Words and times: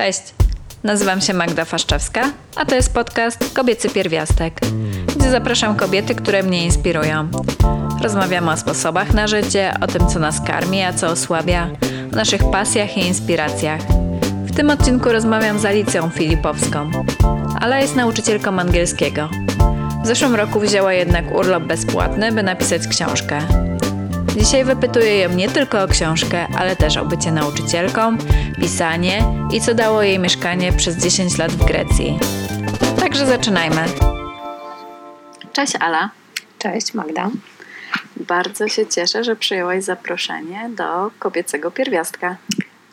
Cześć, 0.00 0.22
nazywam 0.82 1.20
się 1.20 1.34
Magda 1.34 1.64
Faszczewska, 1.64 2.22
a 2.56 2.64
to 2.64 2.74
jest 2.74 2.94
podcast 2.94 3.54
Kobiecy 3.54 3.90
Pierwiastek, 3.90 4.60
gdzie 5.16 5.30
zapraszam 5.30 5.76
kobiety, 5.76 6.14
które 6.14 6.42
mnie 6.42 6.64
inspirują. 6.64 7.28
Rozmawiamy 8.02 8.50
o 8.50 8.56
sposobach 8.56 9.14
na 9.14 9.26
życie, 9.26 9.74
o 9.80 9.86
tym, 9.86 10.06
co 10.06 10.18
nas 10.18 10.40
karmi, 10.46 10.82
a 10.82 10.92
co 10.92 11.06
osłabia, 11.06 11.68
o 12.12 12.16
naszych 12.16 12.50
pasjach 12.50 12.96
i 12.96 13.06
inspiracjach. 13.06 13.80
W 14.44 14.56
tym 14.56 14.70
odcinku 14.70 15.12
rozmawiam 15.12 15.58
z 15.58 15.64
Alicją 15.64 16.10
Filipowską. 16.10 16.90
Ala 17.60 17.80
jest 17.80 17.96
nauczycielką 17.96 18.58
angielskiego. 18.58 19.28
W 20.04 20.06
zeszłym 20.06 20.34
roku 20.34 20.60
wzięła 20.60 20.92
jednak 20.92 21.34
urlop 21.34 21.62
bezpłatny, 21.62 22.32
by 22.32 22.42
napisać 22.42 22.86
książkę. 22.88 23.40
Dzisiaj 24.36 24.64
wypytuję 24.64 25.18
ją 25.18 25.30
nie 25.30 25.48
tylko 25.48 25.82
o 25.82 25.88
książkę, 25.88 26.46
ale 26.58 26.76
też 26.76 26.96
o 26.96 27.04
bycie 27.04 27.32
nauczycielką, 27.32 28.16
pisanie 28.60 29.24
i 29.52 29.60
co 29.60 29.74
dało 29.74 30.02
jej 30.02 30.18
mieszkanie 30.18 30.72
przez 30.72 30.96
10 30.96 31.38
lat 31.38 31.52
w 31.52 31.64
Grecji. 31.64 32.18
Także 33.00 33.26
zaczynajmy. 33.26 33.84
Cześć 35.52 35.72
Ala. 35.80 36.10
Cześć 36.58 36.94
Magda. 36.94 37.30
Bardzo 38.16 38.68
się 38.68 38.86
cieszę, 38.86 39.24
że 39.24 39.36
przyjęłaś 39.36 39.84
zaproszenie 39.84 40.70
do 40.76 41.10
kobiecego 41.18 41.70
pierwiastka. 41.70 42.36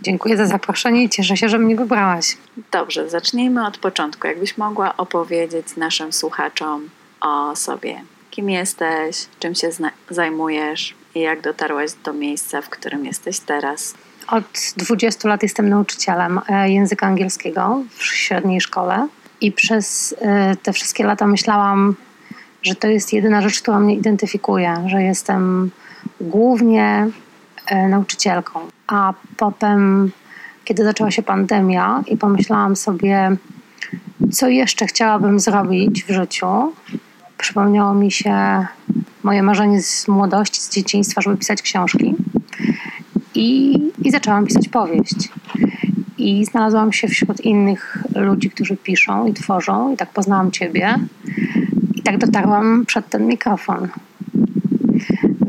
Dziękuję 0.02 0.38
za 0.38 0.46
zaproszenie 0.46 1.04
i 1.04 1.10
cieszę 1.10 1.38
się, 1.38 1.50
że 1.50 1.60
mnie 1.60 1.76
wybrałaś. 1.76 2.38
Dobrze, 2.72 3.10
zacznijmy 3.10 3.68
od 3.68 3.78
początku. 3.78 4.28
Jakbyś 4.28 4.58
mogła 4.58 4.98
opowiedzieć 4.98 5.76
naszym 5.76 6.14
słuchaczom 6.14 6.90
o 7.22 7.56
sobie. 7.56 8.02
Kim 8.32 8.50
jesteś, 8.50 9.26
czym 9.40 9.56
się 9.56 9.70
zajmujesz 10.10 10.97
i 11.18 11.22
jak 11.22 11.42
dotarłaś 11.42 11.92
do 12.04 12.14
miejsca, 12.14 12.62
w 12.62 12.70
którym 12.70 13.06
jesteś 13.06 13.40
teraz? 13.40 13.94
Od 14.28 14.44
20 14.78 15.30
lat 15.30 15.44
jestem 15.44 15.70
nauczycielem 15.70 16.40
e, 16.50 16.70
języka 16.70 17.08
angielskiego 17.08 17.84
w 17.90 18.04
średniej 18.06 18.62
szkole 18.62 19.08
i 19.42 19.52
przez 19.52 20.16
e, 20.22 20.56
te 20.56 20.74
wszystkie 20.74 21.04
lata 21.04 21.28
myślałam, 21.28 21.96
że 22.64 22.76
to 22.76 22.88
jest 22.88 23.14
jedyna 23.14 23.42
rzecz, 23.42 23.62
która 23.62 23.80
mnie 23.80 23.96
identyfikuje, 23.96 24.84
że 24.88 25.04
jestem 25.04 25.72
głównie 26.22 27.08
e, 27.68 27.88
nauczycielką. 27.88 28.60
A 28.88 29.14
potem, 29.38 30.12
kiedy 30.66 30.84
zaczęła 30.84 31.12
się 31.12 31.24
pandemia 31.24 32.04
i 32.08 32.18
pomyślałam 32.18 32.76
sobie, 32.76 33.38
co 34.32 34.48
jeszcze 34.48 34.86
chciałabym 34.86 35.40
zrobić 35.40 36.04
w 36.04 36.12
życiu, 36.12 36.74
przypomniało 37.38 37.94
mi 37.94 38.12
się 38.12 38.66
moje 39.28 39.44
marzenie 39.44 39.82
z 39.82 40.08
młodości, 40.08 40.62
z 40.62 40.70
dzieciństwa, 40.70 41.22
żeby 41.22 41.38
pisać 41.38 41.62
książki. 41.62 42.16
I, 43.36 43.80
i 44.04 44.12
zaczęłam 44.12 44.46
pisać 44.46 44.68
powieść. 44.68 45.30
I 46.18 46.46
znalazłam 46.46 46.94
się 46.94 47.08
wśród 47.08 47.42
innych 47.42 48.04
ludzi, 48.16 48.50
którzy 48.50 48.78
piszą 48.78 49.28
i 49.28 49.34
tworzą, 49.34 49.94
i 49.94 49.98
tak 49.98 50.10
poznałam 50.10 50.52
Ciebie. 50.52 50.96
I 51.96 52.02
tak 52.02 52.18
dotarłam 52.18 52.86
przed 52.86 53.10
ten 53.10 53.28
mikrofon. 53.28 53.88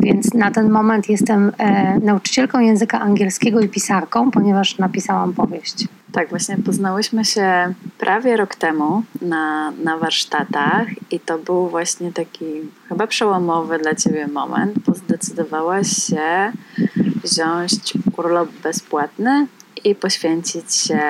Więc 0.01 0.34
na 0.34 0.51
ten 0.51 0.71
moment 0.71 1.09
jestem 1.09 1.53
e, 1.59 1.99
nauczycielką 1.99 2.61
języka 2.61 3.01
angielskiego 3.01 3.61
i 3.61 3.69
pisarką, 3.69 4.31
ponieważ 4.31 4.79
napisałam 4.79 5.33
powieść. 5.33 5.89
Tak, 6.12 6.28
właśnie 6.28 6.56
poznałyśmy 6.56 7.25
się 7.25 7.75
prawie 7.98 8.37
rok 8.37 8.55
temu 8.55 9.03
na, 9.20 9.70
na 9.70 9.98
warsztatach 9.98 10.87
i 11.11 11.20
to 11.20 11.39
był 11.39 11.69
właśnie 11.69 12.12
taki 12.12 12.45
chyba 12.89 13.06
przełomowy 13.06 13.78
dla 13.78 13.95
Ciebie 13.95 14.27
moment, 14.27 14.78
bo 14.78 14.95
zdecydowałaś 14.95 15.89
się 15.89 16.53
wziąć 17.25 17.92
urlop 18.17 18.48
bezpłatny 18.62 19.47
i 19.84 19.95
poświęcić 19.95 20.75
się 20.75 21.00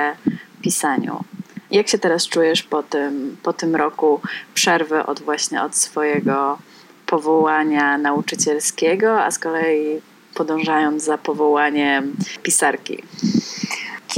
pisaniu. 0.62 1.24
Jak 1.70 1.88
się 1.88 1.98
teraz 1.98 2.28
czujesz 2.28 2.62
po 2.62 2.82
tym, 2.82 3.36
po 3.42 3.52
tym 3.52 3.76
roku 3.76 4.20
przerwy 4.54 5.06
od 5.06 5.22
właśnie 5.22 5.62
od 5.62 5.76
swojego 5.76 6.58
powołania 7.06 7.98
nauczycielskiego, 7.98 9.24
a 9.24 9.30
z 9.30 9.38
kolei 9.38 10.00
podążając 10.34 11.04
za 11.04 11.18
powołaniem 11.18 12.16
pisarki? 12.42 13.02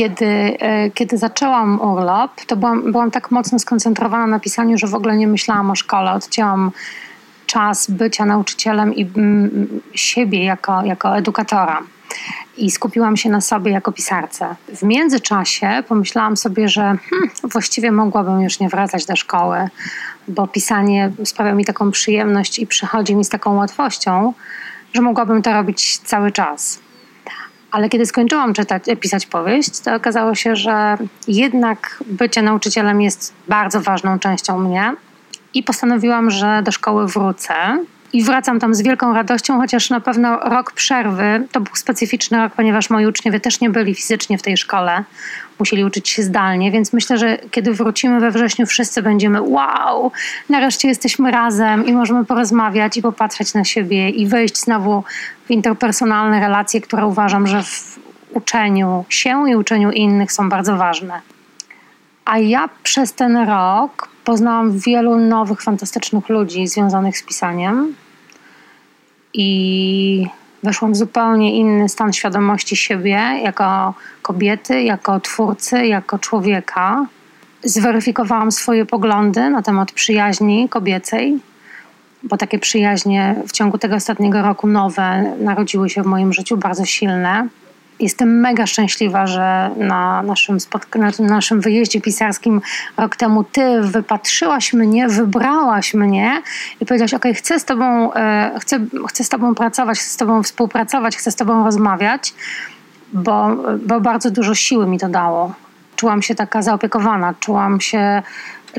Kiedy, 0.01 0.27
e, 0.61 0.91
kiedy 0.91 1.19
zaczęłam 1.19 1.81
urlop, 1.81 2.31
to 2.47 2.57
byłam, 2.57 2.93
byłam 2.93 3.11
tak 3.11 3.31
mocno 3.31 3.59
skoncentrowana 3.59 4.27
na 4.27 4.41
pisaniu, 4.41 4.79
że 4.79 4.87
w 4.87 4.95
ogóle 4.95 5.17
nie 5.17 5.27
myślałam 5.27 5.71
o 5.71 5.75
szkole. 5.75 6.13
Odcięłam 6.13 6.71
czas 7.47 7.91
bycia 7.91 8.25
nauczycielem 8.25 8.95
i 8.95 9.03
mm, 9.17 9.81
siebie 9.95 10.45
jako, 10.45 10.83
jako 10.85 11.17
edukatora. 11.17 11.83
I 12.57 12.71
skupiłam 12.71 13.17
się 13.17 13.31
na 13.31 13.41
sobie 13.41 13.73
jako 13.73 13.93
pisarce. 13.93 14.57
W 14.69 14.83
międzyczasie 14.83 15.83
pomyślałam 15.89 16.37
sobie, 16.37 16.69
że 16.69 16.81
hmm, 16.83 17.31
właściwie 17.45 17.93
mogłabym 17.93 18.41
już 18.41 18.61
nie 18.61 18.69
wracać 18.69 19.07
do 19.07 19.17
szkoły, 19.17 19.69
bo 20.29 20.49
pisanie 20.49 21.13
sprawia 21.25 21.55
mi 21.55 21.65
taką 21.65 21.91
przyjemność 21.91 22.59
i 22.59 22.67
przychodzi 22.67 23.17
mi 23.17 23.25
z 23.25 23.29
taką 23.29 23.55
łatwością, 23.57 24.33
że 24.95 25.03
mogłabym 25.03 25.43
to 25.43 25.53
robić 25.53 25.99
cały 25.99 26.33
czas. 26.33 26.79
Ale 27.71 27.89
kiedy 27.89 28.07
skończyłam 28.07 28.55
czytać, 28.55 28.83
pisać 29.01 29.27
powieść, 29.27 29.81
to 29.81 29.95
okazało 29.95 30.35
się, 30.35 30.57
że 30.57 30.97
jednak 31.29 32.05
bycie 32.07 32.43
nauczycielem 32.43 33.03
jest 33.03 33.33
bardzo 33.49 33.81
ważną 33.81 34.19
częścią 34.19 34.59
mnie 34.59 34.95
i 35.55 35.63
postanowiłam, 35.63 36.31
że 36.31 36.63
do 36.65 36.73
szkoły 36.73 37.07
wrócę. 37.07 37.55
I 38.13 38.23
wracam 38.23 38.61
tam 38.61 38.75
z 38.75 38.83
wielką 38.83 39.15
radością, 39.15 39.61
chociaż 39.61 39.91
na 39.91 40.01
pewno 40.01 40.37
rok 40.37 40.73
przerwy 40.73 41.47
to 41.53 41.61
był 41.61 41.77
specyficzny 41.77 42.39
rok, 42.39 42.53
ponieważ 42.53 42.91
moi 42.91 43.07
uczniowie 43.07 43.41
też 43.41 43.61
nie 43.61 43.71
byli 43.71 43.95
fizycznie 43.95 44.39
w 44.39 44.43
tej 44.43 44.57
szkole, 44.57 45.05
musieli 45.61 45.85
uczyć 45.85 46.09
się 46.09 46.23
zdalnie, 46.23 46.71
więc 46.71 46.93
myślę, 46.93 47.19
że 47.19 47.39
kiedy 47.51 47.73
wrócimy 47.73 48.21
we 48.21 48.31
wrześniu, 48.31 48.67
wszyscy 48.67 49.03
będziemy 49.03 49.43
wow, 49.43 50.13
nareszcie 50.49 50.89
jesteśmy 50.89 51.31
razem 51.31 51.87
i 51.87 51.93
możemy 51.93 52.25
porozmawiać 52.25 52.97
i 52.97 53.03
popatrzeć 53.03 53.55
na 53.55 53.65
siebie 53.65 54.11
i 54.11 54.27
wejść 54.27 54.57
znowu 54.61 55.05
w 55.47 55.51
interpersonalne 55.51 56.41
relacje, 56.41 56.81
które 56.81 57.07
uważam, 57.07 57.47
że 57.47 57.63
w 57.63 57.99
uczeniu 58.33 59.05
się 59.09 59.51
i 59.51 59.57
uczeniu 59.57 59.91
innych 59.91 60.33
są 60.33 60.49
bardzo 60.49 60.77
ważne. 60.77 61.21
A 62.25 62.39
ja 62.39 62.69
przez 62.83 63.13
ten 63.13 63.37
rok 63.37 64.09
poznałam 64.25 64.79
wielu 64.79 65.17
nowych, 65.17 65.63
fantastycznych 65.63 66.29
ludzi 66.29 66.67
związanych 66.67 67.19
z 67.19 67.23
pisaniem 67.23 67.95
i 69.35 70.27
weszłam 70.63 70.93
w 70.93 70.97
zupełnie 70.97 71.57
inny 71.57 71.89
stan 71.89 72.13
świadomości 72.13 72.77
siebie 72.77 73.21
jako 73.43 73.95
kobiety, 74.23 74.83
jako 74.83 75.21
twórcy, 75.21 75.87
jako 75.87 76.19
człowieka. 76.19 77.07
Zweryfikowałam 77.65 78.53
swoje 78.53 78.87
poglądy 78.87 79.51
na 79.51 79.63
temat 79.63 79.93
przyjaźni 79.93 80.69
kobiecej, 80.69 81.39
bo 82.23 82.37
takie 82.37 82.59
przyjaźnie 82.59 83.35
w 83.49 83.53
ciągu 83.53 83.79
tego 83.79 83.95
ostatniego 83.97 84.43
roku 84.43 84.67
nowe 84.67 85.37
narodziły 85.41 85.91
się 85.91 86.03
w 86.03 86.07
moim 86.07 86.33
życiu 86.33 86.57
bardzo 86.57 86.85
silne. 86.85 87.49
Jestem 88.01 88.41
mega 88.41 88.67
szczęśliwa, 88.67 89.27
że 89.27 89.71
na 89.77 90.23
naszym, 90.23 90.59
na 90.95 91.11
naszym 91.19 91.61
wyjeździe 91.61 92.01
pisarskim 92.01 92.61
rok 92.97 93.17
temu 93.17 93.45
ty 93.45 93.81
wypatrzyłaś 93.81 94.73
mnie, 94.73 95.09
wybrałaś 95.09 95.95
mnie 95.95 96.43
i 96.81 96.87
powiedziałaś, 96.87 97.15
ok, 97.15 97.25
chcę 97.35 97.61
z 97.61 97.65
tobą, 97.65 98.15
e, 98.15 98.59
chcę, 98.61 98.81
chcę 99.09 99.25
z 99.25 99.29
tobą 99.29 99.55
pracować, 99.55 99.99
chcę 99.99 100.11
z 100.11 100.17
tobą 100.17 100.43
współpracować, 100.43 101.17
chcę 101.17 101.31
z 101.31 101.37
tobą 101.37 101.65
rozmawiać, 101.65 102.35
bo, 103.13 103.49
bo 103.87 104.01
bardzo 104.01 104.31
dużo 104.31 104.55
siły 104.55 104.87
mi 104.87 104.99
to 104.99 105.09
dało. 105.09 105.55
Czułam 105.97 106.23
się 106.23 106.35
taka 106.35 106.63
zaopiekowana, 106.63 107.35
czułam 107.41 107.81
się 107.81 108.23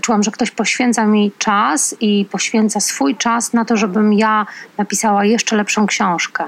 czułam, 0.02 0.24
że 0.24 0.32
ktoś 0.32 0.52
poświęca 0.52 1.06
mi 1.06 1.32
czas 1.38 1.96
i 2.00 2.26
poświęca 2.32 2.80
swój 2.80 3.16
czas 3.16 3.54
na 3.54 3.66
to, 3.66 3.78
żebym 3.78 4.14
ja 4.14 4.46
napisała 4.78 5.26
jeszcze 5.26 5.56
lepszą 5.56 5.86
książkę. 5.88 6.44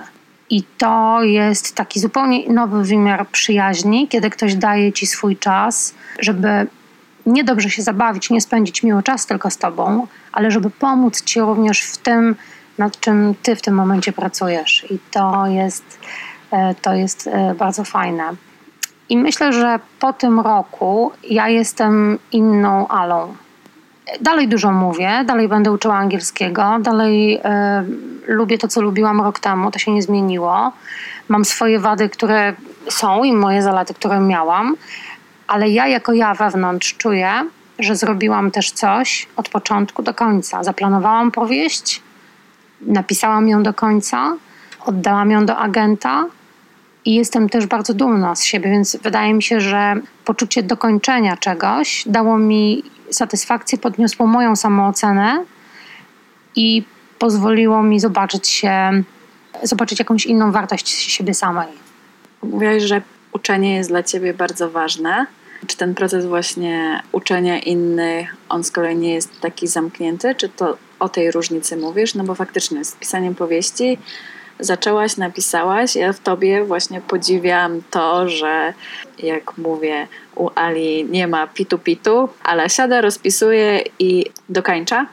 I 0.54 0.64
to 0.78 1.24
jest 1.24 1.76
taki 1.76 2.00
zupełnie 2.00 2.50
nowy 2.50 2.84
wymiar 2.84 3.28
przyjaźni, 3.28 4.08
kiedy 4.08 4.30
ktoś 4.30 4.56
daje 4.56 4.94
ci 4.94 5.08
swój 5.08 5.38
czas, 5.38 5.94
żeby 6.20 6.68
nie 7.26 7.44
dobrze 7.44 7.70
się 7.70 7.82
zabawić, 7.82 8.30
nie 8.30 8.42
spędzić 8.42 8.84
miło 8.84 9.02
czas 9.02 9.26
tylko 9.26 9.50
z 9.50 9.58
tobą, 9.58 10.08
ale 10.32 10.52
żeby 10.52 10.70
pomóc 10.70 11.24
ci 11.24 11.40
również 11.40 11.82
w 11.82 11.98
tym, 11.98 12.36
nad 12.78 13.00
czym 13.00 13.36
ty 13.44 13.56
w 13.56 13.62
tym 13.62 13.76
momencie 13.76 14.12
pracujesz. 14.12 14.86
I 14.92 15.00
to 15.12 15.48
jest, 15.48 16.00
e, 16.52 16.76
to 16.82 16.94
jest 16.94 17.28
e, 17.28 17.56
bardzo 17.56 17.84
fajne. 17.84 18.24
I 19.10 19.18
myślę, 19.18 19.54
że 19.54 19.80
po 20.00 20.14
tym 20.14 20.40
roku 20.40 21.12
ja 21.30 21.50
jestem 21.50 22.20
inną 22.32 22.88
Alą. 22.88 23.36
Dalej 24.22 24.48
dużo 24.48 24.72
mówię, 24.72 25.24
dalej 25.28 25.48
będę 25.48 25.72
uczyła 25.72 25.96
angielskiego, 25.96 26.78
dalej 26.80 27.38
y, 27.38 27.42
lubię 28.28 28.58
to, 28.58 28.68
co 28.68 28.82
lubiłam 28.82 29.22
rok 29.22 29.40
temu, 29.40 29.72
to 29.72 29.80
się 29.80 29.92
nie 29.92 30.02
zmieniło. 30.02 30.72
Mam 31.28 31.46
swoje 31.46 31.80
wady, 31.80 32.10
które 32.10 32.54
są 32.90 33.24
i 33.24 33.34
moje 33.34 33.62
zalety, 33.62 33.94
które 33.94 34.20
miałam, 34.20 34.76
ale 35.48 35.70
ja 35.70 35.88
jako 35.88 36.14
ja 36.14 36.34
wewnątrz 36.34 36.98
czuję, 36.98 37.32
że 37.80 37.96
zrobiłam 37.96 38.52
też 38.52 38.72
coś 38.72 39.28
od 39.36 39.50
początku 39.50 40.04
do 40.04 40.14
końca. 40.14 40.64
Zaplanowałam 40.64 41.32
powieść, 41.32 42.02
napisałam 42.82 43.48
ją 43.48 43.64
do 43.64 43.74
końca, 43.74 44.36
oddałam 44.86 45.32
ją 45.32 45.46
do 45.46 45.58
agenta 45.58 46.26
i 47.06 47.16
jestem 47.16 47.50
też 47.50 47.66
bardzo 47.66 47.94
dumna 47.94 48.36
z 48.36 48.44
siebie, 48.44 48.70
więc 48.70 48.96
wydaje 48.96 49.34
mi 49.34 49.44
się, 49.44 49.62
że 49.62 49.96
poczucie 50.26 50.64
dokończenia 50.64 51.38
czegoś 51.38 52.04
dało 52.06 52.38
mi 52.38 52.84
satysfakcję, 53.14 53.78
podniosło 53.78 54.28
moją 54.28 54.56
samoocenę 54.56 55.46
i 56.56 56.84
pozwoliło 57.20 57.84
mi 57.84 58.00
zobaczyć 58.00 58.48
się, 58.48 59.04
zobaczyć 59.64 60.00
jakąś 60.00 60.26
inną 60.26 60.52
wartość 60.52 60.90
siebie 60.90 61.34
samej. 61.34 61.68
Mówiłaś, 62.44 62.84
że 62.84 63.02
uczenie 63.32 63.76
jest 63.76 63.90
dla 63.90 64.04
ciebie 64.04 64.34
bardzo 64.34 64.70
ważne. 64.70 65.26
Czy 65.68 65.78
ten 65.78 65.96
proces 65.96 66.26
właśnie 66.26 67.04
uczenia 67.12 67.60
innych, 67.60 68.36
on 68.50 68.64
z 68.64 68.72
kolei 68.72 68.96
nie 68.96 69.14
jest 69.14 69.42
taki 69.42 69.68
zamknięty? 69.68 70.36
Czy 70.36 70.50
to 70.50 70.78
o 71.00 71.10
tej 71.10 71.32
różnicy 71.32 71.78
mówisz? 71.78 72.16
No 72.16 72.24
bo 72.24 72.36
faktycznie 72.36 72.86
z 72.86 72.96
pisaniem 72.96 73.36
powieści 73.36 73.98
zaczęłaś, 74.60 75.18
napisałaś. 75.18 75.96
Ja 75.96 76.14
w 76.14 76.20
tobie 76.20 76.66
właśnie 76.66 77.02
podziwiam 77.02 77.82
to, 77.92 78.30
że 78.30 78.74
jak 79.20 79.58
mówię, 79.58 80.08
u 80.36 80.50
Ali 80.56 81.06
nie 81.06 81.28
ma 81.28 81.48
pitu-pitu, 81.48 82.30
ale 82.44 82.70
siada, 82.70 83.02
rozpisuje 83.02 83.84
i 84.00 84.26
dokańcza. 84.50 85.08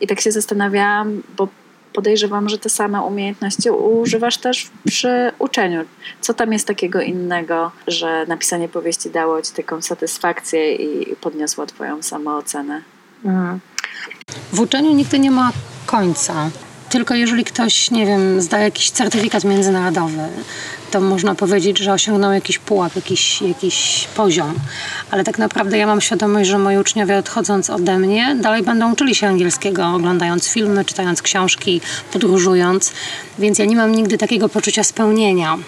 I 0.00 0.06
tak 0.06 0.20
się 0.20 0.32
zastanawiałam, 0.32 1.22
bo 1.36 1.48
podejrzewam, 1.92 2.48
że 2.48 2.58
te 2.58 2.68
same 2.68 3.02
umiejętności 3.02 3.70
używasz 3.70 4.38
też 4.38 4.70
przy 4.84 5.32
uczeniu. 5.38 5.84
Co 6.20 6.34
tam 6.34 6.52
jest 6.52 6.66
takiego 6.66 7.00
innego, 7.00 7.70
że 7.86 8.26
napisanie 8.28 8.68
powieści 8.68 9.10
dało 9.10 9.42
ci 9.42 9.52
taką 9.52 9.82
satysfakcję 9.82 10.74
i 10.74 11.16
podniosło 11.16 11.66
twoją 11.66 12.02
samoocenę? 12.02 12.82
Mm. 13.24 13.60
W 14.52 14.60
uczeniu 14.60 14.92
nigdy 14.92 15.18
nie 15.18 15.30
ma 15.30 15.52
końca. 15.86 16.50
Tylko 16.94 17.14
jeżeli 17.14 17.44
ktoś, 17.44 17.90
nie 17.90 18.06
wiem, 18.06 18.40
zda 18.42 18.58
jakiś 18.58 18.90
certyfikat 18.90 19.44
międzynarodowy, 19.44 20.28
to 20.90 21.00
można 21.00 21.34
powiedzieć, 21.34 21.78
że 21.78 21.92
osiągnął 21.92 22.32
jakiś 22.32 22.58
pułap, 22.58 22.96
jakiś, 22.96 23.42
jakiś 23.42 24.08
poziom. 24.16 24.54
Ale 25.10 25.24
tak 25.24 25.38
naprawdę 25.38 25.78
ja 25.78 25.86
mam 25.86 26.00
świadomość, 26.00 26.50
że 26.50 26.58
moi 26.58 26.78
uczniowie 26.78 27.18
odchodząc 27.18 27.70
ode 27.70 27.98
mnie 27.98 28.36
dalej 28.40 28.62
będą 28.62 28.92
uczyli 28.92 29.14
się 29.14 29.26
angielskiego, 29.26 29.86
oglądając 29.86 30.48
filmy, 30.48 30.84
czytając 30.84 31.22
książki, 31.22 31.80
podróżując. 32.12 32.92
Więc 33.38 33.58
ja 33.58 33.64
nie 33.64 33.76
mam 33.76 33.92
nigdy 33.92 34.18
takiego 34.18 34.48
poczucia 34.48 34.84
spełnienia, 34.84 35.58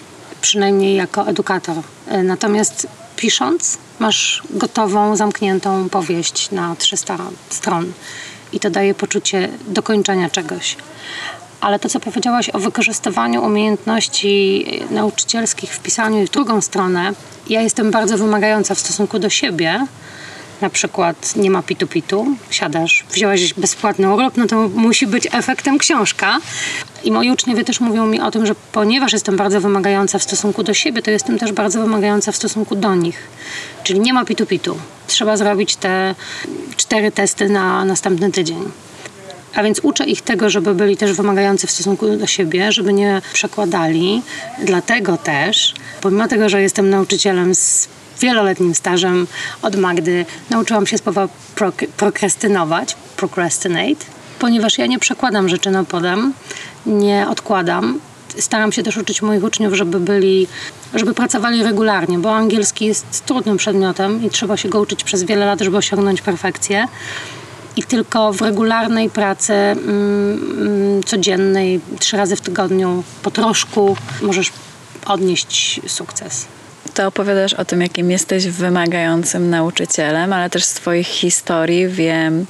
przynajmniej 0.40 0.96
jako 0.96 1.26
edukator. 1.26 1.76
Natomiast 2.24 2.86
pisząc, 3.16 3.78
masz 3.98 4.42
gotową, 4.50 5.16
zamkniętą 5.16 5.88
powieść 5.88 6.50
na 6.50 6.76
300 6.76 7.18
stron 7.50 7.92
i 8.52 8.60
to 8.60 8.70
daje 8.70 8.94
poczucie 8.94 9.48
dokończenia 9.68 10.30
czegoś. 10.30 10.76
Ale 11.60 11.78
to, 11.78 11.88
co 11.88 12.00
powiedziałaś 12.00 12.50
o 12.50 12.58
wykorzystywaniu 12.58 13.44
umiejętności 13.44 14.66
nauczycielskich 14.90 15.70
w 15.70 15.80
pisaniu 15.80 16.22
i 16.22 16.26
w 16.26 16.30
drugą 16.30 16.60
stronę, 16.60 17.12
ja 17.48 17.60
jestem 17.60 17.90
bardzo 17.90 18.18
wymagająca 18.18 18.74
w 18.74 18.78
stosunku 18.78 19.18
do 19.18 19.30
siebie. 19.30 19.86
Na 20.60 20.70
przykład 20.70 21.36
nie 21.36 21.50
ma 21.50 21.62
pitu-pitu, 21.62 22.26
siadasz, 22.50 23.04
wziąłeś 23.10 23.54
bezpłatny 23.54 24.14
urlop, 24.14 24.36
no 24.36 24.46
to 24.46 24.68
musi 24.68 25.06
być 25.06 25.28
efektem 25.32 25.78
książka. 25.78 26.38
I 27.04 27.12
moi 27.12 27.30
uczniowie 27.30 27.64
też 27.64 27.80
mówią 27.80 28.06
mi 28.06 28.20
o 28.20 28.30
tym, 28.30 28.46
że 28.46 28.54
ponieważ 28.72 29.12
jestem 29.12 29.36
bardzo 29.36 29.60
wymagająca 29.60 30.18
w 30.18 30.22
stosunku 30.22 30.62
do 30.62 30.74
siebie, 30.74 31.02
to 31.02 31.10
jestem 31.10 31.38
też 31.38 31.52
bardzo 31.52 31.80
wymagająca 31.80 32.32
w 32.32 32.36
stosunku 32.36 32.76
do 32.76 32.94
nich. 32.94 33.18
Czyli 33.82 34.00
nie 34.00 34.12
ma 34.12 34.24
pitu-pitu. 34.24 34.76
Trzeba 35.06 35.36
zrobić 35.36 35.76
te 35.76 36.14
cztery 36.76 37.12
testy 37.12 37.48
na 37.48 37.84
następny 37.84 38.32
tydzień. 38.32 38.64
A 39.54 39.62
więc 39.62 39.80
uczę 39.82 40.04
ich 40.04 40.22
tego, 40.22 40.50
żeby 40.50 40.74
byli 40.74 40.96
też 40.96 41.12
wymagający 41.12 41.66
w 41.66 41.70
stosunku 41.70 42.16
do 42.16 42.26
siebie, 42.26 42.72
żeby 42.72 42.92
nie 42.92 43.22
przekładali. 43.32 44.22
Dlatego 44.64 45.16
też, 45.16 45.74
pomimo 46.00 46.28
tego, 46.28 46.48
że 46.48 46.62
jestem 46.62 46.90
nauczycielem 46.90 47.54
z 47.54 47.88
wieloletnim 48.20 48.74
stażem 48.74 49.26
od 49.62 49.76
Magdy, 49.76 50.26
nauczyłam 50.50 50.86
się 50.86 50.98
słowa 50.98 51.28
prokrastynować, 51.96 52.96
procrastinate, 53.16 54.04
ponieważ 54.38 54.78
ja 54.78 54.86
nie 54.86 54.98
przekładam 54.98 55.48
rzeczy 55.48 55.70
na 55.70 55.84
podem, 55.84 56.32
nie 56.86 57.26
odkładam. 57.28 58.00
Staram 58.38 58.72
się 58.72 58.82
też 58.82 58.96
uczyć 58.96 59.22
moich 59.22 59.44
uczniów, 59.44 59.74
żeby 59.74 60.00
byli, 60.00 60.46
żeby 60.94 61.14
pracowali 61.14 61.62
regularnie, 61.62 62.18
bo 62.18 62.34
angielski 62.34 62.86
jest 62.86 63.26
trudnym 63.26 63.56
przedmiotem 63.56 64.24
i 64.24 64.30
trzeba 64.30 64.56
się 64.56 64.68
go 64.68 64.80
uczyć 64.80 65.04
przez 65.04 65.24
wiele 65.24 65.46
lat, 65.46 65.60
żeby 65.60 65.76
osiągnąć 65.76 66.22
perfekcję 66.22 66.88
i 67.76 67.82
tylko 67.82 68.32
w 68.32 68.40
regularnej 68.40 69.10
pracy 69.10 69.52
mm, 69.52 69.78
mm, 70.60 71.02
codziennej, 71.02 71.80
trzy 71.98 72.16
razy 72.16 72.36
w 72.36 72.40
tygodniu, 72.40 73.04
po 73.22 73.30
troszku 73.30 73.96
możesz 74.22 74.52
odnieść 75.06 75.80
sukces. 75.86 76.46
To 76.96 77.06
opowiadasz 77.06 77.54
o 77.54 77.64
tym, 77.64 77.80
jakim 77.80 78.10
jesteś 78.10 78.46
wymagającym 78.46 79.50
nauczycielem, 79.50 80.32
ale 80.32 80.50
też 80.50 80.64
z 80.64 80.74
Twoich 80.74 81.06
historii 81.06 81.88
wiem, 81.88 82.46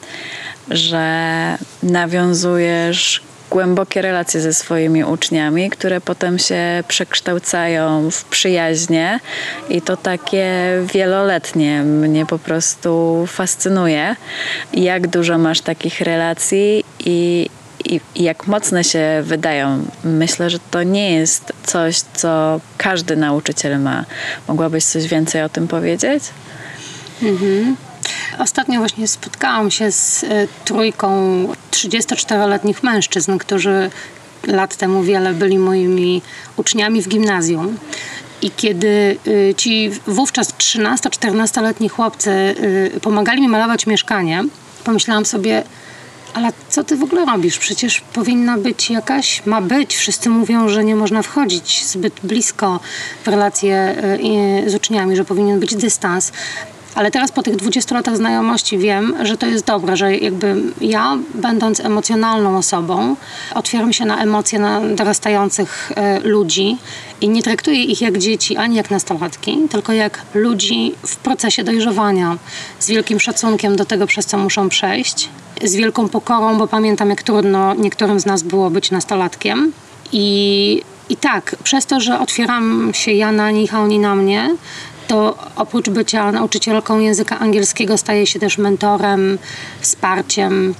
że 0.70 1.58
nawiązujesz 1.82 3.22
głębokie 3.50 4.02
relacje 4.02 4.40
ze 4.40 4.54
swoimi 4.54 5.04
uczniami, 5.04 5.70
które 5.70 6.00
potem 6.00 6.38
się 6.38 6.84
przekształcają 6.88 8.10
w 8.10 8.24
przyjaźnie 8.24 9.20
i 9.68 9.82
to 9.82 9.96
takie 9.96 10.48
wieloletnie 10.94 11.82
mnie 11.82 12.26
po 12.26 12.38
prostu 12.38 13.24
fascynuje, 13.26 14.16
jak 14.74 15.06
dużo 15.06 15.38
masz 15.38 15.60
takich 15.60 16.00
relacji 16.00 16.84
i, 16.98 17.50
i, 17.94 18.00
jak 18.16 18.46
mocne 18.46 18.84
się 18.84 19.22
wydają. 19.22 19.84
Myślę, 20.04 20.50
że 20.50 20.58
to 20.70 20.82
nie 20.82 21.14
jest 21.14 21.52
coś, 21.66 22.00
co 22.00 22.60
każdy 22.78 23.16
nauczyciel 23.16 23.80
ma. 23.80 24.04
Mogłabyś 24.48 24.84
coś 24.84 25.06
więcej 25.06 25.42
o 25.42 25.48
tym 25.48 25.68
powiedzieć? 25.68 26.24
Mhm. 27.22 27.76
Ostatnio 28.38 28.78
właśnie 28.78 29.08
spotkałam 29.08 29.70
się 29.70 29.92
z 29.92 30.24
e, 30.24 30.28
trójką 30.64 31.08
34-letnich 31.70 32.82
mężczyzn, 32.82 33.38
którzy 33.38 33.90
lat 34.46 34.76
temu 34.76 35.02
wiele 35.02 35.34
byli 35.34 35.58
moimi 35.58 36.22
uczniami 36.56 37.02
w 37.02 37.08
gimnazjum. 37.08 37.78
I 38.42 38.50
kiedy 38.50 39.16
e, 39.50 39.54
ci 39.54 39.90
wówczas 40.06 40.54
13-14-letni 40.54 41.88
chłopcy 41.88 42.30
e, 42.30 43.00
pomagali 43.00 43.42
mi 43.42 43.48
malować 43.48 43.86
mieszkanie, 43.86 44.44
pomyślałam 44.84 45.26
sobie, 45.26 45.62
ale 46.36 46.52
co 46.68 46.84
ty 46.84 46.96
w 46.96 47.02
ogóle 47.02 47.24
robisz? 47.24 47.58
Przecież 47.58 48.00
powinna 48.00 48.58
być 48.58 48.90
jakaś, 48.90 49.46
ma 49.46 49.60
być. 49.60 49.96
Wszyscy 49.96 50.30
mówią, 50.30 50.68
że 50.68 50.84
nie 50.84 50.96
można 50.96 51.22
wchodzić 51.22 51.84
zbyt 51.86 52.20
blisko 52.22 52.80
w 53.24 53.28
relacje 53.28 53.96
z 54.66 54.74
uczniami, 54.74 55.16
że 55.16 55.24
powinien 55.24 55.60
być 55.60 55.76
dystans. 55.76 56.32
Ale 56.94 57.10
teraz 57.10 57.32
po 57.32 57.42
tych 57.42 57.56
20 57.56 57.94
latach 57.94 58.16
znajomości 58.16 58.78
wiem, 58.78 59.14
że 59.22 59.36
to 59.36 59.46
jest 59.46 59.64
dobre, 59.64 59.96
że 59.96 60.16
jakby 60.16 60.62
ja, 60.80 61.18
będąc 61.34 61.80
emocjonalną 61.80 62.58
osobą, 62.58 63.16
otwieram 63.54 63.92
się 63.92 64.04
na 64.04 64.22
emocje 64.22 64.58
na 64.58 64.80
dorastających 64.80 65.92
e, 65.94 66.20
ludzi 66.20 66.76
i 67.20 67.28
nie 67.28 67.42
traktuję 67.42 67.84
ich 67.84 68.00
jak 68.00 68.18
dzieci 68.18 68.56
ani 68.56 68.76
jak 68.76 68.90
nastolatki, 68.90 69.58
tylko 69.70 69.92
jak 69.92 70.22
ludzi 70.34 70.94
w 71.06 71.16
procesie 71.16 71.64
dojrzewania, 71.64 72.36
z 72.78 72.88
wielkim 72.88 73.20
szacunkiem 73.20 73.76
do 73.76 73.84
tego, 73.84 74.06
przez 74.06 74.26
co 74.26 74.38
muszą 74.38 74.68
przejść, 74.68 75.28
z 75.64 75.74
wielką 75.74 76.08
pokorą, 76.08 76.58
bo 76.58 76.66
pamiętam, 76.66 77.10
jak 77.10 77.22
trudno 77.22 77.74
niektórym 77.74 78.20
z 78.20 78.26
nas 78.26 78.42
było 78.42 78.70
być 78.70 78.90
nastolatkiem. 78.90 79.72
I, 80.12 80.82
I 81.08 81.16
tak, 81.16 81.56
przez 81.62 81.86
to, 81.86 82.00
że 82.00 82.20
otwieram 82.20 82.90
się 82.94 83.12
ja 83.12 83.32
na 83.32 83.50
nich, 83.50 83.74
a 83.74 83.80
oni 83.80 83.98
na 83.98 84.14
mnie, 84.14 84.56
to 85.08 85.38
oprócz 85.56 85.90
bycia 85.90 86.32
nauczycielką 86.32 86.98
języka 86.98 87.38
angielskiego 87.38 87.98
staje 87.98 88.26
się 88.26 88.38
też 88.38 88.58
mentorem, 88.58 89.38
wsparciem, 89.80 90.74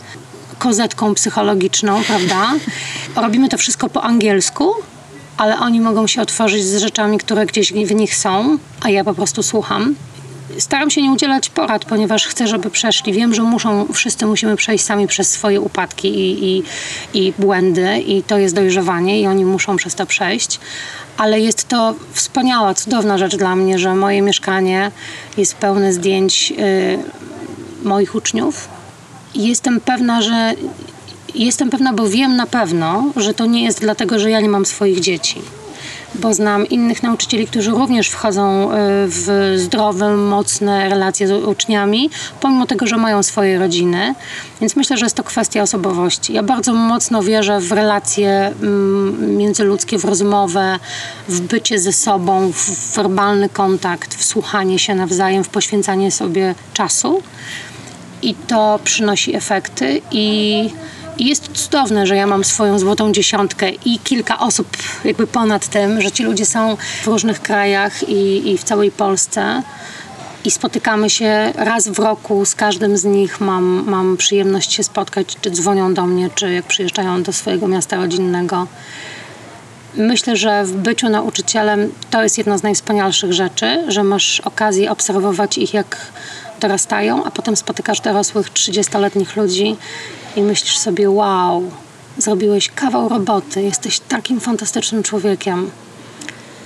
kozetką 0.59 1.14
psychologiczną, 1.14 2.02
prawda? 2.04 2.52
Robimy 3.16 3.49
to 3.49 3.59
wszystko 3.59 3.88
po 3.88 4.02
angielsku, 4.02 4.73
ale 5.37 5.59
oni 5.59 5.80
mogą 5.80 6.06
się 6.06 6.23
otworzyć 6.23 6.64
z 6.64 6.76
rzeczami, 6.76 7.18
które 7.18 7.47
gdzieś 7.47 7.73
w 7.73 7.95
nich 7.95 8.16
są, 8.16 8.59
a 8.80 8.90
ja 8.90 9.04
po 9.04 9.14
prostu 9.14 9.42
słucham. 9.42 9.95
Staram 10.59 10.91
się 10.91 11.03
nie 11.03 11.11
udzielać 11.11 11.49
porad, 11.49 11.85
ponieważ 11.85 12.26
chcę, 12.26 12.47
żeby 12.47 12.71
przeszli. 12.71 13.12
Wiem, 13.12 13.35
że 13.35 13.43
muszą, 13.43 13.87
wszyscy 13.93 14.26
musimy 14.26 14.57
przejść 14.57 14.85
sami 14.85 15.07
przez 15.07 15.31
swoje 15.31 15.61
upadki 15.61 16.09
i, 16.09 16.57
i, 16.57 16.62
i 17.15 17.33
błędy, 17.38 17.99
i 17.99 18.23
to 18.23 18.38
jest 18.38 18.55
dojrzewanie, 18.55 19.21
i 19.21 19.26
oni 19.26 19.45
muszą 19.45 19.76
przez 19.76 19.95
to 19.95 20.07
przejść 20.07 20.61
ale 21.17 21.41
jest 21.41 21.69
to 21.69 21.95
wspaniała, 22.12 22.75
cudowna 22.75 23.19
rzecz 23.19 23.37
dla 23.37 23.57
mnie, 23.57 23.79
że 23.79 23.95
moje 23.95 24.23
mieszkanie 24.23 24.91
jest 25.37 25.55
pełne 25.55 25.93
zdjęć 25.93 26.53
y, 26.59 26.99
moich 27.88 28.15
uczniów. 28.15 28.69
Jestem 29.35 29.81
pewna, 29.81 30.23
że 30.23 30.55
jestem 31.35 31.71
pewna, 31.71 31.93
bo 31.93 32.09
wiem 32.09 32.37
na 32.37 32.47
pewno, 32.47 33.12
że 33.17 33.35
to 33.35 33.47
nie 33.47 33.65
jest 33.65 33.81
dlatego, 33.81 34.19
że 34.19 34.31
ja 34.31 34.41
nie 34.41 34.49
mam 34.49 34.67
swoich 34.67 35.00
dzieci. 35.00 35.43
Bo 36.14 36.34
znam 36.34 36.66
innych 36.66 37.02
nauczycieli, 37.02 37.46
którzy 37.46 37.70
również 37.70 38.08
wchodzą 38.08 38.70
y, 38.70 38.75
w 39.08 39.54
zdrowe, 39.56 40.16
mocne 40.16 40.88
relacje 40.88 41.28
z 41.28 41.44
uczniami, 41.44 42.10
pomimo 42.40 42.66
tego, 42.66 42.86
że 42.86 42.96
mają 42.96 43.22
swoje 43.22 43.58
rodziny. 43.58 44.14
Więc 44.60 44.76
myślę, 44.76 44.96
że 44.96 45.06
jest 45.06 45.16
to 45.16 45.25
kwestia 45.25 45.62
osobowości. 45.62 46.32
Ja 46.32 46.42
bardzo 46.42 46.75
mocno 46.75 47.22
wierzę 47.22 47.60
w 47.60 47.72
relacje 47.72 48.30
mm, 48.30 49.36
międzyludzkie, 49.36 49.98
w 49.98 50.04
rozmowę, 50.04 50.78
w 51.28 51.40
bycie 51.40 51.78
ze 51.78 51.92
sobą, 51.92 52.52
w 52.52 52.94
werbalny 52.96 53.48
kontakt, 53.48 54.14
w 54.14 54.25
słuchanie 54.25 54.78
się 54.78 54.94
nawzajem, 54.94 55.44
w 55.44 55.48
poświęcanie 55.48 56.10
sobie 56.10 56.54
czasu 56.75 57.22
i 58.22 58.34
to 58.34 58.80
przynosi 58.84 59.36
efekty 59.36 60.00
i 60.10 60.70
i 61.18 61.26
jest 61.26 61.49
cudowne, 61.52 62.06
że 62.06 62.16
ja 62.16 62.26
mam 62.26 62.44
swoją 62.44 62.78
złotą 62.78 63.12
dziesiątkę 63.12 63.70
i 63.70 63.99
kilka 63.99 64.38
osób 64.38 64.68
jakby 65.04 65.26
ponad 65.26 65.68
tym, 65.68 66.00
że 66.00 66.12
ci 66.12 66.23
ludzie 66.23 66.46
są 66.46 66.76
w 67.02 67.06
różnych 67.06 67.42
krajach 67.42 68.08
i, 68.08 68.50
i 68.50 68.58
w 68.58 68.64
całej 68.64 68.90
Polsce 68.90 69.62
i 70.44 70.50
spotykamy 70.50 71.11
się 71.11 71.52
raz 71.54 71.88
w 71.88 71.99
roku, 71.99 72.44
z 72.44 72.54
każdym 72.54 72.96
z 72.96 73.04
nich 73.04 73.40
mam, 73.40 73.85
mam 73.87 74.16
przyjemność 74.16 74.73
się 74.73 74.82
spotkać, 74.82 75.37
czy 75.40 75.50
dzwonią 75.50 75.94
do 75.94 76.06
mnie, 76.06 76.30
czy 76.35 76.52
jak 76.52 76.64
przyjeżdżają 76.64 77.23
do 77.23 77.32
swojego 77.32 77.68
miasta 77.68 77.96
rodzinnego. 77.96 78.66
Myślę, 79.94 80.37
że 80.37 80.64
w 80.64 80.73
byciu 80.73 81.08
nauczycielem 81.08 81.92
to 82.11 82.23
jest 82.23 82.38
jedna 82.38 82.58
z 82.58 82.62
najwspanialszych 82.62 83.32
rzeczy, 83.32 83.85
że 83.88 84.04
masz 84.04 84.40
okazję 84.40 84.90
obserwować 84.90 85.58
ich, 85.58 85.75
jak 85.75 85.96
dorastają, 86.61 87.25
a 87.25 87.30
potem 87.30 87.56
spotykasz 87.56 88.00
dorosłych 88.00 88.50
30-letnich 88.50 89.37
ludzi 89.37 89.76
i 90.37 90.43
myślisz 90.43 90.78
sobie: 90.78 91.11
Wow, 91.11 91.71
zrobiłeś 92.19 92.71
kawał 92.71 93.09
roboty, 93.09 93.62
jesteś 93.62 94.00
takim 94.00 94.40
fantastycznym 94.40 95.02
człowiekiem. 95.02 95.71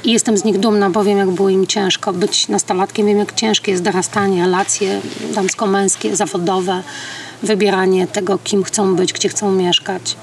I 0.05 0.13
jestem 0.13 0.37
z 0.37 0.45
nich 0.45 0.59
dumna, 0.59 0.91
bo 0.91 1.05
wiem, 1.05 1.19
jak 1.19 1.31
było 1.31 1.49
im 1.49 1.67
ciężko. 1.67 2.13
Być 2.13 2.49
nastolatkiem, 2.49 3.07
wiem, 3.07 3.19
jak 3.19 3.35
ciężkie 3.35 3.73
jest 3.73 3.83
dorastanie, 3.83 4.43
relacje 4.43 5.01
damsko-męskie, 5.35 6.17
zawodowe, 6.17 6.83
wybieranie 7.43 8.07
tego, 8.07 8.39
kim 8.45 8.65
chcą 8.65 8.97
być, 8.97 9.13
gdzie 9.13 9.29
chcą 9.29 9.53
mieszkać. 9.53 10.17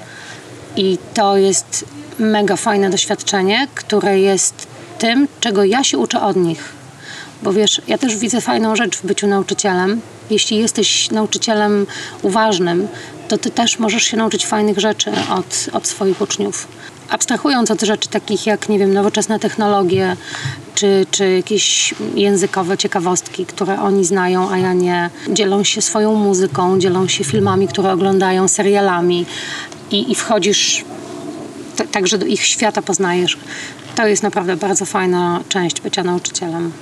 I 0.76 0.98
to 1.14 1.36
jest 1.36 1.84
mega 2.18 2.56
fajne 2.56 2.90
doświadczenie, 2.90 3.68
które 3.74 4.20
jest 4.20 4.66
tym, 4.98 5.28
czego 5.40 5.64
ja 5.64 5.84
się 5.84 5.98
uczę 5.98 6.22
od 6.22 6.36
nich. 6.36 6.72
Bo 7.42 7.52
wiesz, 7.52 7.82
ja 7.88 7.98
też 7.98 8.16
widzę 8.16 8.40
fajną 8.40 8.76
rzecz 8.76 8.96
w 8.96 9.06
byciu 9.06 9.26
nauczycielem. 9.26 10.00
Jeśli 10.30 10.58
jesteś 10.58 11.10
nauczycielem 11.10 11.86
uważnym, 12.22 12.88
to 13.28 13.38
ty 13.38 13.50
też 13.50 13.78
możesz 13.78 14.02
się 14.02 14.16
nauczyć 14.16 14.46
fajnych 14.46 14.78
rzeczy 14.78 15.10
od, 15.30 15.66
od 15.72 15.86
swoich 15.86 16.20
uczniów. 16.20 16.68
Abstrahując 17.08 17.70
od 17.70 17.82
rzeczy 17.82 18.08
takich 18.08 18.46
jak, 18.46 18.68
nie 18.68 18.78
wiem, 18.78 18.94
nowoczesne 18.94 19.38
technologie, 19.38 20.16
czy, 20.74 21.06
czy 21.10 21.30
jakieś 21.30 21.94
językowe 22.14 22.78
ciekawostki, 22.78 23.46
które 23.46 23.80
oni 23.80 24.04
znają, 24.04 24.50
a 24.50 24.58
ja 24.58 24.72
nie. 24.72 25.10
Dzielą 25.28 25.64
się 25.64 25.82
swoją 25.82 26.14
muzyką, 26.14 26.78
dzielą 26.78 27.08
się 27.08 27.24
filmami, 27.24 27.68
które 27.68 27.92
oglądają, 27.92 28.48
serialami 28.48 29.26
i, 29.90 30.12
i 30.12 30.14
wchodzisz 30.14 30.84
także 31.92 32.18
do 32.18 32.26
ich 32.26 32.44
świata 32.44 32.82
poznajesz. 32.82 33.38
To 33.94 34.06
jest 34.06 34.22
naprawdę 34.22 34.56
bardzo 34.56 34.84
fajna 34.84 35.40
część 35.48 35.80
bycia 35.80 36.04
nauczycielem. 36.04 36.72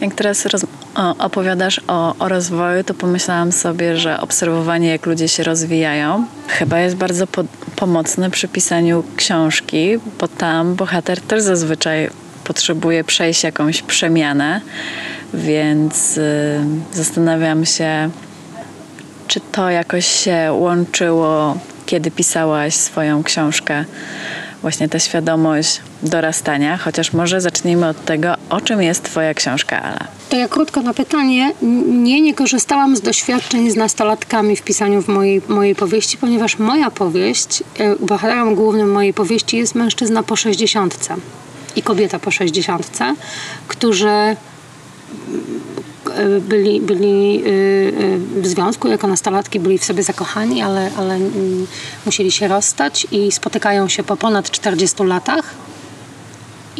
Jak 0.00 0.14
teraz 0.14 0.46
roz- 0.46 0.66
opowiadasz 0.98 1.80
o, 1.88 2.14
o 2.18 2.28
rozwoju, 2.28 2.84
to 2.84 2.94
pomyślałam 2.94 3.52
sobie, 3.52 3.96
że 3.96 4.20
obserwowanie, 4.20 4.88
jak 4.88 5.06
ludzie 5.06 5.28
się 5.28 5.42
rozwijają, 5.42 6.26
chyba 6.48 6.80
jest 6.80 6.96
bardzo 6.96 7.26
po- 7.26 7.44
pomocne 7.76 8.30
przy 8.30 8.48
pisaniu 8.48 9.04
książki, 9.16 9.98
bo 10.20 10.28
tam 10.28 10.74
bohater 10.74 11.20
też 11.20 11.42
zazwyczaj 11.42 12.10
potrzebuje 12.44 13.04
przejść 13.04 13.44
jakąś 13.44 13.82
przemianę, 13.82 14.60
więc 15.34 16.16
y, 16.16 16.60
zastanawiam 16.92 17.66
się, 17.66 18.10
czy 19.26 19.40
to 19.40 19.70
jakoś 19.70 20.06
się 20.06 20.52
łączyło, 20.52 21.58
kiedy 21.86 22.10
pisałaś 22.10 22.74
swoją 22.74 23.22
książkę, 23.22 23.84
właśnie 24.62 24.88
ta 24.88 24.98
świadomość 24.98 25.80
dorastania, 26.02 26.76
chociaż 26.76 27.12
może 27.12 27.40
zacznijmy 27.40 27.88
od 27.88 28.04
tego, 28.04 28.34
o 28.50 28.60
czym 28.60 28.82
jest 28.82 29.02
Twoja 29.02 29.34
książka, 29.34 29.82
Ala. 29.82 30.04
To 30.28 30.36
ja 30.36 30.48
krótko 30.48 30.82
na 30.82 30.94
pytanie. 30.94 31.52
Nie, 31.88 32.20
nie 32.20 32.34
korzystałam 32.34 32.96
z 32.96 33.00
doświadczeń 33.00 33.70
z 33.70 33.76
nastolatkami 33.76 34.56
w 34.56 34.62
pisaniu 34.62 35.02
w 35.02 35.08
mojej, 35.08 35.42
mojej 35.48 35.74
powieści, 35.74 36.18
ponieważ 36.18 36.58
moja 36.58 36.90
powieść, 36.90 37.62
e, 37.78 37.96
bohaterem 37.96 38.54
głównym 38.54 38.92
mojej 38.92 39.14
powieści 39.14 39.56
jest 39.56 39.74
mężczyzna 39.74 40.22
po 40.22 40.36
60 40.36 41.08
i 41.76 41.82
kobieta 41.82 42.18
po 42.18 42.30
60, 42.30 42.98
którzy 43.68 44.36
byli, 46.40 46.80
byli 46.80 47.42
y, 47.46 47.48
y, 47.48 48.42
w 48.42 48.46
związku, 48.46 48.88
jako 48.88 49.06
nastolatki 49.06 49.60
byli 49.60 49.78
w 49.78 49.84
sobie 49.84 50.02
zakochani, 50.02 50.62
ale, 50.62 50.90
ale 50.96 51.14
mm, 51.14 51.66
musieli 52.06 52.32
się 52.32 52.48
rozstać 52.48 53.06
i 53.12 53.32
spotykają 53.32 53.88
się 53.88 54.02
po 54.02 54.16
ponad 54.16 54.50
40 54.50 55.04
latach. 55.04 55.54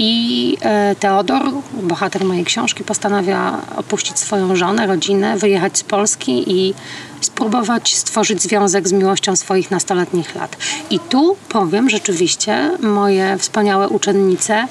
I 0.00 0.56
e, 0.60 0.94
Teodor, 0.94 1.42
bohater 1.82 2.24
mojej 2.24 2.44
książki, 2.44 2.84
postanawia 2.84 3.60
opuścić 3.76 4.18
swoją 4.18 4.56
żonę, 4.56 4.86
rodzinę, 4.86 5.36
wyjechać 5.36 5.78
z 5.78 5.82
Polski 5.82 6.52
i 6.52 6.74
spróbować 7.20 7.96
stworzyć 7.96 8.42
związek 8.42 8.88
z 8.88 8.92
miłością 8.92 9.36
swoich 9.36 9.70
nastoletnich 9.70 10.34
lat. 10.34 10.56
I 10.90 11.00
tu 11.00 11.36
powiem 11.48 11.90
rzeczywiście, 11.90 12.70
moje 12.80 13.38
wspaniałe 13.38 13.88
uczennice 13.88 14.68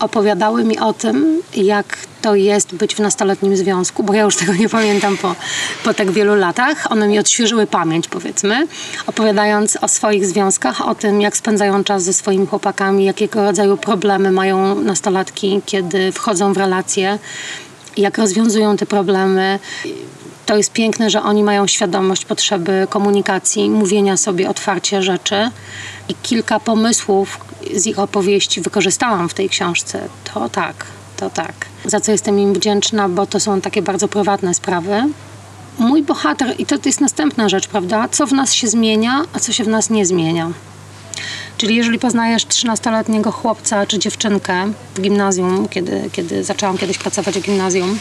opowiadały 0.00 0.64
mi 0.64 0.78
o 0.78 0.92
tym, 0.92 1.42
jak 1.54 1.98
to 2.22 2.34
jest 2.34 2.74
być 2.74 2.94
w 2.94 2.98
nastoletnim 2.98 3.56
związku, 3.56 4.02
bo 4.02 4.14
ja 4.14 4.22
już 4.22 4.36
tego 4.36 4.54
nie 4.54 4.68
pamiętam 4.68 5.16
po, 5.16 5.34
po 5.84 5.94
tak 5.94 6.10
wielu 6.10 6.34
latach. 6.34 6.92
One 6.92 7.08
mi 7.08 7.18
odświeżyły 7.18 7.66
pamięć, 7.66 8.08
powiedzmy, 8.08 8.66
opowiadając 9.06 9.78
o 9.80 9.88
swoich 9.88 10.26
związkach, 10.26 10.88
o 10.88 10.94
tym, 10.94 11.20
jak 11.20 11.36
spędzają 11.36 11.84
czas 11.84 12.02
ze 12.02 12.12
swoimi 12.12 12.46
chłopakami, 12.46 13.04
jakiego 13.04 13.44
rodzaju 13.44 13.76
problemy 13.76 14.30
mają 14.30 14.74
nastolatki, 14.74 15.60
kiedy 15.66 16.12
wchodzą 16.12 16.52
w 16.52 16.56
relacje, 16.56 17.18
jak 17.96 18.18
rozwiązują 18.18 18.76
te 18.76 18.86
problemy. 18.86 19.58
To 20.46 20.56
jest 20.56 20.72
piękne, 20.72 21.10
że 21.10 21.22
oni 21.22 21.44
mają 21.44 21.66
świadomość 21.66 22.24
potrzeby 22.24 22.86
komunikacji, 22.90 23.70
mówienia 23.70 24.16
sobie 24.16 24.48
otwarcie 24.50 25.02
rzeczy. 25.02 25.50
I 26.08 26.14
kilka 26.14 26.60
pomysłów 26.60 27.40
z 27.74 27.86
ich 27.86 27.98
opowieści 27.98 28.60
wykorzystałam 28.60 29.28
w 29.28 29.34
tej 29.34 29.48
książce. 29.48 30.08
To 30.34 30.48
tak, 30.48 30.86
to 31.16 31.30
tak. 31.30 31.54
Za 31.84 32.00
co 32.00 32.12
jestem 32.12 32.38
im 32.38 32.54
wdzięczna, 32.54 33.08
bo 33.08 33.26
to 33.26 33.40
są 33.40 33.60
takie 33.60 33.82
bardzo 33.82 34.08
prywatne 34.08 34.54
sprawy. 34.54 35.02
Mój 35.78 36.02
bohater, 36.02 36.54
i 36.58 36.66
to, 36.66 36.76
jest 36.84 37.00
następna 37.00 37.48
rzecz, 37.48 37.68
prawda? 37.68 38.08
Co 38.08 38.26
w 38.26 38.32
nas 38.32 38.54
się 38.54 38.68
zmienia, 38.68 39.22
a 39.32 39.38
co 39.38 39.52
się 39.52 39.64
w 39.64 39.68
nas 39.68 39.90
nie 39.90 40.06
zmienia. 40.06 40.50
Czyli 41.58 41.76
jeżeli 41.76 41.98
poznajesz 41.98 42.46
13-letniego 42.46 43.30
chłopca 43.30 43.86
czy 43.86 43.98
dziewczynkę 43.98 44.72
w 44.94 45.00
gimnazjum, 45.00 45.68
kiedy, 45.68 46.10
kiedy 46.12 46.44
zaczęłam 46.44 46.78
kiedyś 46.78 46.98
pracować 46.98 47.38
w 47.38 47.42
gimnazjum, 47.42 47.98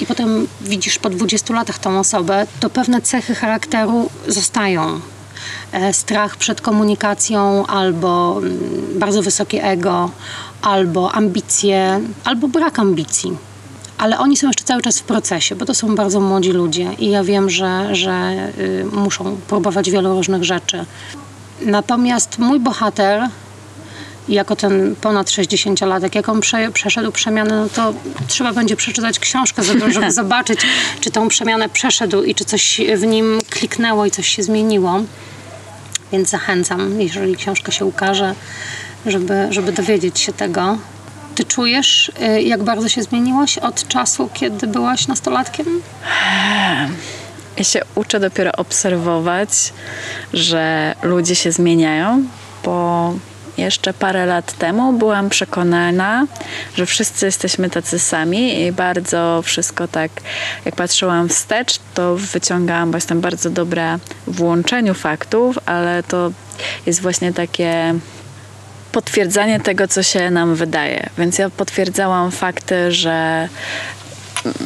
i 0.00 0.06
potem 0.06 0.46
widzisz 0.60 0.98
po 0.98 1.10
20 1.10 1.54
latach 1.54 1.78
tą 1.78 1.98
osobę, 1.98 2.46
to 2.60 2.70
pewne 2.70 3.00
cechy 3.00 3.34
charakteru 3.34 4.10
zostają. 4.28 5.00
E, 5.72 5.92
Strach 5.92 6.36
przed 6.36 6.60
komunikacją, 6.60 7.66
albo 7.66 8.38
mm, 8.38 8.58
bardzo 8.98 9.22
wysokie 9.22 9.64
ego, 9.64 10.10
albo 10.62 11.12
ambicje, 11.12 12.00
albo 12.24 12.48
brak 12.48 12.78
ambicji. 12.78 13.36
Ale 13.98 14.18
oni 14.18 14.36
są 14.36 14.46
jeszcze 14.46 14.64
cały 14.64 14.82
czas 14.82 14.98
w 14.98 15.02
procesie, 15.02 15.56
bo 15.56 15.64
to 15.64 15.74
są 15.74 15.94
bardzo 15.94 16.20
młodzi 16.20 16.50
ludzie 16.50 16.92
i 16.98 17.10
ja 17.10 17.24
wiem, 17.24 17.50
że, 17.50 17.94
że 17.94 18.48
y, 18.58 18.86
muszą 18.92 19.36
próbować 19.48 19.90
wielu 19.90 20.14
różnych 20.14 20.44
rzeczy. 20.44 20.84
Natomiast 21.60 22.38
mój 22.38 22.60
bohater 22.60 23.28
jako 24.28 24.56
ten 24.56 24.96
ponad 25.00 25.26
60-latek, 25.26 26.14
jak 26.14 26.28
on 26.28 26.40
prze, 26.40 26.70
przeszedł 26.70 27.12
przemianę, 27.12 27.56
no 27.56 27.68
to 27.68 27.94
trzeba 28.28 28.52
będzie 28.52 28.76
przeczytać 28.76 29.18
książkę, 29.18 29.62
żeby, 29.62 29.92
żeby 29.92 30.12
zobaczyć, 30.22 30.60
czy 31.00 31.10
tą 31.10 31.28
przemianę 31.28 31.68
przeszedł 31.68 32.22
i 32.22 32.34
czy 32.34 32.44
coś 32.44 32.80
w 32.96 33.02
nim 33.06 33.38
kliknęło 33.50 34.06
i 34.06 34.10
coś 34.10 34.28
się 34.28 34.42
zmieniło. 34.42 35.02
Więc 36.12 36.30
zachęcam, 36.30 37.00
jeżeli 37.00 37.36
książka 37.36 37.72
się 37.72 37.84
ukaże, 37.84 38.34
żeby, 39.06 39.46
żeby 39.50 39.72
dowiedzieć 39.72 40.20
się 40.20 40.32
tego. 40.32 40.78
Ty 41.34 41.44
czujesz, 41.44 42.12
y, 42.38 42.42
jak 42.42 42.62
bardzo 42.62 42.88
się 42.88 43.02
zmieniłaś 43.02 43.58
od 43.58 43.88
czasu, 43.88 44.28
kiedy 44.34 44.66
byłaś 44.66 45.06
nastolatkiem? 45.06 45.66
Ja 47.56 47.64
się 47.64 47.80
uczę 47.94 48.20
dopiero 48.20 48.52
obserwować, 48.52 49.72
że 50.32 50.94
ludzie 51.02 51.34
się 51.34 51.52
zmieniają, 51.52 52.24
bo 52.64 53.14
jeszcze 53.58 53.92
parę 53.92 54.26
lat 54.26 54.52
temu 54.52 54.92
byłam 54.92 55.28
przekonana, 55.28 56.26
że 56.76 56.86
wszyscy 56.86 57.26
jesteśmy 57.26 57.70
tacy 57.70 57.98
sami 57.98 58.60
i 58.60 58.72
bardzo 58.72 59.42
wszystko 59.44 59.88
tak, 59.88 60.10
jak 60.64 60.76
patrzyłam 60.76 61.28
wstecz, 61.28 61.78
to 61.94 62.16
wyciągałam, 62.16 62.90
bo 62.90 62.96
jestem 62.96 63.20
bardzo 63.20 63.50
dobra 63.50 63.98
w 64.26 64.42
łączeniu 64.42 64.94
faktów, 64.94 65.58
ale 65.66 66.02
to 66.02 66.32
jest 66.86 67.02
właśnie 67.02 67.32
takie 67.32 67.94
potwierdzanie 68.92 69.60
tego, 69.60 69.88
co 69.88 70.02
się 70.02 70.30
nam 70.30 70.54
wydaje. 70.54 71.10
Więc 71.18 71.38
ja 71.38 71.50
potwierdzałam 71.50 72.30
fakty, 72.30 72.92
że 72.92 73.48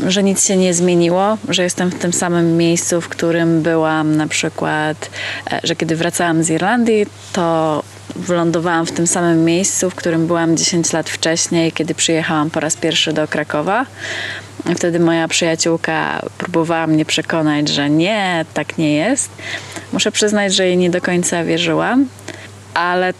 że 0.07 0.23
nic 0.23 0.47
się 0.47 0.57
nie 0.57 0.75
zmieniło, 0.75 1.39
że 1.49 1.63
jestem 1.63 1.91
w 1.91 1.99
tym 1.99 2.13
samym 2.13 2.57
miejscu, 2.57 3.01
w 3.01 3.09
którym 3.09 3.63
byłam 3.63 4.17
na 4.17 4.27
przykład, 4.27 5.11
e, 5.53 5.61
że 5.65 5.77
kiedy 5.77 5.97
wracałam 5.97 6.43
z 6.43 6.51
Irlandii, 6.51 7.07
to 7.33 7.83
wylądowałam 8.17 8.87
w 8.87 8.93
tym 8.93 9.07
samym 9.07 9.45
miejscu, 9.45 9.91
w 9.91 9.95
którym 9.95 10.27
byłam 10.27 10.57
10 10.57 10.93
lat 10.93 11.11
wcześniej, 11.11 11.73
kiedy 11.73 11.95
przyjechałam 11.95 12.51
po 12.51 12.61
raz 12.61 12.77
pierwszy 12.77 13.13
do 13.13 13.29
Krakowa. 13.29 13.87
Wtedy 14.77 15.01
moja 15.01 15.29
przyjaciółka 15.29 16.23
próbowała 16.39 16.87
mnie 16.87 17.05
przekonać, 17.05 17.69
że 17.69 17.91
nie, 17.91 18.45
tak 18.55 18.79
nie 18.79 18.95
jest. 18.95 19.31
Muszę 19.93 20.13
przyznać, 20.13 20.55
że 20.55 20.67
jej 20.67 20.77
nie 20.77 20.91
do 20.91 21.01
końca 21.01 21.45
wierzyłam, 21.45 22.07
ale 22.75 23.15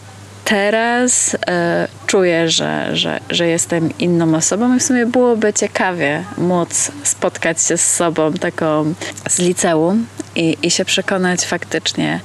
teraz 0.49 1.37
e, 1.47 1.87
czuję, 2.07 2.49
że, 2.49 2.95
że, 2.97 3.19
że 3.29 3.47
jestem 3.47 3.97
inną 3.99 4.35
osobą 4.35 4.75
i 4.75 4.79
w 4.79 4.83
sumie 4.83 5.05
byłoby 5.05 5.53
ciekawie 5.53 6.23
móc 6.37 6.91
spotkać 7.03 7.61
się 7.61 7.77
z 7.77 7.95
sobą 7.95 8.33
taką 8.33 8.93
z 9.29 9.39
liceum 9.39 10.05
i, 10.35 10.57
i 10.63 10.71
się 10.71 10.85
przekonać 10.85 11.45
faktycznie, 11.45 12.19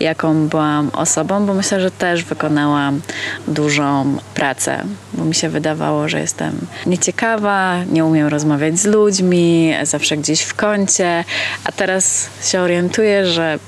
jaką 0.00 0.48
byłam 0.48 0.90
osobą, 0.92 1.46
bo 1.46 1.54
myślę, 1.54 1.80
że 1.80 1.90
też 1.90 2.24
wykonałam 2.24 3.00
dużą 3.48 4.16
pracę, 4.34 4.84
bo 5.12 5.24
mi 5.24 5.34
się 5.34 5.48
wydawało, 5.48 6.08
że 6.08 6.20
jestem 6.20 6.58
nieciekawa, 6.86 7.84
nie 7.84 8.04
umiem 8.04 8.28
rozmawiać 8.28 8.78
z 8.78 8.84
ludźmi, 8.84 9.74
zawsze 9.82 10.16
gdzieś 10.16 10.40
w 10.42 10.54
kącie, 10.54 11.24
a 11.64 11.72
teraz 11.72 12.28
się 12.42 12.60
orientuję, 12.60 13.26
że 13.26 13.58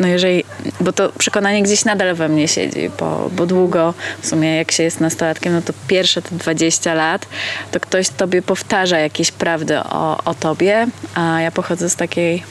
no 0.00 0.08
jeżeli, 0.08 0.44
bo 0.80 0.92
to 0.92 1.12
przekonanie 1.18 1.62
gdzieś 1.62 1.84
nadal 1.84 2.14
we 2.14 2.28
mnie 2.28 2.48
siedzi, 2.48 2.90
bo, 2.98 3.30
bo 3.32 3.46
długo 3.46 3.94
w 4.22 4.26
sumie 4.26 4.56
jak 4.56 4.72
się 4.72 4.82
jest 4.82 5.00
nastolatkiem, 5.00 5.52
no 5.52 5.62
to 5.62 5.72
pierwsze 5.88 6.22
te 6.22 6.34
20 6.34 6.94
lat, 6.94 7.26
to 7.70 7.80
ktoś 7.80 8.08
tobie 8.08 8.42
powtarza 8.42 8.98
jakieś 8.98 9.30
prawdy 9.30 9.78
o, 9.78 10.24
o 10.24 10.34
tobie, 10.34 10.86
a 11.14 11.40
ja 11.40 11.50
pochodzę 11.50 11.90
z 11.90 11.96
takiej 11.96 12.42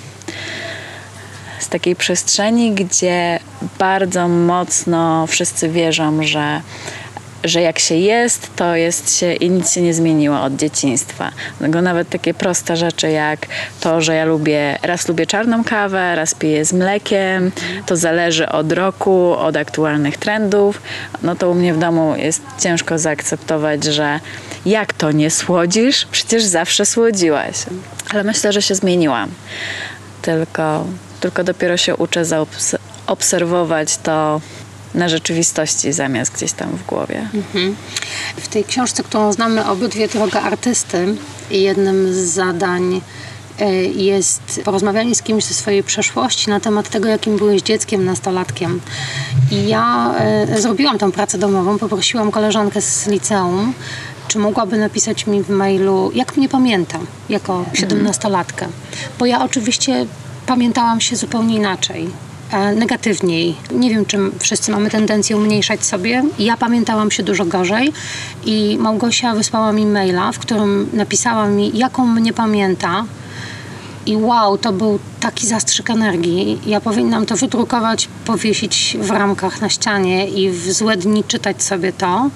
z 1.60 1.70
takiej 1.70 1.96
przestrzeni, 1.96 2.72
gdzie 2.72 3.40
bardzo 3.80 4.28
mocno 4.28 5.28
wszyscy 5.28 5.70
wierzą, 5.70 6.24
że 6.24 6.62
że 7.44 7.62
jak 7.62 7.80
się 7.80 7.96
jest, 7.96 8.56
to 8.56 8.76
jest 8.76 9.18
się 9.18 9.34
i 9.34 9.50
nic 9.50 9.74
się 9.74 9.82
nie 9.82 9.94
zmieniło 9.94 10.42
od 10.42 10.56
dzieciństwa. 10.56 11.32
Dlatego 11.60 11.82
nawet 11.82 12.10
takie 12.10 12.34
proste 12.34 12.78
rzeczy 12.78 13.10
jak 13.10 13.40
to, 13.80 14.02
że 14.02 14.16
ja 14.16 14.26
lubię, 14.26 14.78
raz 14.82 15.08
lubię 15.08 15.26
czarną 15.26 15.64
kawę, 15.64 16.16
raz 16.16 16.34
piję 16.34 16.66
z 16.66 16.74
mlekiem, 16.74 17.52
to 17.86 17.98
zależy 17.98 18.50
od 18.50 18.72
roku, 18.72 19.34
od 19.34 19.58
aktualnych 19.58 20.18
trendów, 20.18 20.82
no 21.24 21.36
to 21.36 21.50
u 21.50 21.54
mnie 21.54 21.74
w 21.74 21.80
domu 21.80 22.16
jest 22.18 22.42
ciężko 22.60 23.00
zaakceptować, 23.00 23.84
że 23.84 24.20
jak 24.66 24.94
to 24.94 25.12
nie 25.12 25.32
słodzisz? 25.32 26.06
Przecież 26.12 26.44
zawsze 26.44 26.86
słodziłaś. 26.86 27.56
Ale 28.10 28.24
myślę, 28.24 28.54
że 28.54 28.62
się 28.62 28.76
zmieniłam. 28.76 29.30
Tylko, 30.22 30.86
tylko 31.20 31.44
dopiero 31.44 31.78
się 31.78 31.96
uczę 31.96 32.26
zaobserwować 32.26 33.98
to 33.98 34.42
na 34.94 35.10
rzeczywistości 35.10 35.94
zamiast 35.94 36.34
gdzieś 36.36 36.52
tam 36.52 36.70
w 36.70 36.86
głowie. 36.86 37.30
W 38.38 38.48
tej 38.48 38.64
książce, 38.64 39.04
którą 39.04 39.34
znamy 39.34 39.66
obydwie 39.66 40.08
Droga 40.08 40.42
Artysty, 40.42 41.16
jednym 41.52 42.14
z 42.14 42.18
zadań 42.18 43.02
e, 43.60 43.74
jest 43.84 44.62
porozmawianie 44.66 45.16
z 45.16 45.22
kimś 45.22 45.44
ze 45.44 45.54
swojej 45.54 45.84
przeszłości 45.84 46.50
na 46.50 46.60
temat 46.60 46.90
tego, 46.90 47.08
jakim 47.10 47.38
byłeś 47.38 47.62
dzieckiem, 47.62 48.06
nastolatkiem. 48.06 48.82
I 49.52 49.68
ja 49.68 50.16
e, 50.18 50.62
zrobiłam 50.62 50.98
tą 50.98 51.12
pracę 51.12 51.38
domową, 51.38 51.78
poprosiłam 51.78 52.32
koleżankę 52.32 52.82
z 52.82 53.08
liceum, 53.08 53.74
czy 54.28 54.40
mogłaby 54.40 54.78
napisać 54.78 55.28
mi 55.28 55.44
w 55.44 55.50
mailu, 55.50 56.12
jak 56.16 56.38
mnie 56.38 56.50
pamiętam 56.50 57.08
jako 57.30 57.66
siedemnastolatkę. 57.74 58.68
Bo 59.20 59.26
ja 59.26 59.44
oczywiście 59.44 60.06
pamiętałam 60.46 61.02
się 61.02 61.16
zupełnie 61.16 61.56
inaczej 61.56 62.10
negatywniej. 62.76 63.56
Nie 63.72 63.90
wiem, 63.90 64.06
czym 64.06 64.32
wszyscy 64.40 64.72
mamy 64.72 64.90
tendencję 64.90 65.38
umniejszać 65.38 65.86
sobie. 65.86 66.24
Ja 66.40 66.58
pamiętałam 66.58 67.12
się 67.12 67.24
dużo 67.24 67.46
gorzej 67.46 67.94
i 68.46 68.78
Małgosia 68.80 69.36
wysłała 69.36 69.72
mi 69.72 69.86
maila, 69.86 70.32
w 70.32 70.40
którym 70.40 70.90
napisała 70.94 71.48
mi, 71.48 71.78
jaką 71.78 72.06
mnie 72.06 72.34
pamięta. 72.34 73.06
I 74.06 74.16
wow, 74.16 74.58
to 74.58 74.74
był 74.74 75.00
taki 75.20 75.48
zastrzyk 75.48 75.90
energii. 75.90 76.60
Ja 76.66 76.82
powinnam 76.82 77.26
to 77.26 77.36
wydrukować, 77.36 78.10
powiesić 78.26 78.98
w 79.02 79.10
ramkach 79.10 79.62
na 79.62 79.70
ścianie 79.70 80.28
i 80.28 80.50
w 80.50 80.72
złe 80.72 80.98
dni 80.98 81.24
czytać 81.24 81.64
sobie 81.64 81.94
to. 81.94 82.30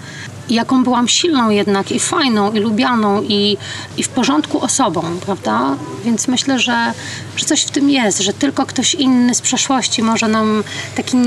Jaką 0.50 0.84
byłam 0.84 1.08
silną 1.08 1.50
jednak 1.50 1.92
i 1.92 2.00
fajną, 2.00 2.52
i 2.52 2.60
lubianą, 2.60 3.22
i, 3.22 3.58
i 3.98 4.04
w 4.04 4.10
porządku 4.10 4.62
osobą, 4.62 5.04
prawda? 5.26 5.76
Więc 6.06 6.28
myślę, 6.28 6.60
że, 6.60 6.94
że 7.36 7.46
coś 7.46 7.62
w 7.62 7.72
tym 7.72 7.90
jest, 7.90 8.20
że 8.20 8.34
tylko 8.34 8.66
ktoś 8.66 8.94
inny 8.94 9.36
z 9.36 9.42
przeszłości 9.42 10.04
może 10.04 10.28
nam 10.28 10.64
taki 10.96 11.18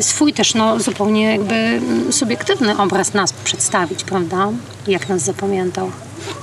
swój 0.00 0.32
też 0.32 0.54
no, 0.54 0.80
zupełnie 0.80 1.22
jakby 1.22 1.80
subiektywny 2.10 2.78
obraz 2.78 3.14
nas 3.14 3.32
przedstawić, 3.32 4.04
prawda? 4.04 4.48
Jak 4.86 5.08
nas 5.08 5.22
zapamiętał. 5.22 5.90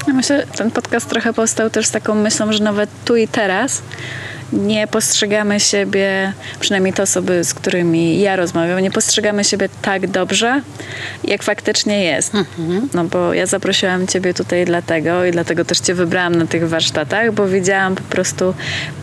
Ja 0.08 0.14
myślę, 0.14 0.38
że 0.38 0.58
ten 0.58 0.72
podcast 0.72 1.10
trochę 1.10 1.34
powstał 1.34 1.70
też 1.70 1.88
z 1.88 1.92
taką 1.92 2.16
myślą, 2.16 2.54
że 2.54 2.64
nawet 2.64 2.90
tu 3.06 3.16
i 3.16 3.28
teraz 3.28 3.82
nie 4.54 4.88
postrzegamy 4.88 5.60
siebie, 5.60 6.34
przynajmniej 6.60 6.94
te 6.94 7.04
osoby, 7.04 7.44
z 7.44 7.54
którymi 7.54 8.20
ja 8.20 8.36
rozmawiam, 8.36 8.80
nie 8.80 8.92
postrzegamy 8.92 9.44
siebie 9.44 9.70
tak 9.82 10.08
dobrze, 10.08 10.62
jak 11.24 11.44
faktycznie 11.44 12.04
jest. 12.04 12.34
No 12.94 13.04
bo 13.04 13.34
ja 13.34 13.46
zaprosiłam 13.46 14.08
Ciebie 14.08 14.34
tutaj 14.34 14.66
dlatego 14.66 15.26
i 15.26 15.32
dlatego 15.32 15.66
też 15.66 15.80
Cię 15.80 15.94
wybrałam 15.94 16.36
na 16.36 16.46
tych 16.46 16.70
warsztatach, 16.70 17.32
bo 17.34 17.48
widziałam 17.48 17.96
po 17.96 18.04
prostu, 18.04 18.54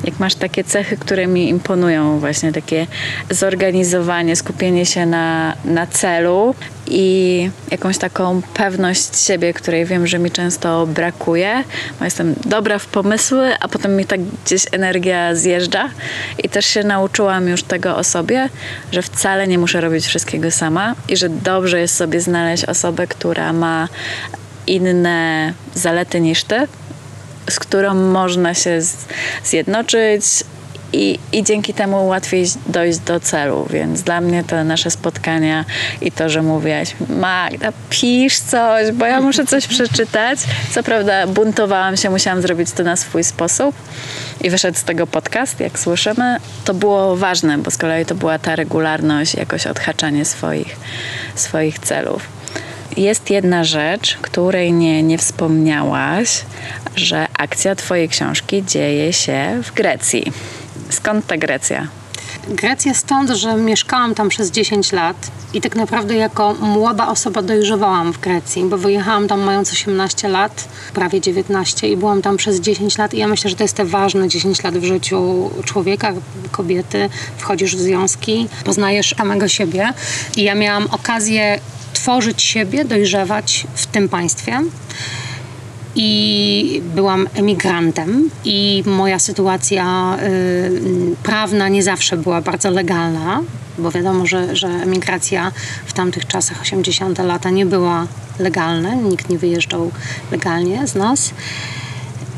jak 0.04 0.18
masz 0.18 0.34
takie 0.34 0.64
cechy, 0.64 0.96
które 0.96 1.26
mi 1.26 1.48
imponują, 1.48 2.18
właśnie 2.20 2.52
takie 2.52 2.86
zorganizowanie, 3.30 4.36
skupienie 4.36 4.86
się 4.86 5.06
na, 5.06 5.54
na 5.64 5.86
celu 5.86 6.54
i 6.90 7.50
jakąś 7.70 7.98
taką 7.98 8.42
pewność 8.54 9.18
siebie, 9.18 9.54
której 9.54 9.84
wiem, 9.84 10.06
że 10.06 10.18
mi 10.18 10.30
często 10.30 10.86
brakuje, 10.86 11.64
bo 11.98 12.04
jestem 12.04 12.34
dobra 12.44 12.78
w 12.78 12.86
pomysły, 12.86 13.50
a 13.60 13.68
potem 13.68 13.96
mi 13.96 14.04
tak 14.04 14.20
gdzieś 14.44 14.66
energia 14.72 15.34
zjeżdża. 15.34 15.90
I 16.44 16.48
też 16.48 16.66
się 16.66 16.84
nauczyłam 16.84 17.48
już 17.48 17.62
tego 17.62 17.96
o 17.96 18.04
sobie, 18.04 18.48
że 18.92 19.02
wcale 19.02 19.46
nie 19.46 19.58
muszę 19.58 19.80
robić 19.80 20.06
wszystkiego 20.06 20.50
sama 20.50 20.94
i 21.08 21.16
że 21.16 21.28
dobrze 21.28 21.80
jest 21.80 21.96
sobie 21.96 22.20
znaleźć 22.20 22.64
osobę, 22.64 23.06
która 23.06 23.52
ma 23.52 23.88
inne 24.66 25.52
zalety 25.74 26.20
niż 26.20 26.44
ty, 26.44 26.66
z 27.50 27.58
którą 27.58 27.94
można 27.94 28.54
się 28.54 28.80
zjednoczyć 29.44 30.24
i, 30.92 31.18
i 31.32 31.42
dzięki 31.42 31.74
temu 31.74 32.06
łatwiej 32.06 32.46
dojść 32.66 32.98
do 32.98 33.20
celu. 33.20 33.66
Więc 33.70 34.02
dla 34.02 34.20
mnie 34.20 34.44
te 34.44 34.64
nasze 34.64 34.90
spotkania 34.90 35.64
i 36.00 36.12
to, 36.12 36.28
że 36.28 36.42
mówiłaś, 36.42 36.94
Magda, 37.08 37.72
pisz 37.90 38.38
coś, 38.38 38.92
bo 38.92 39.06
ja 39.06 39.20
muszę 39.20 39.46
coś 39.46 39.66
przeczytać. 39.66 40.38
Co 40.70 40.82
prawda 40.82 41.26
buntowałam 41.26 41.96
się, 41.96 42.10
musiałam 42.10 42.42
zrobić 42.42 42.70
to 42.70 42.82
na 42.82 42.96
swój 42.96 43.24
sposób 43.24 43.74
i 44.40 44.50
wyszedł 44.50 44.78
z 44.78 44.84
tego 44.84 45.06
podcast, 45.06 45.60
jak 45.60 45.78
słyszymy. 45.78 46.36
To 46.64 46.74
było 46.74 47.16
ważne, 47.16 47.58
bo 47.58 47.70
z 47.70 47.76
kolei 47.76 48.06
to 48.06 48.14
była 48.14 48.38
ta 48.38 48.56
regularność, 48.56 49.34
jakoś 49.34 49.66
odhaczanie 49.66 50.24
swoich, 50.24 50.76
swoich 51.34 51.78
celów. 51.78 52.38
Jest 52.96 53.30
jedna 53.30 53.64
rzecz, 53.64 54.18
której 54.22 54.72
nie, 54.72 55.02
nie 55.02 55.18
wspomniałaś, 55.18 56.44
że 56.96 57.26
akcja 57.38 57.74
Twojej 57.74 58.08
książki 58.08 58.64
dzieje 58.64 59.12
się 59.12 59.60
w 59.64 59.72
Grecji. 59.74 60.32
Skąd 60.90 61.26
ta 61.26 61.36
Grecja? 61.36 61.88
Grecja 62.48 62.94
stąd, 62.94 63.30
że 63.30 63.56
mieszkałam 63.56 64.14
tam 64.14 64.28
przez 64.28 64.50
10 64.50 64.92
lat 64.92 65.16
i 65.54 65.60
tak 65.60 65.76
naprawdę 65.76 66.14
jako 66.14 66.54
młoda 66.54 67.08
osoba 67.08 67.42
dojrzewałam 67.42 68.12
w 68.12 68.20
Grecji, 68.20 68.64
bo 68.64 68.78
wyjechałam 68.78 69.28
tam 69.28 69.40
mając 69.40 69.72
18 69.72 70.28
lat, 70.28 70.68
prawie 70.94 71.20
19 71.20 71.88
i 71.88 71.96
byłam 71.96 72.22
tam 72.22 72.36
przez 72.36 72.60
10 72.60 72.98
lat 72.98 73.14
i 73.14 73.18
ja 73.18 73.26
myślę, 73.26 73.50
że 73.50 73.56
to 73.56 73.64
jest 73.64 73.76
te 73.76 73.84
ważne 73.84 74.28
10 74.28 74.62
lat 74.62 74.78
w 74.78 74.84
życiu 74.84 75.50
człowieka, 75.64 76.12
kobiety. 76.50 77.10
Wchodzisz 77.38 77.76
w 77.76 77.80
związki, 77.80 78.48
poznajesz 78.64 79.14
samego 79.18 79.48
siebie 79.48 79.92
i 80.36 80.42
ja 80.42 80.54
miałam 80.54 80.86
okazję 80.90 81.60
tworzyć 81.92 82.42
siebie, 82.42 82.84
dojrzewać 82.84 83.66
w 83.74 83.86
tym 83.86 84.08
państwie 84.08 84.60
i 86.00 86.82
byłam 86.94 87.28
emigrantem 87.34 88.30
i 88.44 88.82
moja 88.86 89.18
sytuacja 89.18 90.16
y, 90.22 91.16
prawna 91.22 91.68
nie 91.68 91.82
zawsze 91.82 92.16
była 92.16 92.40
bardzo 92.40 92.70
legalna, 92.70 93.42
bo 93.78 93.90
wiadomo, 93.90 94.26
że, 94.26 94.56
że 94.56 94.68
emigracja 94.68 95.52
w 95.86 95.92
tamtych 95.92 96.26
czasach, 96.26 96.60
80 96.62 97.18
lata, 97.18 97.50
nie 97.50 97.66
była 97.66 98.06
legalna, 98.38 98.94
nikt 98.94 99.28
nie 99.28 99.38
wyjeżdżał 99.38 99.90
legalnie 100.30 100.86
z 100.86 100.94
nas. 100.94 101.30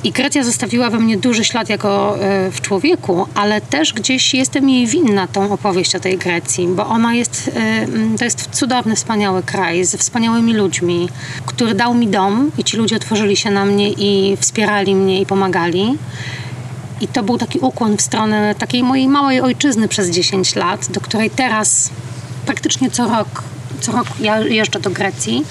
I 0.04 0.12
Grecja 0.12 0.42
zostawiła 0.42 0.90
we 0.90 0.98
mnie 0.98 1.16
duży 1.16 1.44
ślad 1.44 1.68
jako 1.68 2.18
e, 2.20 2.50
w 2.50 2.60
człowieku, 2.60 3.26
ale 3.34 3.60
też 3.60 3.92
gdzieś 3.92 4.34
jestem 4.34 4.68
jej 4.68 4.86
winna 4.86 5.26
tą 5.26 5.52
opowieść 5.52 5.94
o 5.94 6.00
tej 6.00 6.18
Grecji, 6.18 6.68
bo 6.68 6.86
ona 6.86 7.14
jest, 7.14 7.50
e, 7.56 7.86
to 8.18 8.24
jest 8.24 8.48
cudowny, 8.52 8.96
wspaniały 8.96 9.42
kraj 9.42 9.84
ze 9.84 9.98
wspaniałymi 9.98 10.54
ludźmi, 10.54 11.08
który 11.46 11.74
dał 11.74 11.94
mi 11.94 12.08
dom 12.08 12.50
i 12.58 12.64
ci 12.64 12.76
ludzie 12.76 12.96
otworzyli 12.96 13.36
się 13.36 13.50
na 13.50 13.64
mnie 13.64 13.90
i 13.90 14.36
wspierali 14.36 14.94
mnie 14.94 15.20
i 15.20 15.26
pomagali. 15.26 15.98
I 17.00 17.08
to 17.08 17.22
był 17.22 17.38
taki 17.38 17.58
ukłon 17.58 17.96
w 17.96 18.02
stronę 18.02 18.54
takiej 18.54 18.82
mojej 18.82 19.08
małej 19.08 19.40
ojczyzny 19.40 19.88
przez 19.88 20.10
10 20.10 20.56
lat, 20.56 20.86
do 20.90 21.00
której 21.00 21.30
teraz 21.30 21.90
praktycznie 22.46 22.90
co 22.90 23.08
rok, 23.08 23.42
co 23.80 23.92
rok 23.92 24.06
ja 24.20 24.38
jeżdżę 24.38 24.80
do 24.80 24.90
Grecji, 24.90 25.44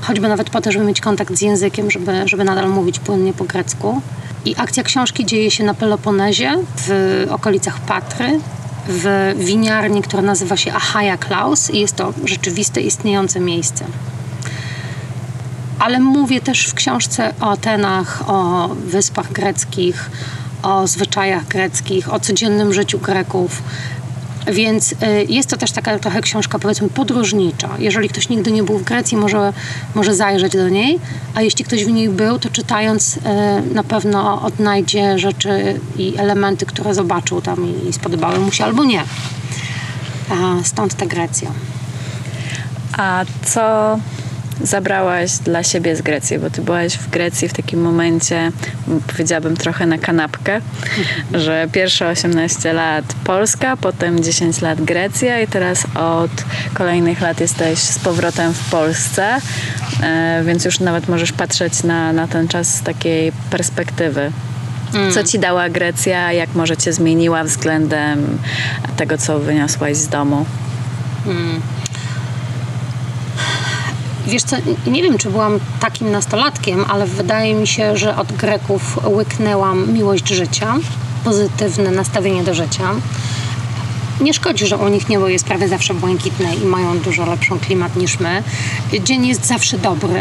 choćby 0.00 0.28
nawet 0.28 0.50
po 0.50 0.60
to, 0.60 0.72
żeby 0.72 0.84
mieć 0.84 1.00
kontakt 1.00 1.34
z 1.34 1.40
językiem, 1.40 1.90
żeby, 1.90 2.12
żeby 2.28 2.44
nadal 2.44 2.70
mówić 2.70 2.98
płynnie 2.98 3.32
po 3.32 3.44
grecku. 3.44 4.00
I 4.44 4.54
akcja 4.56 4.82
książki 4.82 5.26
dzieje 5.26 5.50
się 5.50 5.64
na 5.64 5.74
Peloponezie, 5.74 6.58
w 6.76 7.26
okolicach 7.30 7.80
Patry, 7.80 8.40
w 8.88 9.34
winiarni, 9.38 10.02
która 10.02 10.22
nazywa 10.22 10.56
się 10.56 10.72
Achaja 10.72 11.16
Klaus 11.16 11.70
i 11.70 11.80
jest 11.80 11.96
to 11.96 12.12
rzeczywiste, 12.24 12.80
istniejące 12.80 13.40
miejsce. 13.40 13.84
Ale 15.78 16.00
mówię 16.00 16.40
też 16.40 16.66
w 16.66 16.74
książce 16.74 17.32
o 17.40 17.50
Atenach, 17.50 18.22
o 18.26 18.68
wyspach 18.68 19.32
greckich, 19.32 20.10
o 20.62 20.86
zwyczajach 20.86 21.48
greckich, 21.48 22.12
o 22.12 22.20
codziennym 22.20 22.72
życiu 22.72 22.98
Greków. 22.98 23.62
Więc 24.52 24.92
y, 24.92 24.96
jest 25.28 25.50
to 25.50 25.56
też 25.56 25.72
taka 25.72 25.98
trochę 25.98 26.20
książka, 26.20 26.58
powiedzmy, 26.58 26.88
podróżnicza. 26.88 27.68
Jeżeli 27.78 28.08
ktoś 28.08 28.28
nigdy 28.28 28.52
nie 28.52 28.62
był 28.62 28.78
w 28.78 28.84
Grecji, 28.84 29.16
może, 29.16 29.52
może 29.94 30.14
zajrzeć 30.14 30.52
do 30.52 30.68
niej, 30.68 30.98
a 31.34 31.42
jeśli 31.42 31.64
ktoś 31.64 31.84
w 31.84 31.90
niej 31.90 32.08
był, 32.08 32.38
to 32.38 32.50
czytając 32.50 33.16
y, 33.16 33.20
na 33.74 33.84
pewno 33.84 34.42
odnajdzie 34.42 35.18
rzeczy 35.18 35.80
i 35.98 36.14
elementy, 36.16 36.66
które 36.66 36.94
zobaczył 36.94 37.40
tam 37.40 37.88
i 37.88 37.92
spodobały 37.92 38.38
mu 38.38 38.52
się 38.52 38.64
albo 38.64 38.84
nie. 38.84 39.04
Stąd 40.62 40.94
ta 40.94 41.06
Grecja. 41.06 41.50
A 42.96 43.24
co 43.44 43.98
zabrałaś 44.62 45.32
dla 45.32 45.62
siebie 45.62 45.96
z 45.96 46.02
Grecji? 46.02 46.38
Bo 46.38 46.50
ty 46.50 46.62
byłaś 46.62 46.94
w 46.94 47.10
Grecji 47.10 47.48
w 47.48 47.52
takim 47.52 47.80
momencie, 47.80 48.52
powiedziałabym 49.06 49.56
trochę 49.56 49.86
na 49.86 49.98
kanapkę, 49.98 50.60
że 51.32 51.68
pierwsze 51.72 52.08
18 52.08 52.72
lat 52.72 53.04
Polska, 53.24 53.76
potem 53.76 54.22
10 54.22 54.60
lat 54.60 54.82
Grecja 54.82 55.40
i 55.40 55.46
teraz 55.46 55.84
od 55.94 56.30
kolejnych 56.74 57.20
lat 57.20 57.40
jesteś 57.40 57.78
z 57.78 57.98
powrotem 57.98 58.54
w 58.54 58.70
Polsce, 58.70 59.36
e, 60.02 60.42
więc 60.46 60.64
już 60.64 60.80
nawet 60.80 61.08
możesz 61.08 61.32
patrzeć 61.32 61.82
na, 61.82 62.12
na 62.12 62.28
ten 62.28 62.48
czas 62.48 62.74
z 62.74 62.82
takiej 62.82 63.32
perspektywy. 63.50 64.32
Co 65.14 65.24
ci 65.24 65.38
dała 65.38 65.68
Grecja? 65.68 66.32
Jak 66.32 66.54
może 66.54 66.76
cię 66.76 66.92
zmieniła 66.92 67.44
względem 67.44 68.38
tego, 68.96 69.18
co 69.18 69.38
wyniosłaś 69.38 69.96
z 69.96 70.08
domu? 70.08 70.46
Wiesz 74.26 74.42
co, 74.42 74.56
nie 74.86 75.02
wiem, 75.02 75.18
czy 75.18 75.30
byłam 75.30 75.58
takim 75.80 76.10
nastolatkiem, 76.10 76.84
ale 76.88 77.06
wydaje 77.06 77.54
mi 77.54 77.66
się, 77.66 77.96
że 77.96 78.16
od 78.16 78.32
Greków 78.32 78.98
łyknęłam 79.06 79.92
miłość 79.92 80.28
życia, 80.28 80.74
pozytywne 81.24 81.90
nastawienie 81.90 82.44
do 82.44 82.54
życia. 82.54 82.84
Nie 84.20 84.34
szkodzi, 84.34 84.66
że 84.66 84.76
u 84.76 84.88
nich 84.88 85.08
niebo 85.08 85.28
jest 85.28 85.44
prawie 85.44 85.68
zawsze 85.68 85.94
błękitne 85.94 86.54
i 86.54 86.64
mają 86.64 86.98
dużo 86.98 87.26
lepszą 87.26 87.58
klimat 87.58 87.96
niż 87.96 88.20
my. 88.20 88.42
Dzień 89.04 89.26
jest 89.26 89.46
zawsze 89.46 89.78
dobry. 89.78 90.20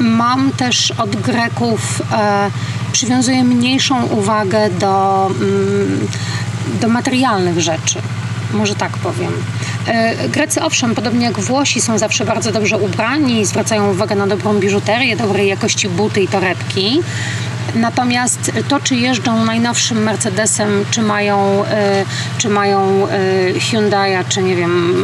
Mam 0.00 0.50
też 0.50 0.90
od 0.90 1.16
Greków, 1.16 2.02
e, 2.12 2.50
przywiązuję 2.92 3.44
mniejszą 3.44 4.06
uwagę 4.06 4.70
do, 4.70 5.26
mm, 5.26 6.06
do 6.80 6.88
materialnych 6.88 7.60
rzeczy. 7.60 8.02
Może 8.52 8.74
tak 8.74 8.92
powiem. 8.92 9.32
E, 9.86 10.28
Grecy, 10.28 10.62
owszem, 10.62 10.94
podobnie 10.94 11.26
jak 11.26 11.40
Włosi, 11.40 11.80
są 11.80 11.98
zawsze 11.98 12.24
bardzo 12.24 12.52
dobrze 12.52 12.78
ubrani, 12.78 13.46
zwracają 13.46 13.90
uwagę 13.90 14.14
na 14.14 14.26
dobrą 14.26 14.54
biżuterię, 14.54 15.16
dobrej 15.16 15.48
jakości 15.48 15.88
buty 15.88 16.20
i 16.22 16.28
torebki. 16.28 17.00
Natomiast 17.74 18.52
to, 18.68 18.80
czy 18.80 18.96
jeżdżą 18.96 19.44
najnowszym 19.44 20.02
Mercedesem, 20.02 20.84
czy 20.90 21.02
mają, 21.02 21.64
e, 21.64 22.04
czy 22.38 22.48
mają 22.48 23.08
e, 23.08 23.52
Hyundai'a, 23.52 24.24
czy 24.28 24.42
nie 24.42 24.56
wiem, 24.56 24.94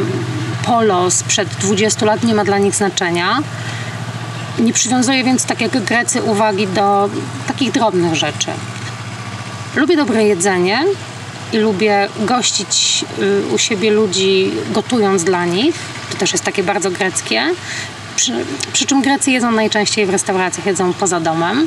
Polo 0.65 1.11
sprzed 1.11 1.49
20 1.49 2.07
lat, 2.07 2.25
nie 2.25 2.35
ma 2.35 2.45
dla 2.45 2.59
nich 2.59 2.75
znaczenia. 2.75 3.39
Nie 4.59 4.73
przywiązuję 4.73 5.25
więc, 5.25 5.45
tak 5.45 5.61
jak 5.61 5.85
Grecy, 5.85 6.23
uwagi 6.23 6.67
do 6.67 7.09
takich 7.47 7.73
drobnych 7.73 8.15
rzeczy. 8.15 8.51
Lubię 9.77 9.97
dobre 9.97 10.25
jedzenie 10.25 10.85
i 11.53 11.57
lubię 11.59 12.09
gościć 12.19 13.05
y, 13.19 13.55
u 13.55 13.59
siebie 13.59 13.91
ludzi, 13.91 14.51
gotując 14.71 15.25
dla 15.25 15.47
nich. 15.47 15.75
To 16.11 16.17
też 16.17 16.33
jest 16.33 16.45
takie 16.45 16.63
bardzo 16.63 16.91
greckie. 16.91 17.43
Przy, 18.17 18.33
przy 18.73 18.87
czym 18.87 19.03
Grecy 19.03 19.31
jedzą 19.31 19.53
najczęściej 19.53 20.07
w 20.07 20.11
restauracjach, 20.11 20.67
jedzą 20.67 20.93
poza 20.93 21.21
domem. 21.21 21.67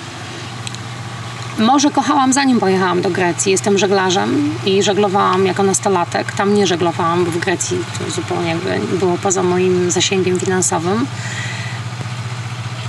Morze 1.60 1.92
kochałam 1.92 2.34
zanim 2.34 2.60
pojechałam 2.60 3.02
do 3.02 3.10
Grecji. 3.10 3.52
Jestem 3.52 3.78
żeglarzem 3.78 4.56
i 4.65 4.84
żeglowałam 4.84 5.46
jako 5.46 5.63
nastolatek. 5.63 6.32
Tam 6.32 6.54
nie 6.54 6.68
żeglowałam, 6.68 7.26
bo 7.26 7.32
w 7.32 7.38
Grecji 7.38 7.78
to 8.00 8.12
zupełnie 8.12 8.58
było 9.00 9.18
poza 9.18 9.44
moim 9.44 9.92
zasięgiem 9.92 10.39
finansowym. 10.39 11.06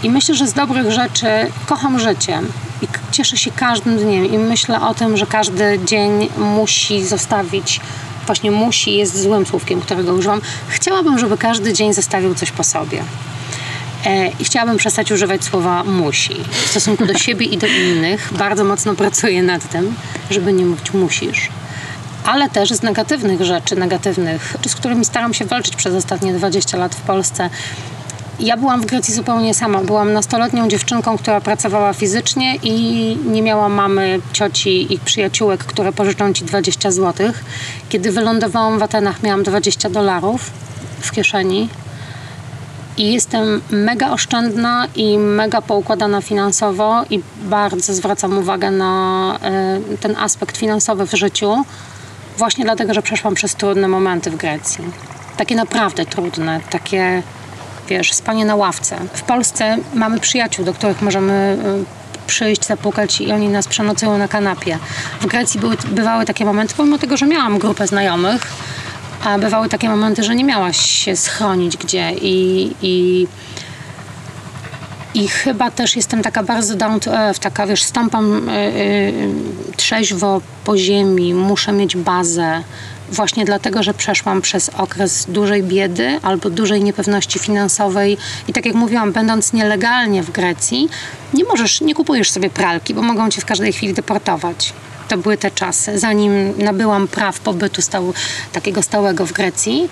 I 0.02 0.10
myślę, 0.10 0.34
że 0.34 0.46
z 0.46 0.52
dobrych 0.52 0.90
rzeczy 0.90 1.26
kocham 1.66 1.98
życie 1.98 2.40
i 2.82 2.86
cieszę 3.12 3.36
się 3.36 3.50
każdym 3.50 3.98
dniem 3.98 4.26
i 4.26 4.38
myślę 4.38 4.80
o 4.80 4.94
tym, 4.94 5.16
że 5.16 5.26
każdy 5.26 5.80
dzień 5.84 6.28
musi 6.36 7.04
zostawić, 7.06 7.80
właśnie 8.26 8.50
musi 8.50 8.96
jest 8.96 9.22
złym 9.22 9.46
słówkiem, 9.46 9.80
którego 9.80 10.14
używam. 10.14 10.40
Chciałabym, 10.68 11.18
żeby 11.18 11.38
każdy 11.38 11.72
dzień 11.72 11.94
zostawił 11.94 12.34
coś 12.34 12.50
po 12.50 12.64
sobie. 12.64 13.02
E, 14.06 14.28
I 14.28 14.44
chciałabym 14.44 14.76
przestać 14.76 15.12
używać 15.12 15.44
słowa 15.44 15.84
musi. 15.84 16.34
W 16.66 16.70
stosunku 16.70 17.06
do 17.06 17.18
siebie 17.18 17.46
i 17.46 17.58
do 17.58 17.66
innych 17.66 18.32
bardzo 18.38 18.64
mocno 18.64 18.94
pracuję 18.94 19.42
nad 19.42 19.68
tym, 19.68 19.94
żeby 20.30 20.52
nie 20.52 20.66
mówić 20.66 20.92
musisz. 20.92 21.48
Ale 22.24 22.48
też 22.48 22.70
z 22.70 22.82
negatywnych 22.82 23.42
rzeczy, 23.42 23.76
negatywnych, 23.76 24.56
z 24.66 24.74
którymi 24.74 25.04
staram 25.04 25.34
się 25.34 25.44
walczyć 25.44 25.76
przez 25.76 25.94
ostatnie 25.94 26.32
20 26.32 26.78
lat 26.78 26.94
w 26.94 27.00
Polsce. 27.00 27.50
Ja 28.40 28.56
byłam 28.56 28.80
w 28.80 28.86
Grecji 28.86 29.14
zupełnie 29.14 29.54
sama. 29.54 29.80
Byłam 29.80 30.12
nastoletnią 30.12 30.68
dziewczynką, 30.68 31.18
która 31.18 31.40
pracowała 31.40 31.92
fizycznie 31.92 32.56
i 32.62 33.16
nie 33.26 33.42
miała 33.42 33.68
mamy, 33.68 34.20
cioci 34.32 34.94
i 34.94 34.98
przyjaciółek, 34.98 35.64
które 35.64 35.92
pożyczą 35.92 36.32
ci 36.32 36.44
20 36.44 36.90
zł. 36.90 37.32
Kiedy 37.88 38.12
wylądowałam 38.12 38.78
w 38.78 38.82
Atenach, 38.82 39.22
miałam 39.22 39.42
20 39.42 39.90
dolarów 39.90 40.50
w 41.00 41.12
kieszeni. 41.12 41.68
I 42.96 43.12
jestem 43.12 43.60
mega 43.70 44.10
oszczędna 44.10 44.86
i 44.96 45.18
mega 45.18 45.62
poukładana 45.62 46.20
finansowo 46.20 47.04
i 47.10 47.20
bardzo 47.42 47.94
zwracam 47.94 48.38
uwagę 48.38 48.70
na 48.70 49.38
e, 49.42 49.96
ten 50.00 50.16
aspekt 50.16 50.56
finansowy 50.56 51.06
w 51.06 51.14
życiu. 51.14 51.64
Właśnie 52.38 52.64
dlatego, 52.64 52.94
że 52.94 53.02
przeszłam 53.02 53.34
przez 53.34 53.54
trudne 53.54 53.88
momenty 53.88 54.30
w 54.30 54.36
Grecji. 54.36 54.84
Takie 55.36 55.54
naprawdę 55.54 56.06
trudne, 56.06 56.60
takie 56.70 57.22
wiesz, 57.90 58.12
spanie 58.12 58.44
na 58.44 58.56
ławce. 58.56 58.96
W 59.14 59.22
Polsce 59.22 59.76
mamy 59.94 60.20
przyjaciół, 60.20 60.64
do 60.64 60.74
których 60.74 61.02
możemy 61.02 61.58
y, 62.22 62.26
przyjść, 62.26 62.66
zapukać 62.66 63.20
i 63.20 63.32
oni 63.32 63.48
nas 63.48 63.68
przenocują 63.68 64.18
na 64.18 64.28
kanapie. 64.28 64.78
W 65.20 65.26
Grecji 65.26 65.60
były, 65.60 65.76
bywały 65.90 66.24
takie 66.24 66.44
momenty, 66.44 66.74
pomimo 66.76 66.98
tego, 66.98 67.16
że 67.16 67.26
miałam 67.26 67.58
grupę 67.58 67.86
znajomych, 67.86 68.46
a 69.24 69.38
bywały 69.38 69.68
takie 69.68 69.88
momenty, 69.88 70.22
że 70.22 70.34
nie 70.34 70.44
miałaś 70.44 70.76
się 70.76 71.16
schronić 71.16 71.76
gdzie 71.76 72.12
i, 72.12 72.70
i 72.82 73.26
i 75.14 75.28
chyba 75.28 75.70
też 75.70 75.96
jestem 75.96 76.22
taka 76.22 76.42
bardzo 76.42 76.76
down 76.76 77.00
to 77.00 77.14
earth, 77.18 77.40
taka 77.40 77.66
wiesz, 77.66 77.82
stąpam 77.82 78.48
y, 78.48 78.52
y, 78.52 79.12
trzeźwo 79.76 80.40
po 80.64 80.78
ziemi, 80.78 81.34
muszę 81.34 81.72
mieć 81.72 81.96
bazę. 81.96 82.62
Właśnie 83.10 83.44
dlatego, 83.44 83.82
że 83.82 83.94
przeszłam 83.94 84.42
przez 84.42 84.68
okres 84.68 85.26
dużej 85.28 85.62
biedy 85.62 86.20
albo 86.22 86.50
dużej 86.50 86.84
niepewności 86.84 87.38
finansowej 87.38 88.18
i 88.48 88.52
tak 88.52 88.66
jak 88.66 88.74
mówiłam, 88.74 89.12
będąc 89.12 89.52
nielegalnie 89.52 90.22
w 90.22 90.30
Grecji, 90.30 90.88
nie 91.34 91.44
możesz, 91.44 91.80
nie 91.80 91.94
kupujesz 91.94 92.30
sobie 92.30 92.50
pralki, 92.50 92.94
bo 92.94 93.02
mogą 93.02 93.30
cię 93.30 93.40
w 93.40 93.44
każdej 93.44 93.72
chwili 93.72 93.94
deportować. 93.94 94.72
To 95.08 95.18
były 95.18 95.36
te 95.36 95.50
czasy, 95.50 95.98
zanim 95.98 96.52
nabyłam 96.58 97.08
praw 97.08 97.40
pobytu 97.40 97.82
stał, 97.82 98.14
takiego 98.52 98.82
stałego 98.82 99.26
w 99.26 99.32
Grecji. 99.32 99.88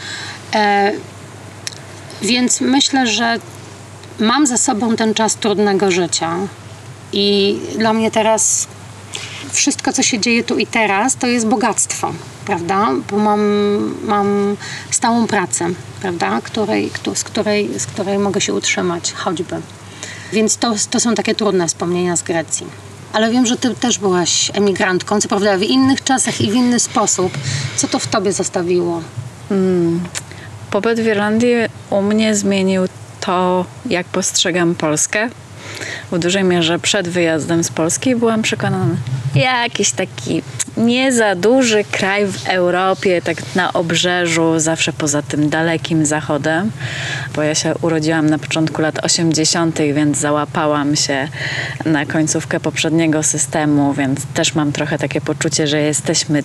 E, 0.55 0.93
więc 2.23 2.61
myślę, 2.61 3.07
że 3.07 3.39
mam 4.19 4.47
za 4.47 4.57
sobą 4.57 4.97
ten 4.97 5.15
czas 5.15 5.37
trudnego 5.37 5.91
życia. 5.91 6.37
I 7.13 7.59
dla 7.79 7.93
mnie 7.93 8.11
teraz 8.11 8.67
wszystko, 9.53 9.93
co 9.93 10.03
się 10.03 10.19
dzieje 10.19 10.45
tu 10.45 10.59
i 10.59 10.67
teraz, 10.67 11.17
to 11.17 11.27
jest 11.27 11.47
bogactwo, 11.47 12.13
prawda? 12.49 12.89
Bo 13.11 13.19
mam, 13.19 13.41
mam 14.05 14.57
stałą 14.91 15.27
pracę, 15.27 15.69
prawda? 16.01 16.41
Której, 16.41 16.91
któ- 16.91 17.15
z, 17.17 17.25
której, 17.25 17.81
z 17.81 17.87
której 17.87 18.19
mogę 18.19 18.41
się 18.41 18.55
utrzymać 18.55 19.13
choćby. 19.13 19.57
Więc 20.33 20.57
to, 20.57 20.75
to 20.91 21.01
są 21.01 21.15
takie 21.15 21.35
trudne 21.35 21.69
wspomnienia 21.69 22.17
z 22.17 22.23
Grecji. 22.23 22.67
Ale 23.13 23.31
wiem, 23.31 23.47
że 23.47 23.57
ty 23.57 23.75
też 23.75 23.99
byłaś 23.99 24.51
emigrantką, 24.55 25.21
co 25.21 25.29
prawda 25.29 25.59
w 25.59 25.63
innych 25.63 26.05
czasach 26.05 26.41
i 26.41 26.51
w 26.51 26.55
inny 26.55 26.81
sposób. 26.81 27.33
Co 27.77 27.89
to 27.89 27.99
w 27.99 28.07
tobie 28.07 28.33
zostawiło? 28.33 29.03
Pobyt 30.71 31.01
w 31.01 31.07
Irlandii 31.07 31.55
u 31.91 32.03
mnie 32.03 32.35
zmienił 32.35 32.83
to, 33.21 33.65
jak 33.87 34.07
postrzegam 34.07 34.75
Polskę. 34.75 35.31
W 36.13 36.19
dużej 36.19 36.45
mierze 36.45 36.79
przed 36.79 37.09
wyjazdem 37.09 37.65
z 37.65 37.71
Polski 37.71 38.17
byłam 38.17 38.43
przekonana, 38.43 38.97
jakiś 39.35 39.91
taki 39.91 40.43
nie 40.79 41.13
za 41.13 41.35
duży 41.35 41.85
kraj 41.85 42.27
w 42.27 42.49
Europie, 42.49 43.23
tak 43.23 43.37
na 43.55 43.73
obrzeżu, 43.73 44.59
zawsze 44.59 44.93
poza 44.93 45.23
tym 45.23 45.51
dalekim 45.51 46.07
zachodem, 46.07 46.71
bo 47.35 47.43
ja 47.43 47.55
się 47.55 47.75
urodziłam 47.83 48.31
na 48.31 48.39
początku 48.39 48.83
lat 48.83 49.05
80., 49.05 49.79
więc 49.95 50.19
załapałam 50.19 50.97
się 50.97 51.29
na 51.85 52.07
końcówkę 52.07 52.61
poprzedniego 52.61 53.23
systemu, 53.23 53.95
więc 53.95 54.27
też 54.35 54.55
mam 54.55 54.73
trochę 54.73 54.99
takie 54.99 55.21
poczucie, 55.21 55.67
że 55.67 55.81
jesteśmy 55.81 56.43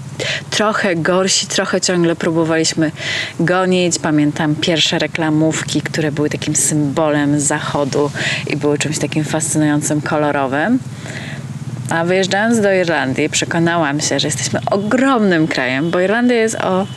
trochę 0.49 0.95
gorsi, 0.95 1.47
trochę 1.47 1.81
ciągle 1.81 2.15
próbowaliśmy 2.15 2.91
gonić. 3.39 3.99
Pamiętam 3.99 4.55
pierwsze 4.55 4.99
reklamówki, 4.99 5.81
które 5.81 6.11
były 6.11 6.29
takim 6.29 6.55
symbolem 6.55 7.39
zachodu 7.39 8.11
i 8.47 8.57
były 8.57 8.77
czymś 8.77 8.99
takim 8.99 9.23
fascynującym, 9.23 10.01
kolorowym. 10.01 10.79
A 11.89 12.03
wyjeżdżając 12.03 12.61
do 12.61 12.73
Irlandii, 12.73 13.29
przekonałam 13.29 14.01
się, 14.01 14.19
że 14.19 14.27
jesteśmy 14.27 14.59
ogromnym 14.71 15.47
krajem, 15.47 15.91
bo 15.91 15.99
Irlandia 15.99 16.35
jest 16.35 16.55
o 16.55 16.87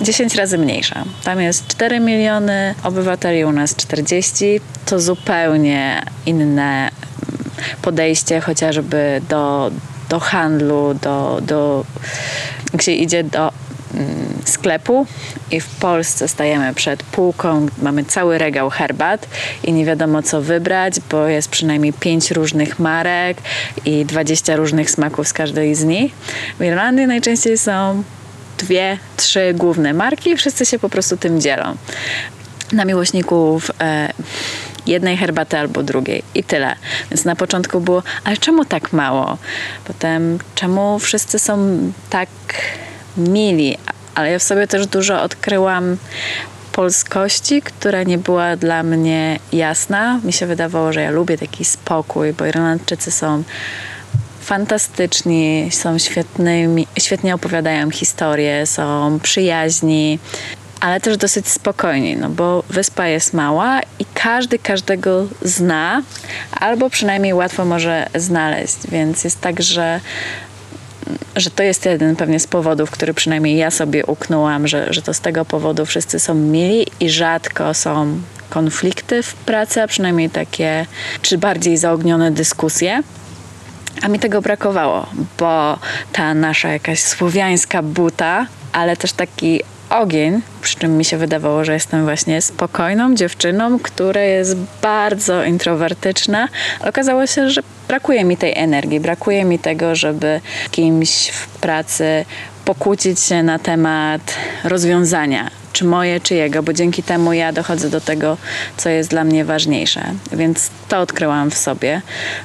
10 0.00 0.34
razy 0.34 0.58
mniejsza. 0.58 1.04
Tam 1.24 1.40
jest 1.40 1.66
4 1.66 2.00
miliony 2.00 2.74
obywateli, 2.82 3.44
u 3.44 3.52
nas 3.52 3.76
40. 3.76 4.60
To 4.86 5.00
zupełnie 5.00 6.02
inne 6.26 6.90
podejście 7.82 8.40
chociażby 8.40 9.20
do, 9.28 9.70
do 10.08 10.20
handlu, 10.20 10.94
do, 11.02 11.38
do, 11.42 11.84
się 12.80 12.92
idzie 12.92 13.24
do 13.24 13.52
mm, 13.94 14.27
sklepu 14.48 15.06
i 15.50 15.60
w 15.60 15.68
Polsce 15.68 16.28
stajemy 16.28 16.74
przed 16.74 17.02
półką, 17.02 17.66
mamy 17.82 18.04
cały 18.04 18.38
regał 18.38 18.70
herbat 18.70 19.28
i 19.64 19.72
nie 19.72 19.84
wiadomo 19.84 20.22
co 20.22 20.42
wybrać, 20.42 20.94
bo 21.10 21.26
jest 21.26 21.48
przynajmniej 21.48 21.92
pięć 21.92 22.30
różnych 22.30 22.78
marek 22.78 23.38
i 23.84 24.04
20 24.04 24.56
różnych 24.56 24.90
smaków 24.90 25.28
z 25.28 25.32
każdej 25.32 25.74
z 25.74 25.84
nich. 25.84 26.12
W 26.58 26.64
Irlandii 26.64 27.06
najczęściej 27.06 27.58
są 27.58 28.02
dwie, 28.58 28.98
trzy 29.16 29.54
główne 29.54 29.94
marki 29.94 30.30
i 30.30 30.36
wszyscy 30.36 30.66
się 30.66 30.78
po 30.78 30.88
prostu 30.88 31.16
tym 31.16 31.40
dzielą. 31.40 31.76
Na 32.72 32.84
miłośników 32.84 33.70
e, 33.80 34.12
jednej 34.86 35.16
herbaty 35.16 35.58
albo 35.58 35.82
drugiej 35.82 36.22
i 36.34 36.44
tyle. 36.44 36.76
Więc 37.10 37.24
na 37.24 37.36
początku 37.36 37.80
było, 37.80 38.02
ale 38.24 38.36
czemu 38.36 38.64
tak 38.64 38.92
mało? 38.92 39.38
Potem, 39.84 40.38
czemu 40.54 40.98
wszyscy 40.98 41.38
są 41.38 41.78
tak 42.10 42.28
mili? 43.16 43.78
Ale 44.18 44.30
ja 44.30 44.38
w 44.38 44.42
sobie 44.42 44.66
też 44.66 44.86
dużo 44.86 45.22
odkryłam 45.22 45.96
polskości, 46.72 47.62
która 47.62 48.02
nie 48.02 48.18
była 48.18 48.56
dla 48.56 48.82
mnie 48.82 49.38
jasna. 49.52 50.20
Mi 50.24 50.32
się 50.32 50.46
wydawało, 50.46 50.92
że 50.92 51.02
ja 51.02 51.10
lubię 51.10 51.38
taki 51.38 51.64
spokój, 51.64 52.32
bo 52.32 52.46
Irlandczycy 52.46 53.10
są 53.10 53.42
fantastyczni, 54.40 55.68
są 55.72 55.98
świetnymi, 55.98 56.86
świetnie 56.98 57.34
opowiadają 57.34 57.90
historie, 57.90 58.66
są 58.66 59.18
przyjaźni, 59.22 60.18
ale 60.80 61.00
też 61.00 61.16
dosyć 61.16 61.48
spokojni, 61.48 62.16
no 62.16 62.28
bo 62.28 62.62
wyspa 62.70 63.06
jest 63.06 63.34
mała 63.34 63.80
i 63.98 64.04
każdy 64.14 64.58
każdego 64.58 65.26
zna, 65.42 66.02
albo 66.52 66.90
przynajmniej 66.90 67.34
łatwo 67.34 67.64
może 67.64 68.06
znaleźć, 68.14 68.76
więc 68.88 69.24
jest 69.24 69.40
tak, 69.40 69.62
że 69.62 70.00
że 71.36 71.50
to 71.50 71.62
jest 71.62 71.84
jeden 71.84 72.16
pewnie 72.16 72.40
z 72.40 72.46
powodów, 72.46 72.90
który 72.90 73.14
przynajmniej 73.14 73.56
ja 73.56 73.70
sobie 73.70 74.06
uknęłam, 74.06 74.68
że, 74.68 74.92
że 74.92 75.02
to 75.02 75.14
z 75.14 75.20
tego 75.20 75.44
powodu 75.44 75.86
wszyscy 75.86 76.18
są 76.18 76.34
mili 76.34 76.86
i 77.00 77.10
rzadko 77.10 77.74
są 77.74 78.20
konflikty 78.50 79.22
w 79.22 79.34
pracy, 79.34 79.82
a 79.82 79.86
przynajmniej 79.86 80.30
takie, 80.30 80.86
czy 81.22 81.38
bardziej 81.38 81.76
zaognione 81.76 82.30
dyskusje. 82.30 83.02
A 84.02 84.08
mi 84.08 84.18
tego 84.18 84.42
brakowało, 84.42 85.06
bo 85.38 85.78
ta 86.12 86.34
nasza 86.34 86.68
jakaś 86.68 87.00
słowiańska 87.00 87.82
buta, 87.82 88.46
ale 88.72 88.96
też 88.96 89.12
taki 89.12 89.60
ogień, 89.90 90.40
przy 90.62 90.76
czym 90.76 90.96
mi 90.98 91.04
się 91.04 91.16
wydawało, 91.16 91.64
że 91.64 91.72
jestem 91.72 92.04
właśnie 92.04 92.42
spokojną 92.42 93.14
dziewczyną, 93.14 93.78
która 93.78 94.20
jest 94.20 94.56
bardzo 94.82 95.44
introwertyczna, 95.44 96.48
okazało 96.80 97.26
się, 97.26 97.50
że 97.50 97.60
brakuje 97.88 98.24
mi 98.24 98.36
tej 98.36 98.58
energii, 98.58 99.00
brakuje 99.00 99.44
mi 99.44 99.58
tego, 99.58 99.94
żeby 99.94 100.40
kimś 100.70 101.28
w 101.28 101.46
pracy 101.48 102.24
pokłócić 102.64 103.20
się 103.20 103.42
na 103.42 103.58
temat 103.58 104.34
rozwiązania, 104.64 105.50
czy 105.72 105.84
moje, 105.84 106.20
czy 106.20 106.34
jego, 106.34 106.62
bo 106.62 106.72
dzięki 106.72 107.02
temu 107.02 107.32
ja 107.32 107.52
dochodzę 107.52 107.90
do 107.90 108.00
tego, 108.00 108.36
co 108.76 108.88
jest 108.88 109.10
dla 109.10 109.24
mnie 109.24 109.44
ważniejsze. 109.44 110.02
Więc 110.32 110.70
to 110.88 110.98
odkryłam 110.98 111.50
w 111.50 111.56
sobie. 111.56 112.02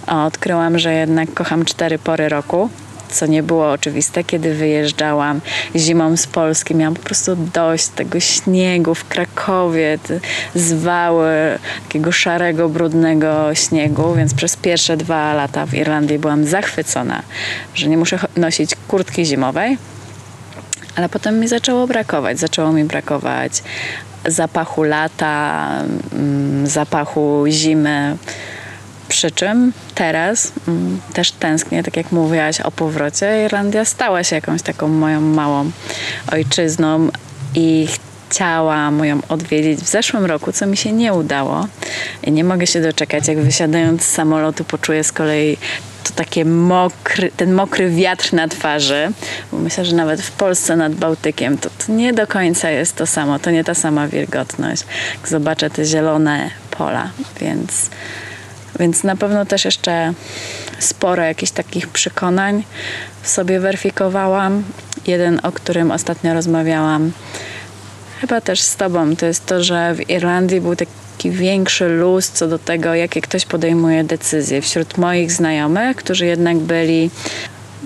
Odkryłam, 0.08 0.80
że 0.80 0.94
jednak 0.94 1.34
kocham 1.34 1.66
cztery 1.66 2.00
pory 2.00 2.30
roku 2.30 2.70
co 3.14 3.26
nie 3.26 3.44
było 3.44 3.72
oczywiste, 3.72 4.24
kiedy 4.24 4.54
wyjeżdżałam 4.54 5.42
zimą 5.76 6.18
z 6.18 6.28
Polski. 6.28 6.76
Miałam 6.76 6.94
po 6.94 7.02
prostu 7.02 7.36
dość 7.36 7.88
tego 7.88 8.20
śniegu 8.20 8.96
w 8.96 9.08
Krakowie, 9.08 10.00
zwały 10.56 11.30
takiego 11.88 12.12
szarego, 12.12 12.70
brudnego 12.70 13.56
śniegu, 13.56 14.14
więc 14.14 14.34
przez 14.34 14.56
pierwsze 14.56 14.98
dwa 14.98 15.34
lata 15.34 15.66
w 15.66 15.74
Irlandii 15.74 16.20
byłam 16.20 16.46
zachwycona, 16.46 17.24
że 17.76 17.88
nie 17.88 17.98
muszę 17.98 18.20
nosić 18.38 18.76
kurtki 18.88 19.26
zimowej. 19.26 19.78
Ale 20.96 21.10
potem 21.10 21.40
mi 21.40 21.48
zaczęło 21.48 21.88
brakować. 21.88 22.40
Zaczęło 22.40 22.72
mi 22.72 22.84
brakować 22.84 23.64
zapachu 24.26 24.84
lata, 24.84 25.70
mm, 26.14 26.68
zapachu 26.68 27.46
zimy. 27.50 28.18
Przy 29.10 29.32
czym 29.32 29.74
teraz 29.96 30.52
mm, 30.68 31.02
też 31.14 31.32
tęsknię, 31.32 31.84
tak 31.84 31.98
jak 31.98 32.12
mówiłaś 32.12 32.62
o 32.62 32.72
powrocie. 32.72 33.46
Irlandia 33.46 33.86
stała 33.86 34.24
się 34.24 34.36
jakąś 34.36 34.62
taką 34.62 34.88
moją 34.88 35.22
małą 35.22 35.72
ojczyzną 36.32 37.10
i 37.56 37.88
chciałam 38.30 39.06
ją 39.06 39.20
odwiedzić 39.30 39.80
w 39.80 39.88
zeszłym 39.88 40.26
roku, 40.26 40.52
co 40.52 40.66
mi 40.66 40.78
się 40.78 40.92
nie 40.92 41.14
udało. 41.14 41.68
I 42.24 42.32
nie 42.32 42.44
mogę 42.44 42.68
się 42.68 42.82
doczekać, 42.82 43.28
jak 43.28 43.40
wysiadając 43.40 44.02
z 44.02 44.12
samolotu 44.12 44.64
poczuję 44.64 45.04
z 45.04 45.12
kolei 45.12 45.58
to 46.04 46.12
takie 46.16 46.46
mokry, 46.46 47.32
ten 47.38 47.54
mokry 47.54 47.90
wiatr 47.90 48.34
na 48.34 48.48
twarzy, 48.48 49.12
bo 49.52 49.58
myślę, 49.58 49.86
że 49.86 49.96
nawet 49.96 50.22
w 50.22 50.32
Polsce 50.32 50.76
nad 50.76 50.96
Bałtykiem 50.96 51.58
to, 51.58 51.70
to 51.70 51.94
nie 51.94 52.14
do 52.14 52.28
końca 52.28 52.70
jest 52.70 52.96
to 52.96 53.08
samo, 53.08 53.40
to 53.40 53.52
nie 53.52 53.64
ta 53.64 53.74
sama 53.74 54.08
wilgotność. 54.08 54.84
Jak 55.18 55.28
zobaczę 55.28 55.70
te 55.70 55.86
zielone 55.86 56.50
pola, 56.72 57.10
więc 57.42 57.90
więc 58.80 59.04
na 59.04 59.16
pewno 59.16 59.46
też 59.46 59.66
jeszcze 59.66 60.14
sporo 60.80 61.24
jakichś 61.24 61.52
takich 61.52 61.88
przekonań 61.88 62.64
w 63.22 63.28
sobie 63.28 63.60
weryfikowałam. 63.60 64.64
Jeden, 65.08 65.40
o 65.44 65.52
którym 65.52 65.92
ostatnio 65.92 66.34
rozmawiałam, 66.34 67.12
chyba 68.22 68.42
też 68.42 68.62
z 68.62 68.76
Tobą, 68.76 69.16
to 69.16 69.26
jest 69.26 69.46
to, 69.46 69.64
że 69.64 69.96
w 69.96 70.10
Irlandii 70.10 70.62
był 70.62 70.76
taki 70.76 71.32
większy 71.32 71.88
luz 71.88 72.30
co 72.30 72.48
do 72.48 72.60
tego, 72.60 72.96
jakie 72.96 73.22
ktoś 73.22 73.46
podejmuje 73.46 74.04
decyzje. 74.04 74.62
Wśród 74.62 74.98
moich 74.98 75.32
znajomych, 75.32 75.98
którzy 75.98 76.26
jednak 76.26 76.58
byli 76.58 77.10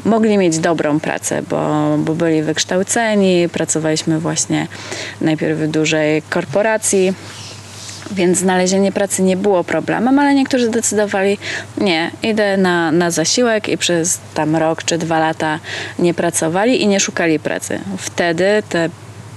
mogli 0.06 0.38
mieć 0.38 0.60
dobrą 0.60 1.00
pracę, 1.00 1.41
bo, 1.50 1.95
bo 1.97 2.15
byli 2.15 2.43
wykształceni, 2.43 3.50
pracowaliśmy 3.50 4.19
właśnie 4.19 4.67
najpierw 5.21 5.60
w 5.60 5.67
dużej 5.67 6.21
korporacji, 6.21 7.13
więc 8.11 8.37
znalezienie 8.37 8.91
pracy 8.91 9.23
nie 9.23 9.37
było 9.37 9.63
problemem, 9.63 10.19
ale 10.19 10.33
niektórzy 10.33 10.65
zdecydowali, 10.65 11.37
nie, 11.77 12.11
idę 12.23 12.57
na, 12.57 12.91
na 12.91 13.11
zasiłek 13.11 13.69
i 13.69 13.77
przez 13.77 14.19
tam 14.33 14.55
rok 14.55 14.83
czy 14.83 14.97
dwa 14.97 15.19
lata 15.19 15.59
nie 15.99 16.13
pracowali 16.13 16.81
i 16.81 16.87
nie 16.87 16.99
szukali 16.99 17.39
pracy. 17.39 17.79
Wtedy 17.97 18.63
te 18.69 18.89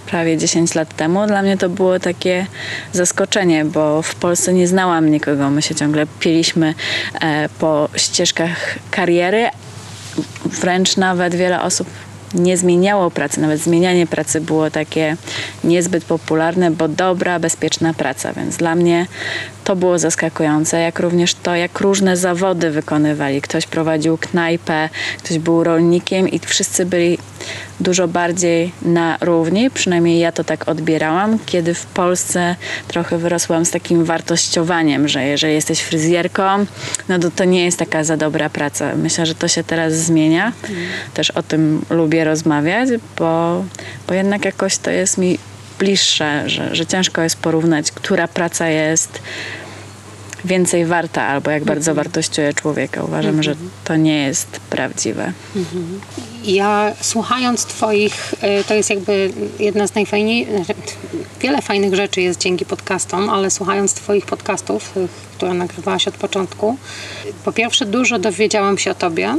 prawie 0.07 0.39
10 0.39 0.75
lat 0.75 0.97
temu 0.97 1.27
dla 1.27 1.43
mnie 1.43 1.57
to 1.57 1.69
było 1.69 1.99
takie 1.99 2.47
zaskoczenie, 2.93 3.65
bo 3.65 4.03
w 4.03 4.15
Polsce 4.15 4.53
nie 4.53 4.69
znałam 4.69 5.11
nikogo. 5.11 5.51
My 5.51 5.63
się 5.63 5.75
ciągle 5.75 6.07
pieliśmy 6.21 6.75
e, 7.21 7.49
po 7.59 7.89
ścieżkach 7.97 8.75
kariery. 8.91 9.49
Wręcz 10.45 10.97
nawet 10.97 11.35
wiele 11.35 11.63
osób 11.63 11.89
nie 12.35 12.57
zmieniało 12.57 13.11
pracy, 13.11 13.41
nawet 13.41 13.61
zmienianie 13.61 14.07
pracy 14.07 14.41
było 14.41 14.71
takie 14.71 15.17
niezbyt 15.65 16.05
popularne, 16.05 16.71
bo 16.71 16.89
dobra, 16.89 17.39
bezpieczna 17.39 17.95
praca, 17.95 18.33
więc 18.33 18.57
dla 18.57 18.75
mnie 18.75 19.07
to 19.65 19.77
było 19.77 19.99
zaskakujące, 19.99 20.81
jak 20.81 20.99
również 20.99 21.35
to, 21.35 21.55
jak 21.55 21.81
różne 21.81 22.17
zawody 22.17 22.71
wykonywali. 22.71 23.41
Ktoś 23.41 23.67
prowadził 23.67 24.19
knajpę, 24.19 24.89
ktoś 25.19 25.39
był 25.39 25.65
rolnikiem 25.65 26.29
i 26.29 26.39
wszyscy 26.39 26.87
byli 26.87 27.19
dużo 27.81 28.09
bardziej 28.09 28.73
na 28.83 29.19
równi, 29.21 29.71
przynajmniej 29.71 30.19
ja 30.19 30.33
to 30.33 30.45
tak 30.45 30.69
odbierałam, 30.69 31.39
kiedy 31.47 31.75
w 31.75 31.87
Polsce 31.87 32.57
trochę 32.89 33.19
wyrosłam 33.19 33.65
z 33.65 33.71
takim 33.71 34.05
wartościowaniem, 34.05 35.09
że 35.09 35.25
jeżeli 35.25 35.55
jesteś 35.55 35.81
fryzjerką, 35.81 36.43
no 37.09 37.19
to 37.19 37.31
to 37.31 37.45
nie 37.45 37.65
jest 37.65 37.79
taka 37.79 38.05
za 38.05 38.17
dobra 38.17 38.51
praca. 38.51 38.97
Myślę, 38.97 39.27
że 39.27 39.35
to 39.35 39.49
się 39.49 39.65
teraz 39.65 39.95
zmienia. 39.95 40.53
Też 41.15 41.31
o 41.31 41.43
tym 41.43 41.85
lubię 41.91 42.25
rozmawiać, 42.25 42.89
bo, 43.19 43.65
bo 44.09 44.15
jednak 44.15 44.45
jakoś 44.45 44.79
to 44.79 44.91
jest 44.91 45.19
mi 45.19 45.39
bliższe, 45.79 46.49
że, 46.49 46.75
że 46.75 46.87
ciężko 46.87 47.23
jest 47.23 47.37
porównać, 47.37 47.93
która 47.93 48.29
praca 48.29 48.69
jest 48.69 49.23
więcej 50.45 50.87
warta 50.87 51.23
albo 51.23 51.51
jak 51.51 51.65
bardzo 51.65 51.95
wartościuje 51.95 52.55
człowieka. 52.55 53.05
Uważam, 53.05 53.43
że 53.43 53.55
to 53.85 53.97
nie 53.97 54.23
jest 54.23 54.61
prawdziwe. 54.71 55.33
Ja 56.45 56.93
słuchając 57.01 57.65
Twoich, 57.65 58.35
y, 58.61 58.65
to 58.65 58.75
jest 58.75 58.91
jakby 58.91 59.33
jedna 59.59 59.87
z 59.87 59.95
najfajniejszych, 59.95 60.77
wiele 61.41 61.63
fajnych 61.63 61.95
rzeczy 61.95 62.21
jest 62.21 62.41
dzięki 62.41 62.65
podcastom, 62.65 63.31
ale 63.31 63.51
słuchając 63.51 63.95
Twoich 63.95 64.27
podcastów, 64.27 64.89
tych, 64.89 65.11
które 65.11 65.55
nagrywałaś 65.55 66.09
od 66.09 66.15
początku, 66.15 66.77
po 67.45 67.53
pierwsze 67.53 67.87
dużo 67.87 68.19
dowiedziałam 68.19 68.79
się 68.79 68.91
o 68.91 68.95
Tobie, 68.95 69.35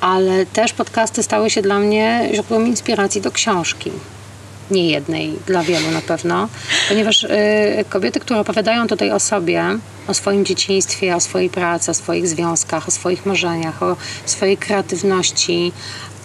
ale 0.00 0.46
też 0.46 0.72
podcasty 0.72 1.22
stały 1.22 1.50
się 1.50 1.62
dla 1.62 1.78
mnie 1.78 2.30
źródłem 2.34 2.66
inspiracji 2.66 3.20
do 3.20 3.30
książki. 3.30 3.90
Nie 4.70 4.90
jednej, 4.90 5.32
dla 5.46 5.62
wielu 5.62 5.90
na 5.90 6.00
pewno, 6.00 6.48
ponieważ 6.88 7.24
y, 7.24 7.28
kobiety, 7.88 8.20
które 8.20 8.40
opowiadają 8.40 8.86
tutaj 8.86 9.10
o 9.10 9.20
sobie, 9.20 9.64
o 10.10 10.14
swoim 10.14 10.44
dzieciństwie, 10.44 11.16
o 11.16 11.20
swojej 11.20 11.50
pracy, 11.50 11.90
o 11.90 11.94
swoich 11.94 12.28
związkach, 12.28 12.88
o 12.88 12.90
swoich 12.90 13.26
marzeniach, 13.26 13.82
o 13.82 13.96
swojej 14.26 14.56
kreatywności 14.56 15.72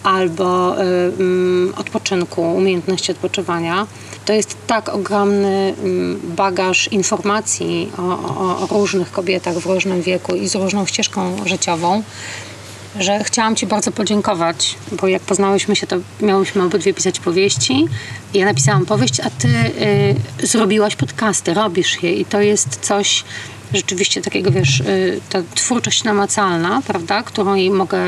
albo 0.02 0.76
mm, 0.78 1.74
odpoczynku, 1.76 2.54
umiejętności 2.54 3.12
odpoczywania, 3.12 3.86
to 4.24 4.32
jest 4.32 4.56
tak 4.66 4.88
ogromny 4.88 5.74
mm, 5.78 6.20
bagaż 6.36 6.88
informacji 6.88 7.92
o, 7.98 8.02
o, 8.02 8.68
o 8.68 8.78
różnych 8.78 9.12
kobietach 9.12 9.58
w 9.58 9.66
różnym 9.66 10.02
wieku 10.02 10.34
i 10.34 10.48
z 10.48 10.54
różną 10.54 10.86
ścieżką 10.86 11.36
życiową, 11.46 12.02
że 13.00 13.24
chciałam 13.24 13.56
Ci 13.56 13.66
bardzo 13.66 13.92
podziękować, 13.92 14.74
bo 15.00 15.08
jak 15.08 15.22
poznałyśmy 15.22 15.76
się, 15.76 15.86
to 15.86 15.96
miałyśmy 16.20 16.62
obydwie 16.62 16.94
pisać 16.94 17.20
powieści. 17.20 17.88
Ja 18.34 18.44
napisałam 18.44 18.86
powieść, 18.86 19.20
a 19.20 19.30
Ty 19.30 19.48
y, 20.42 20.46
zrobiłaś 20.46 20.96
podcasty, 20.96 21.54
robisz 21.54 22.02
je 22.02 22.12
i 22.12 22.24
to 22.24 22.40
jest 22.40 22.78
coś 22.80 23.24
rzeczywiście 23.76 24.22
takiego, 24.22 24.50
wiesz, 24.50 24.80
y, 24.80 25.20
ta 25.28 25.42
twórczość 25.54 26.04
namacalna, 26.04 26.82
prawda, 26.86 27.22
którą 27.22 27.70
mogę 27.70 27.98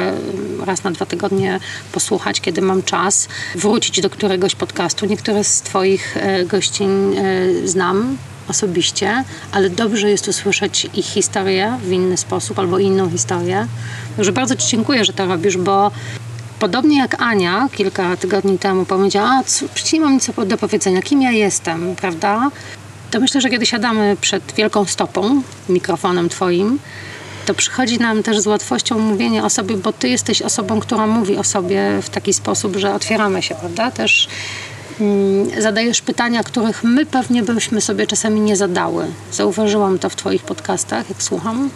raz 0.65 0.85
na 0.85 0.91
dwa 0.91 1.07
tygodnie 1.07 1.61
posłuchać, 1.93 2.41
kiedy 2.41 2.63
mam 2.63 2.83
czas, 2.83 3.29
wrócić 3.55 4.01
do 4.01 4.11
któregoś 4.11 4.55
podcastu. 4.55 5.07
Niektóre 5.07 5.45
z 5.45 5.63
Twoich 5.63 6.17
y, 6.17 6.47
gościń 6.47 7.17
y, 7.17 7.69
znam, 7.69 8.17
osobiście, 8.49 9.25
ale 9.53 9.71
dobrze 9.71 10.11
jest 10.11 10.29
usłyszeć 10.29 10.87
ich 10.95 11.07
historię 11.07 11.79
w 11.83 11.93
inny 11.93 12.17
sposób 12.17 12.59
albo 12.59 12.79
inną 12.79 13.11
historię. 13.11 13.67
Także 14.17 14.33
bardzo 14.33 14.57
Ci 14.57 14.69
dziękuję, 14.69 15.05
że 15.05 15.13
to 15.13 15.27
robisz, 15.27 15.57
bo 15.57 15.91
podobnie 16.59 16.99
jak 16.99 17.23
Ania 17.23 17.69
kilka 17.73 18.17
tygodni 18.17 18.59
temu 18.59 18.85
powiedziała, 18.85 19.29
a 19.29 19.43
przecież 19.75 19.93
nie 19.93 20.01
mam 20.01 20.13
nic 20.13 20.31
do 20.47 20.57
powiedzenia, 20.57 21.03
kim 21.03 21.23
ja 21.23 21.31
jestem, 21.31 21.97
prawda? 21.97 22.51
To 23.17 23.21
myślę, 23.21 23.41
że 23.41 23.51
kiedy 23.51 23.67
siadamy 23.67 24.17
przed 24.21 24.53
wielką 24.53 24.85
stopą, 24.85 25.43
mikrofonem 25.69 26.29
Twoim, 26.29 26.79
to 27.47 27.55
przychodzi 27.55 27.99
nam 27.99 28.23
też 28.23 28.39
z 28.39 28.47
łatwością 28.47 28.99
mówienie 28.99 29.45
o 29.45 29.51
sobie, 29.51 29.77
bo 29.77 29.93
Ty 29.93 30.09
jesteś 30.09 30.43
osobą, 30.43 30.81
która 30.81 31.07
mówi 31.07 31.37
o 31.37 31.45
sobie 31.45 32.03
w 32.03 32.11
taki 32.11 32.33
sposób, 32.33 32.77
że 32.77 32.95
otwieramy 32.95 33.43
się, 33.43 33.55
prawda? 33.55 33.91
Też 33.91 34.29
mm, 35.01 35.63
zadajesz 35.63 36.01
pytania, 36.01 36.43
których 36.43 36.85
my 36.85 37.07
pewnie 37.07 37.43
byśmy 37.43 37.81
sobie 37.81 38.07
czasami 38.07 38.41
nie 38.41 38.57
zadały. 38.57 39.07
Zauważyłam 39.33 39.99
to 39.99 40.11
w 40.11 40.17
Twoich 40.17 40.43
podcastach, 40.43 41.09
jak 41.09 41.23
słucham, 41.23 41.71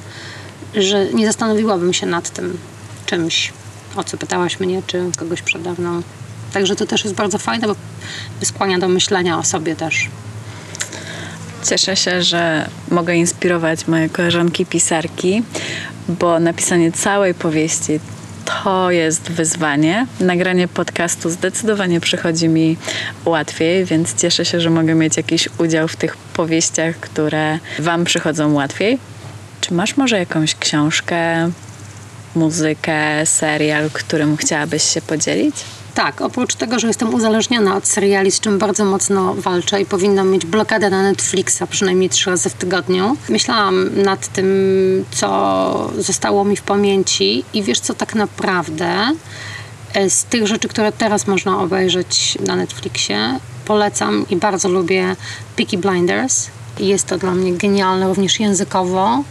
że 0.74 1.06
nie 1.06 1.26
zastanowiłabym 1.26 1.92
się 1.92 2.06
nad 2.06 2.30
tym 2.30 2.58
czymś, 3.06 3.52
o 3.96 4.04
co 4.04 4.16
pytałaś 4.16 4.60
mnie, 4.60 4.82
czy 4.86 5.04
kogoś 5.18 5.42
przede 5.42 5.72
mną. 5.72 6.02
Także 6.52 6.76
to 6.76 6.86
też 6.86 7.04
jest 7.04 7.16
bardzo 7.16 7.38
fajne, 7.38 7.66
bo 7.66 7.74
skłania 8.42 8.78
do 8.78 8.88
myślenia 8.88 9.38
o 9.38 9.44
sobie 9.44 9.76
też. 9.76 10.08
Cieszę 11.68 11.96
się, 11.96 12.22
że 12.22 12.68
mogę 12.90 13.16
inspirować 13.16 13.86
moje 13.86 14.08
koleżanki 14.08 14.66
pisarki, 14.66 15.42
bo 16.08 16.40
napisanie 16.40 16.92
całej 16.92 17.34
powieści 17.34 18.00
to 18.44 18.90
jest 18.90 19.30
wyzwanie. 19.30 20.06
Nagranie 20.20 20.68
podcastu 20.68 21.30
zdecydowanie 21.30 22.00
przychodzi 22.00 22.48
mi 22.48 22.76
łatwiej, 23.24 23.84
więc 23.84 24.14
cieszę 24.14 24.44
się, 24.44 24.60
że 24.60 24.70
mogę 24.70 24.94
mieć 24.94 25.16
jakiś 25.16 25.48
udział 25.58 25.88
w 25.88 25.96
tych 25.96 26.16
powieściach, 26.16 26.96
które 26.96 27.58
Wam 27.78 28.04
przychodzą 28.04 28.52
łatwiej. 28.54 28.98
Czy 29.60 29.74
masz 29.74 29.96
może 29.96 30.18
jakąś 30.18 30.54
książkę, 30.54 31.50
muzykę, 32.34 33.26
serial, 33.26 33.90
którym 33.90 34.36
chciałabyś 34.36 34.82
się 34.82 35.02
podzielić? 35.02 35.54
Tak, 35.94 36.20
oprócz 36.20 36.54
tego, 36.54 36.78
że 36.78 36.86
jestem 36.86 37.14
uzależniona 37.14 37.76
od 37.76 37.86
seriali, 37.86 38.30
z 38.30 38.40
czym 38.40 38.58
bardzo 38.58 38.84
mocno 38.84 39.34
walczę 39.34 39.80
i 39.80 39.86
powinnam 39.86 40.30
mieć 40.30 40.46
blokadę 40.46 40.90
na 40.90 41.02
Netflixa 41.02 41.62
przynajmniej 41.70 42.10
trzy 42.10 42.30
razy 42.30 42.50
w 42.50 42.54
tygodniu. 42.54 43.16
Myślałam 43.28 44.02
nad 44.02 44.28
tym, 44.28 44.46
co 45.10 45.90
zostało 45.98 46.44
mi 46.44 46.56
w 46.56 46.62
pamięci 46.62 47.44
i 47.54 47.62
wiesz 47.62 47.80
co 47.80 47.94
tak 47.94 48.14
naprawdę 48.14 49.12
e, 49.94 50.10
z 50.10 50.24
tych 50.24 50.46
rzeczy, 50.46 50.68
które 50.68 50.92
teraz 50.92 51.26
można 51.26 51.60
obejrzeć 51.60 52.38
na 52.46 52.56
Netflixie, 52.56 53.38
polecam 53.64 54.26
i 54.30 54.36
bardzo 54.36 54.68
lubię 54.68 55.16
Peaky 55.56 55.78
Blinders. 55.78 56.46
Jest 56.78 57.06
to 57.06 57.18
dla 57.18 57.30
mnie 57.30 57.52
genialne 57.52 58.08
również 58.08 58.40
językowo. 58.40 59.24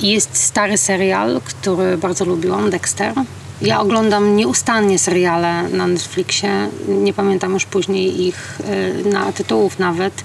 Jest 0.00 0.36
stary 0.36 0.78
serial, 0.78 1.40
który 1.44 1.98
bardzo 1.98 2.24
lubiłam, 2.24 2.70
Dexter. 2.70 3.14
Ja 3.62 3.80
oglądam 3.80 4.36
nieustannie 4.36 4.98
seriale 4.98 5.68
na 5.68 5.86
Netflixie. 5.86 6.68
Nie 6.88 7.12
pamiętam 7.12 7.52
już 7.54 7.64
później 7.64 8.26
ich 8.26 8.60
y, 9.04 9.08
na 9.08 9.32
tytułów 9.32 9.78
nawet. 9.78 10.24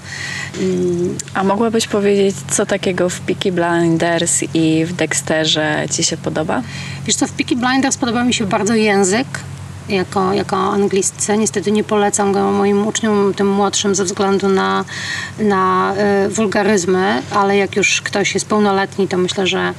Mm, 0.60 1.18
A 1.34 1.44
mogłabyś 1.44 1.86
powiedzieć, 1.88 2.36
co 2.50 2.66
takiego 2.66 3.08
w 3.08 3.20
Peaky 3.20 3.52
Blinders 3.52 4.42
i 4.54 4.84
w 4.84 4.92
Dexterze 4.92 5.86
Ci 5.90 6.04
się 6.04 6.16
podoba? 6.16 6.62
Wiesz 7.06 7.16
co, 7.16 7.26
w 7.26 7.32
Peaky 7.32 7.56
Blinders 7.56 7.96
podoba 7.96 8.24
mi 8.24 8.34
się 8.34 8.46
bardzo 8.46 8.74
język 8.74 9.26
jako, 9.88 10.32
jako 10.32 10.56
anglistce. 10.56 11.38
Niestety 11.38 11.72
nie 11.72 11.84
polecam 11.84 12.32
go 12.32 12.52
moim 12.52 12.86
uczniom, 12.86 13.34
tym 13.34 13.48
młodszym, 13.48 13.94
ze 13.94 14.04
względu 14.04 14.48
na, 14.48 14.84
na 15.38 15.94
y, 16.26 16.28
wulgaryzmy, 16.28 17.22
ale 17.30 17.56
jak 17.56 17.76
już 17.76 18.02
ktoś 18.02 18.34
jest 18.34 18.46
pełnoletni, 18.46 19.08
to 19.08 19.18
myślę, 19.18 19.46
że 19.46 19.74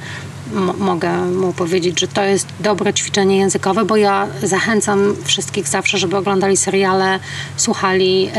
mogę 0.78 1.16
mu 1.16 1.52
powiedzieć, 1.52 2.00
że 2.00 2.08
to 2.08 2.22
jest 2.22 2.46
dobre 2.60 2.94
ćwiczenie 2.94 3.36
językowe, 3.36 3.84
bo 3.84 3.96
ja 3.96 4.26
zachęcam 4.42 5.16
wszystkich 5.24 5.68
zawsze, 5.68 5.98
żeby 5.98 6.16
oglądali 6.16 6.56
seriale, 6.56 7.18
słuchali 7.56 8.30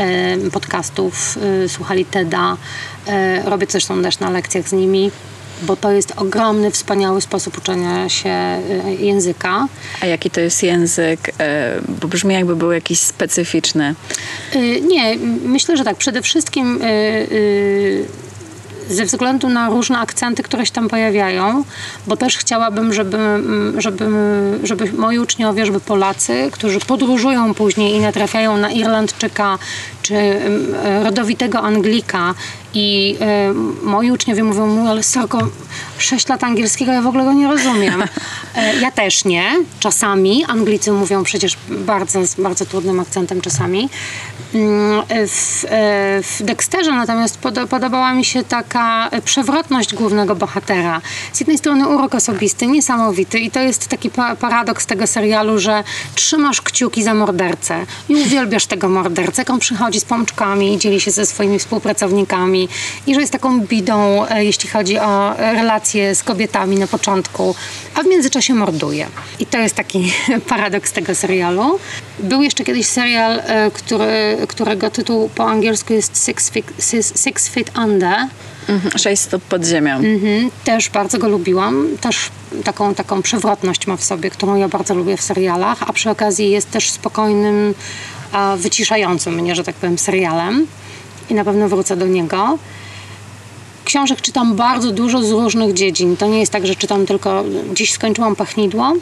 y, 0.46 0.50
podcastów, 0.50 1.38
y, 1.64 1.68
słuchali 1.68 2.04
TEDa. 2.04 2.56
Y, 3.08 3.50
robię 3.50 3.66
zresztą 3.70 4.02
też 4.02 4.18
na 4.18 4.30
lekcjach 4.30 4.68
z 4.68 4.72
nimi 4.72 5.10
bo 5.62 5.76
to 5.76 5.92
jest 5.92 6.12
ogromny, 6.16 6.70
wspaniały 6.70 7.20
sposób 7.20 7.58
uczenia 7.58 8.08
się 8.08 8.34
języka. 8.98 9.68
A 10.00 10.06
jaki 10.06 10.30
to 10.30 10.40
jest 10.40 10.62
język? 10.62 11.32
E, 11.38 11.80
Bo 12.00 12.08
brzmi 12.08 12.34
jakby 12.34 12.56
był 12.56 12.72
jakiś 12.72 13.00
specyficzny. 13.00 13.94
Nie, 14.88 15.16
myślę, 15.44 15.76
że 15.76 15.84
tak. 15.84 15.96
Przede 15.96 16.22
wszystkim 16.22 16.80
ze 18.88 19.04
względu 19.04 19.48
na 19.48 19.68
różne 19.68 19.98
akcenty, 19.98 20.42
które 20.42 20.66
się 20.66 20.72
tam 20.72 20.88
pojawiają, 20.88 21.64
bo 22.06 22.16
też 22.16 22.36
chciałabym, 22.36 22.92
żeby, 22.92 23.16
mm, 23.16 23.80
żeby, 23.80 24.06
żeby 24.62 24.92
moi 24.92 25.18
uczniowie, 25.18 25.66
żeby 25.66 25.80
Polacy, 25.80 26.48
którzy 26.52 26.80
podróżują 26.80 27.54
później 27.54 27.94
i 27.94 28.00
natrafiają 28.00 28.56
na 28.56 28.70
Irlandczyka 28.70 29.58
czy 30.06 30.14
mm, 30.16 30.74
rodowitego 31.04 31.60
Anglika 31.62 32.34
i 32.74 33.16
y, 33.82 33.86
moi 33.86 34.10
uczniowie 34.10 34.44
mówią 34.44 34.66
mu, 34.66 34.88
ale 34.90 35.02
Sorko, 35.02 35.48
6 35.98 36.28
lat 36.28 36.44
angielskiego, 36.44 36.92
ja 36.92 37.02
w 37.02 37.06
ogóle 37.06 37.24
go 37.24 37.32
nie 37.32 37.48
rozumiem. 37.48 38.02
E, 38.54 38.76
ja 38.76 38.90
też 38.90 39.24
nie. 39.24 39.44
Czasami 39.80 40.44
Anglicy 40.44 40.92
mówią 40.92 41.22
przecież 41.22 41.56
bardzo, 41.68 42.26
z 42.26 42.34
bardzo 42.34 42.66
trudnym 42.66 43.00
akcentem 43.00 43.40
czasami. 43.40 43.88
Mm, 44.54 45.02
W, 45.28 45.64
e, 45.64 46.22
w 46.22 46.42
Dexterze 46.42 46.92
natomiast 46.92 47.38
podo- 47.40 47.66
podobała 47.66 48.12
mi 48.14 48.24
się 48.24 48.44
taka 48.44 49.10
przewrotność 49.24 49.94
głównego 49.94 50.36
bohatera. 50.36 51.00
Z 51.32 51.40
jednej 51.40 51.58
strony 51.58 51.88
urok 51.88 52.14
osobisty, 52.14 52.66
niesamowity 52.66 53.38
i 53.38 53.50
to 53.50 53.60
jest 53.60 53.88
taki 53.88 54.10
pa- 54.10 54.36
paradoks 54.36 54.86
tego 54.86 55.06
serialu, 55.06 55.58
że 55.58 55.84
trzymasz 56.14 56.62
kciuki 56.62 57.02
za 57.02 57.14
mordercę 57.14 57.86
i 58.08 58.14
uwielbiasz 58.16 58.66
tego 58.66 58.88
mordercę, 58.88 59.42
jak 59.42 59.50
on 59.50 59.58
przychodzi 59.58 59.95
przychodzi 59.96 60.00
z 60.00 60.04
pączkami, 60.04 60.78
dzieli 60.78 61.00
się 61.00 61.10
ze 61.10 61.26
swoimi 61.26 61.58
współpracownikami 61.58 62.68
i 63.06 63.14
że 63.14 63.20
jest 63.20 63.32
taką 63.32 63.60
bidą, 63.60 64.26
e, 64.28 64.44
jeśli 64.44 64.68
chodzi 64.68 64.98
o 64.98 65.34
relacje 65.36 66.14
z 66.14 66.22
kobietami 66.22 66.76
na 66.76 66.86
początku, 66.86 67.54
a 67.94 68.02
w 68.02 68.06
międzyczasie 68.06 68.54
morduje. 68.54 69.06
I 69.38 69.46
to 69.46 69.58
jest 69.58 69.74
taki 69.74 70.12
paradoks 70.48 70.92
tego 70.92 71.14
serialu. 71.14 71.78
Był 72.18 72.42
jeszcze 72.42 72.64
kiedyś 72.64 72.86
serial, 72.86 73.38
e, 73.38 73.70
który, 73.70 74.36
którego 74.48 74.90
tytuł 74.90 75.28
po 75.34 75.44
angielsku 75.44 75.92
jest 75.92 76.26
Six 76.26 76.50
Feet, 76.50 76.66
Six, 77.24 77.48
Feet 77.48 77.70
Under. 77.78 78.28
Mhm, 78.68 78.98
Sześć 78.98 79.22
stóp 79.22 79.42
pod 79.42 79.64
ziemią. 79.64 79.96
Mhm, 79.96 80.50
też 80.64 80.90
bardzo 80.90 81.18
go 81.18 81.28
lubiłam. 81.28 81.88
Też 82.00 82.30
taką, 82.64 82.94
taką 82.94 83.22
przewrotność 83.22 83.86
ma 83.86 83.96
w 83.96 84.04
sobie, 84.04 84.30
którą 84.30 84.56
ja 84.56 84.68
bardzo 84.68 84.94
lubię 84.94 85.16
w 85.16 85.22
serialach, 85.22 85.82
a 85.86 85.92
przy 85.92 86.10
okazji 86.10 86.50
jest 86.50 86.70
też 86.70 86.90
spokojnym, 86.90 87.74
wyciszającym 88.56 89.34
mnie, 89.34 89.54
że 89.54 89.64
tak 89.64 89.74
powiem, 89.74 89.98
serialem. 89.98 90.66
I 91.30 91.34
na 91.34 91.44
pewno 91.44 91.68
wrócę 91.68 91.96
do 91.96 92.06
niego. 92.06 92.58
Książek 93.84 94.20
czytam 94.20 94.56
bardzo 94.56 94.90
dużo 94.92 95.22
z 95.22 95.30
różnych 95.30 95.74
dziedzin. 95.74 96.16
To 96.16 96.26
nie 96.26 96.40
jest 96.40 96.52
tak, 96.52 96.66
że 96.66 96.74
czytam 96.74 97.06
tylko. 97.06 97.44
Dziś 97.74 97.92
skończyłam 97.92 98.36
pachnidło 98.36 98.92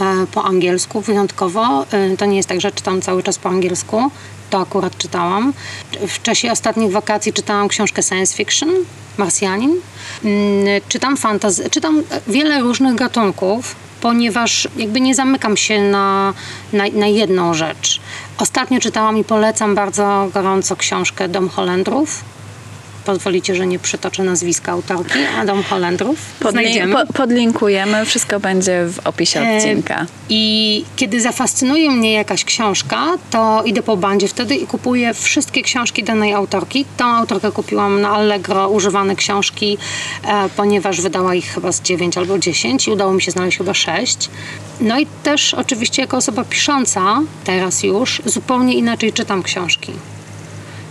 e, 0.00 0.26
po 0.32 0.44
angielsku 0.44 1.00
wyjątkowo. 1.00 1.86
E, 1.92 2.16
To 2.16 2.26
nie 2.26 2.36
jest 2.36 2.48
tak, 2.48 2.60
że 2.60 2.72
czytam 2.72 3.02
cały 3.02 3.22
czas 3.22 3.38
po 3.38 3.48
angielsku. 3.48 4.10
To 4.50 4.60
akurat 4.60 4.98
czytałam. 4.98 5.52
W 6.08 6.22
czasie 6.22 6.52
ostatnich 6.52 6.92
wakacji 6.92 7.32
czytałam 7.32 7.68
książkę 7.68 8.02
science 8.02 8.36
fiction, 8.36 8.68
Marsjanin. 9.16 9.70
Mm, 10.24 10.66
Czytam 10.88 11.16
fantasy, 11.16 11.70
czytam 11.70 12.02
wiele 12.26 12.60
różnych 12.60 12.94
gatunków, 12.94 13.74
ponieważ 14.00 14.68
jakby 14.76 15.00
nie 15.00 15.14
zamykam 15.14 15.56
się 15.56 15.80
na, 15.82 16.34
na, 16.72 16.84
na 16.92 17.06
jedną 17.06 17.54
rzecz. 17.54 18.00
Ostatnio 18.38 18.80
czytałam 18.80 19.18
i 19.18 19.24
polecam 19.24 19.74
bardzo 19.74 20.28
gorąco 20.34 20.76
książkę 20.76 21.28
Dom 21.28 21.48
Holendrów. 21.48 22.24
Pozwolicie, 23.06 23.54
że 23.54 23.66
nie 23.66 23.78
przytoczę 23.78 24.22
nazwiska 24.22 24.72
autorki, 24.72 25.18
a 25.38 25.44
Dom 25.44 25.62
Holendrów 25.62 26.18
znajdziemy. 26.50 26.92
po, 26.92 27.12
podlinkujemy, 27.12 28.04
wszystko 28.04 28.40
będzie 28.40 28.86
w 28.92 29.06
opisie 29.06 29.40
E, 29.40 29.56
odcinka. 29.56 30.06
I 30.28 30.84
kiedy 30.96 31.20
zafascynuje 31.20 31.90
mnie 31.90 32.12
jakaś 32.12 32.44
książka, 32.44 33.04
to 33.30 33.62
idę 33.64 33.82
po 33.82 33.96
bandzie 33.96 34.28
wtedy 34.28 34.54
i 34.54 34.66
kupuję 34.66 35.14
wszystkie 35.14 35.62
książki 35.62 36.04
danej 36.04 36.34
autorki. 36.34 36.84
Tą 36.96 37.04
autorkę 37.04 37.52
kupiłam 37.52 38.00
na 38.00 38.10
Allegro, 38.10 38.68
używane 38.68 39.16
książki, 39.16 39.78
e, 40.24 40.48
ponieważ 40.56 41.00
wydała 41.00 41.34
ich 41.34 41.46
chyba 41.46 41.72
z 41.72 41.82
9 41.82 42.18
albo 42.18 42.38
10 42.38 42.88
i 42.88 42.90
udało 42.90 43.12
mi 43.12 43.22
się 43.22 43.30
znaleźć 43.30 43.58
chyba 43.58 43.74
6. 43.74 44.30
No 44.80 44.98
i 44.98 45.06
też 45.22 45.54
oczywiście 45.54 46.02
jako 46.02 46.16
osoba 46.16 46.44
pisząca, 46.44 47.20
teraz 47.44 47.82
już, 47.82 48.22
zupełnie 48.24 48.74
inaczej 48.74 49.12
czytam 49.12 49.42
książki. 49.42 49.92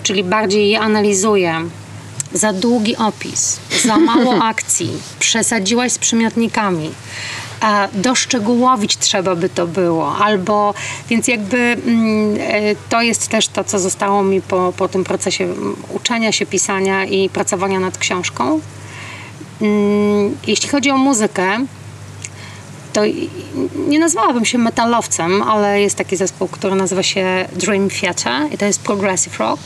Czyli 0.04 0.24
bardziej 0.24 0.70
je 0.70 0.80
analizuję. 0.80 1.62
Za 2.34 2.54
długi 2.54 2.98
opis, 2.98 3.60
za 3.86 3.98
mało 3.98 4.44
akcji, 4.54 4.90
przesadziłaś 5.20 5.92
z 5.92 5.98
przymiotnikami, 5.98 6.92
a 7.62 7.88
doszczegółowić 7.94 8.98
trzeba 8.98 9.36
by 9.36 9.50
to 9.50 9.68
było, 9.68 10.18
albo 10.18 10.74
więc 11.10 11.28
jakby 11.28 11.58
mm, 11.58 12.38
e, 12.40 12.76
to 12.90 13.02
jest 13.02 13.28
też 13.28 13.48
to, 13.48 13.64
co 13.64 13.80
zostało 13.80 14.24
mi 14.24 14.42
po, 14.42 14.74
po 14.78 14.88
tym 14.88 15.04
procesie 15.04 15.44
mm, 15.44 15.76
uczenia 15.90 16.32
się, 16.32 16.46
pisania 16.46 17.06
i 17.06 17.30
pracowania 17.30 17.80
nad 17.80 17.98
książką. 17.98 18.60
Mm, 19.62 20.38
Jeśli 20.48 20.70
chodzi 20.70 20.92
o 20.92 20.98
muzykę, 20.98 21.66
to 22.94 23.02
nie 23.88 24.00
nazwałabym 24.00 24.46
się 24.46 24.58
metalowcem, 24.58 25.42
ale 25.42 25.82
jest 25.82 25.96
taki 25.96 26.18
zespół, 26.18 26.48
który 26.48 26.76
nazywa 26.76 27.04
się 27.04 27.46
Dream 27.56 27.90
Theater 27.90 28.54
i 28.54 28.58
to 28.58 28.66
jest 28.66 28.82
progressive 28.82 29.40
rock 29.40 29.60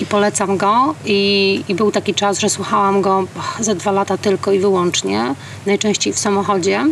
i 0.00 0.06
polecam 0.06 0.56
go 0.56 0.94
i, 1.04 1.64
i 1.68 1.74
był 1.74 1.92
taki 1.92 2.14
czas, 2.14 2.38
że 2.38 2.50
słuchałam 2.50 3.02
go 3.02 3.24
ze 3.60 3.74
dwa 3.74 3.92
lata 3.92 4.18
tylko 4.18 4.52
i 4.52 4.58
wyłącznie, 4.58 5.34
najczęściej 5.66 6.12
w 6.12 6.18
samochodzie, 6.18 6.84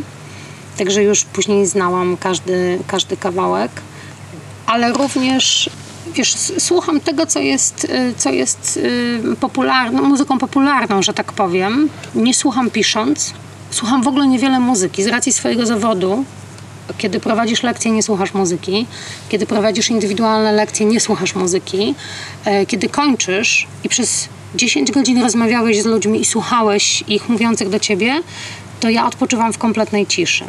także 0.78 1.02
już 1.02 1.24
później 1.24 1.66
znałam 1.66 2.16
każdy, 2.16 2.78
każdy 2.86 3.16
kawałek, 3.16 3.70
ale 4.66 4.92
również 4.92 5.70
wiesz, 6.14 6.34
słucham 6.58 7.00
tego, 7.00 7.26
co 7.26 7.40
jest, 7.40 7.84
y, 7.84 8.14
co 8.16 8.30
jest 8.30 8.76
y, 8.76 9.36
popularną, 9.40 10.02
muzyką 10.02 10.38
popularną, 10.38 11.02
że 11.02 11.14
tak 11.14 11.32
powiem. 11.32 11.88
Nie 12.14 12.34
słucham 12.34 12.70
pisząc. 12.70 13.34
Słucham 13.70 14.02
w 14.02 14.08
ogóle 14.08 14.26
niewiele 14.26 14.60
muzyki 14.60 15.02
z 15.02 15.06
racji 15.06 15.32
swojego 15.32 15.66
zawodu. 15.66 16.24
Kiedy 16.98 17.20
prowadzisz 17.20 17.62
lekcje, 17.62 17.90
nie 17.90 18.02
słuchasz 18.02 18.34
muzyki. 18.34 18.86
Kiedy 19.28 19.46
prowadzisz 19.46 19.90
indywidualne 19.90 20.52
lekcje, 20.52 20.86
nie 20.86 21.00
słuchasz 21.00 21.34
muzyki. 21.34 21.94
E, 22.44 22.66
Kiedy 22.66 22.88
kończysz 22.88 23.66
i 23.84 23.88
przez 23.88 24.28
10 24.54 24.92
godzin 24.92 25.22
rozmawiałeś 25.22 25.82
z 25.82 25.86
ludźmi 25.86 26.20
i 26.20 26.24
słuchałeś 26.24 27.04
ich 27.08 27.28
mówiących 27.28 27.68
do 27.68 27.78
ciebie, 27.78 28.22
to 28.80 28.90
ja 28.90 29.06
odpoczywam 29.06 29.52
w 29.52 29.58
kompletnej 29.58 30.06
ciszy. 30.06 30.44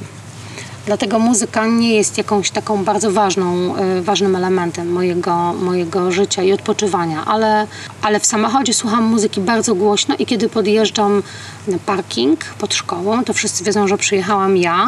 Dlatego 0.86 1.20
muzyka 1.20 1.68
nie 1.68 1.96
jest 1.96 2.18
jakąś 2.18 2.52
taką 2.52 2.84
bardzo 2.84 3.12
ważną, 3.12 3.76
y, 3.78 4.02
ważnym 4.02 4.36
elementem 4.36 4.92
mojego, 4.92 5.54
mojego 5.54 6.12
życia 6.12 6.44
i 6.44 6.52
odpoczywania, 6.52 7.26
ale, 7.26 7.68
ale 8.02 8.20
w 8.20 8.26
samochodzie 8.26 8.74
słucham 8.74 9.04
muzyki 9.04 9.42
bardzo 9.42 9.76
głośno 9.76 10.16
i 10.20 10.26
kiedy 10.26 10.50
podjeżdżam 10.50 11.24
na 11.68 11.78
parking 11.86 12.46
pod 12.46 12.74
szkołą, 12.74 13.24
to 13.24 13.34
wszyscy 13.34 13.64
wiedzą, 13.64 13.88
że 13.88 13.98
przyjechałam 13.98 14.58
ja 14.58 14.88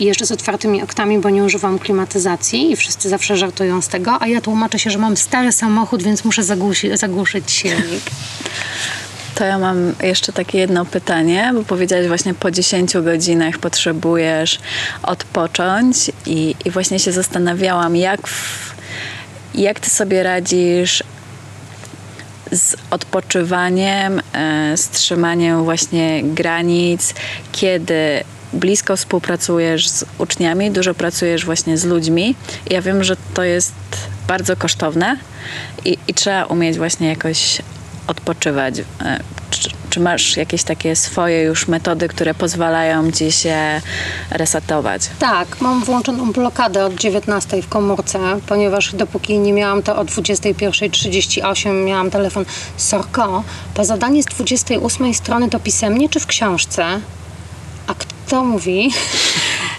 i 0.00 0.04
jeszcze 0.04 0.26
z 0.26 0.32
otwartymi 0.32 0.82
oktami, 0.82 1.18
bo 1.18 1.30
nie 1.30 1.44
używam 1.44 1.78
klimatyzacji 1.78 2.72
i 2.72 2.76
wszyscy 2.76 3.08
zawsze 3.08 3.36
żartują 3.36 3.82
z 3.82 3.88
tego, 3.88 4.16
a 4.20 4.26
ja 4.26 4.40
tłumaczę 4.40 4.78
się, 4.78 4.90
że 4.90 4.98
mam 4.98 5.16
stary 5.16 5.52
samochód, 5.52 6.02
więc 6.02 6.24
muszę 6.24 6.44
zagłusi, 6.44 6.96
zagłuszyć 6.96 7.50
silnik. 7.50 8.02
To 9.34 9.44
ja 9.44 9.58
mam 9.58 9.92
jeszcze 10.02 10.32
takie 10.32 10.58
jedno 10.58 10.84
pytanie, 10.84 11.50
bo 11.54 11.62
powiedziałaś 11.64 12.06
właśnie 12.06 12.34
po 12.34 12.50
10 12.50 12.94
godzinach 12.94 13.58
potrzebujesz 13.58 14.58
odpocząć 15.02 16.10
i, 16.26 16.54
i 16.64 16.70
właśnie 16.70 16.98
się 16.98 17.12
zastanawiałam, 17.12 17.96
jak, 17.96 18.28
w, 18.28 18.74
jak 19.54 19.80
ty 19.80 19.90
sobie 19.90 20.22
radzisz 20.22 21.02
z 22.52 22.76
odpoczywaniem, 22.90 24.20
e, 24.32 24.76
z 24.76 24.88
trzymaniem 24.88 25.64
właśnie 25.64 26.22
granic, 26.24 27.14
kiedy 27.52 28.24
blisko 28.52 28.96
współpracujesz 28.96 29.88
z 29.88 30.04
uczniami, 30.18 30.70
dużo 30.70 30.94
pracujesz 30.94 31.44
właśnie 31.44 31.78
z 31.78 31.84
ludźmi. 31.84 32.34
Ja 32.70 32.82
wiem, 32.82 33.04
że 33.04 33.16
to 33.34 33.42
jest 33.42 33.72
bardzo 34.28 34.56
kosztowne 34.56 35.16
i, 35.84 35.98
i 36.08 36.14
trzeba 36.14 36.44
umieć 36.44 36.76
właśnie 36.78 37.08
jakoś 37.08 37.62
odpoczywać. 38.06 38.74
E, 38.78 39.20
Czy, 39.50 39.70
czy 39.90 40.00
masz 40.00 40.36
jakieś 40.36 40.62
takie 40.62 40.96
swoje 40.96 41.42
już 41.42 41.68
metody, 41.68 42.08
które 42.08 42.34
pozwalają 42.34 43.12
ci 43.12 43.32
się 43.32 43.80
resetować? 44.30 45.02
Tak, 45.18 45.60
mam 45.60 45.84
włączoną 45.84 46.32
blokadę 46.32 46.84
od 46.84 46.94
19 46.94 47.62
w 47.62 47.68
komórce, 47.68 48.18
ponieważ 48.46 48.94
dopóki 48.94 49.38
nie 49.38 49.52
miałam 49.52 49.82
to 49.82 49.96
o 49.96 50.04
21.38, 50.04 51.84
miałam 51.84 52.10
telefon 52.10 52.44
Sorko, 52.76 53.44
to 53.74 53.84
zadanie 53.84 54.22
z 54.22 54.26
28 54.26 55.14
strony 55.14 55.50
to 55.50 55.60
pisemnie 55.60 56.08
czy 56.08 56.20
w 56.20 56.26
książce? 56.26 57.00
Kto 58.32 58.44
mówi? 58.44 58.90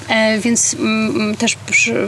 E, 0.10 0.40
więc 0.40 0.74
mm, 0.74 1.36
też 1.36 1.56
przy, 1.56 2.08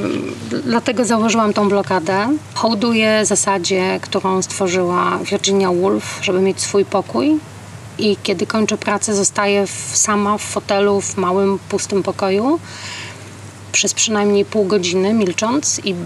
dlatego 0.66 1.06
założyłam 1.06 1.54
tą 1.54 1.70
blokadę. 1.70 2.38
Hołduję 2.54 3.26
zasadzie, 3.26 4.00
którą 4.02 4.42
stworzyła 4.42 5.20
Virginia 5.32 5.72
Woolf, 5.72 6.20
żeby 6.22 6.40
mieć 6.40 6.62
swój 6.62 6.86
pokój. 6.86 7.38
I 7.98 8.18
kiedy 8.24 8.48
kończę 8.48 8.78
pracę, 8.78 9.16
zostaję 9.16 9.68
w, 9.68 9.98
sama 9.98 10.38
w 10.38 10.42
fotelu 10.42 11.02
w 11.02 11.18
małym, 11.18 11.60
pustym 11.70 12.04
pokoju 12.04 12.60
przez 13.72 13.94
przynajmniej 13.94 14.46
pół 14.46 14.66
godziny, 14.66 15.14
milcząc 15.14 15.82
i 15.84 15.92
mm, 15.92 16.06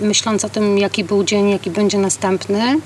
myśląc 0.00 0.44
o 0.44 0.48
tym, 0.48 0.78
jaki 0.78 1.04
był 1.04 1.24
dzień, 1.24 1.50
jaki 1.50 1.70
będzie 1.70 1.98
następny, 1.98 2.80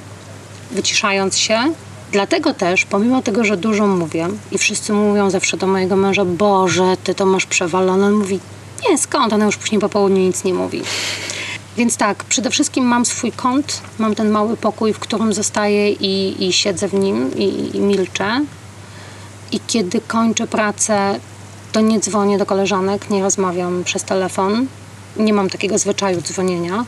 wyciszając 0.70 1.38
się. 1.38 1.72
Dlatego 2.12 2.54
też, 2.54 2.84
pomimo 2.84 3.22
tego, 3.22 3.44
że 3.44 3.56
dużo 3.56 3.86
mówię 3.86 4.28
i 4.52 4.58
wszyscy 4.58 4.92
mówią 4.92 5.30
zawsze 5.30 5.56
do 5.56 5.66
mojego 5.66 5.96
męża, 5.96 6.24
Boże, 6.24 6.96
ty 7.04 7.14
to 7.14 7.26
masz 7.26 7.46
przewalone, 7.46 8.06
on 8.06 8.12
mówi, 8.12 8.40
nie, 8.88 8.98
skąd, 8.98 9.32
ona 9.32 9.44
już 9.44 9.56
później 9.56 9.80
po 9.80 9.88
południu 9.88 10.18
nic 10.18 10.44
nie 10.44 10.54
mówi. 10.54 10.82
Więc 11.76 11.96
tak, 11.96 12.24
przede 12.24 12.50
wszystkim 12.50 12.84
mam 12.84 13.06
swój 13.06 13.32
kąt, 13.32 13.80
mam 13.98 14.14
ten 14.14 14.30
mały 14.30 14.56
pokój, 14.56 14.92
w 14.92 14.98
którym 14.98 15.32
zostaję 15.32 15.90
i, 15.90 16.44
i 16.44 16.52
siedzę 16.52 16.88
w 16.88 16.94
nim 16.94 17.36
i, 17.36 17.76
i 17.76 17.80
milczę. 17.80 18.44
I 19.52 19.60
kiedy 19.66 20.00
kończę 20.00 20.46
pracę, 20.46 21.20
to 21.72 21.80
nie 21.80 22.00
dzwonię 22.00 22.38
do 22.38 22.46
koleżanek, 22.46 23.10
nie 23.10 23.22
rozmawiam 23.22 23.84
przez 23.84 24.04
telefon. 24.04 24.66
Nie 25.16 25.32
mam 25.32 25.50
takiego 25.50 25.78
zwyczaju 25.78 26.22
dzwonienia. 26.22 26.84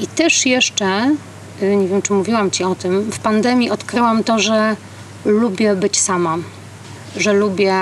I 0.00 0.06
też 0.06 0.46
jeszcze, 0.46 1.14
nie 1.62 1.88
wiem 1.88 2.02
czy 2.02 2.12
mówiłam 2.12 2.50
Ci 2.50 2.64
o 2.64 2.74
tym, 2.74 3.10
w 3.12 3.18
pandemii 3.18 3.70
odkryłam 3.70 4.24
to, 4.24 4.38
że 4.38 4.76
lubię 5.24 5.76
być 5.76 6.00
sama. 6.00 6.38
Że 7.16 7.32
lubię 7.32 7.74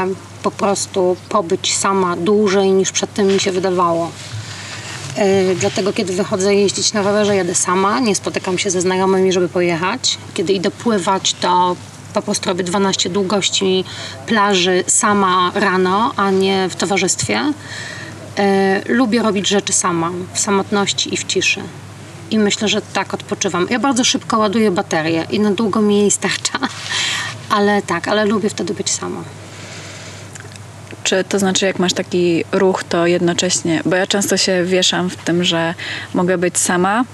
po 0.43 0.51
prostu 0.51 1.17
pobyć 1.29 1.77
sama 1.77 2.17
dłużej 2.17 2.73
niż 2.73 2.93
przedtem 2.93 3.27
mi 3.27 3.41
się 3.41 3.53
wydawało. 3.53 4.11
Yy, 5.17 5.55
Dlatego, 5.55 5.93
kiedy 5.93 6.13
wychodzę 6.13 6.55
jeździć 6.55 6.93
na 6.93 7.03
rowerze, 7.03 7.37
jadę 7.37 7.55
sama, 7.55 8.01
nie 8.01 8.15
spotykam 8.15 8.59
się 8.59 8.71
ze 8.71 8.81
znajomymi, 8.81 9.33
żeby 9.33 9.49
pojechać. 9.49 10.19
Kiedy 10.35 10.53
idę 10.53 10.71
pływać, 10.71 11.35
to 11.35 11.77
po 12.15 12.23
prostu 12.23 12.49
robię 12.49 12.65
12 12.65 13.11
długości 13.11 13.85
plaży 14.27 14.85
sama 14.87 15.53
rano, 15.55 16.13
a 16.17 16.31
nie 16.31 16.69
w 16.69 16.77
towarzystwie. 16.77 17.41
Yy, 18.39 18.95
Lubię 18.95 19.23
robić 19.23 19.49
rzeczy 19.49 19.73
sama, 19.73 20.11
w 20.33 20.39
samotności 20.39 21.15
i 21.15 21.17
w 21.17 21.25
ciszy. 21.25 21.61
I 22.31 22.39
myślę, 22.39 22.69
że 22.69 22.83
tak 22.83 23.15
odpoczywam. 23.15 23.67
Ja 23.71 23.79
bardzo 23.79 24.05
szybko 24.05 24.39
ładuję 24.39 24.71
baterię 24.71 25.27
i 25.31 25.41
na 25.41 25.51
długo 25.51 25.83
mi 25.83 25.99
jej 25.99 26.11
starcza. 26.11 26.59
Ale 27.51 27.83
tak, 27.83 28.09
ale 28.09 28.25
lubię 28.25 28.51
wtedy 28.51 28.75
być 28.75 28.91
sama. 28.91 29.23
Czy 31.05 31.25
to 31.25 31.39
znaczy, 31.39 31.67
jak 31.67 31.79
masz 31.79 31.93
taki 31.93 32.45
ruch, 32.53 32.85
to 32.85 33.07
jednocześnie, 33.07 33.83
bo 33.85 33.97
ja 33.97 34.07
często 34.07 34.37
się 34.37 34.65
wieszam 34.65 35.11
w 35.11 35.17
tym, 35.17 35.45
że 35.45 35.75
mogę 36.15 36.39
być 36.39 36.59
sama, 36.59 37.05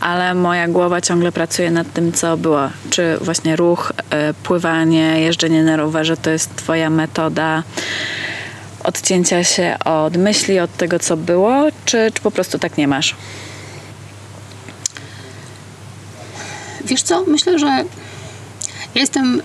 ale 0.00 0.34
moja 0.34 0.68
głowa 0.68 1.00
ciągle 1.00 1.32
pracuje 1.32 1.70
nad 1.70 1.92
tym, 1.92 2.12
co 2.12 2.36
było. 2.36 2.70
Czy 2.90 3.16
właśnie 3.20 3.56
ruch, 3.56 3.92
e, 4.10 4.34
pływanie, 4.34 5.20
jeżdżenie 5.20 5.62
na 5.64 5.76
rowerze 5.76 6.16
to 6.16 6.30
jest 6.30 6.56
Twoja 6.56 6.90
metoda 6.90 7.62
odcięcia 8.84 9.44
się 9.44 9.76
od 9.84 10.16
myśli, 10.16 10.60
od 10.60 10.76
tego, 10.76 10.98
co 10.98 11.16
było, 11.16 11.66
czy, 11.84 12.10
czy 12.14 12.22
po 12.22 12.30
prostu 12.30 12.58
tak 12.58 12.76
nie 12.76 12.88
masz? 12.88 13.14
Wiesz 16.92 17.02
co, 17.02 17.24
myślę, 17.26 17.58
że 17.58 17.84
jestem 18.94 19.40
y, 19.40 19.44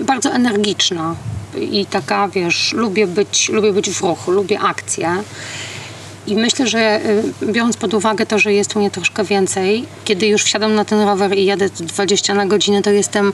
y, 0.00 0.04
bardzo 0.04 0.30
energiczna 0.30 1.14
i 1.60 1.86
taka, 1.86 2.28
wiesz, 2.28 2.72
lubię 2.72 3.06
być, 3.06 3.48
lubię 3.48 3.72
być 3.72 3.90
w 3.90 4.00
ruchu, 4.00 4.30
lubię 4.30 4.60
akcję. 4.60 5.22
I 6.26 6.36
myślę, 6.36 6.66
że 6.66 7.00
y, 7.42 7.52
biorąc 7.52 7.76
pod 7.76 7.94
uwagę 7.94 8.26
to, 8.26 8.38
że 8.38 8.52
jest 8.52 8.76
u 8.76 8.78
mnie 8.78 8.90
troszkę 8.90 9.24
więcej, 9.24 9.84
kiedy 10.04 10.26
już 10.26 10.44
wsiadam 10.44 10.74
na 10.74 10.84
ten 10.84 11.00
rower 11.00 11.38
i 11.38 11.44
jadę 11.44 11.68
20 11.68 12.34
na 12.34 12.46
godzinę, 12.46 12.82
to 12.82 12.90
jestem, 12.90 13.32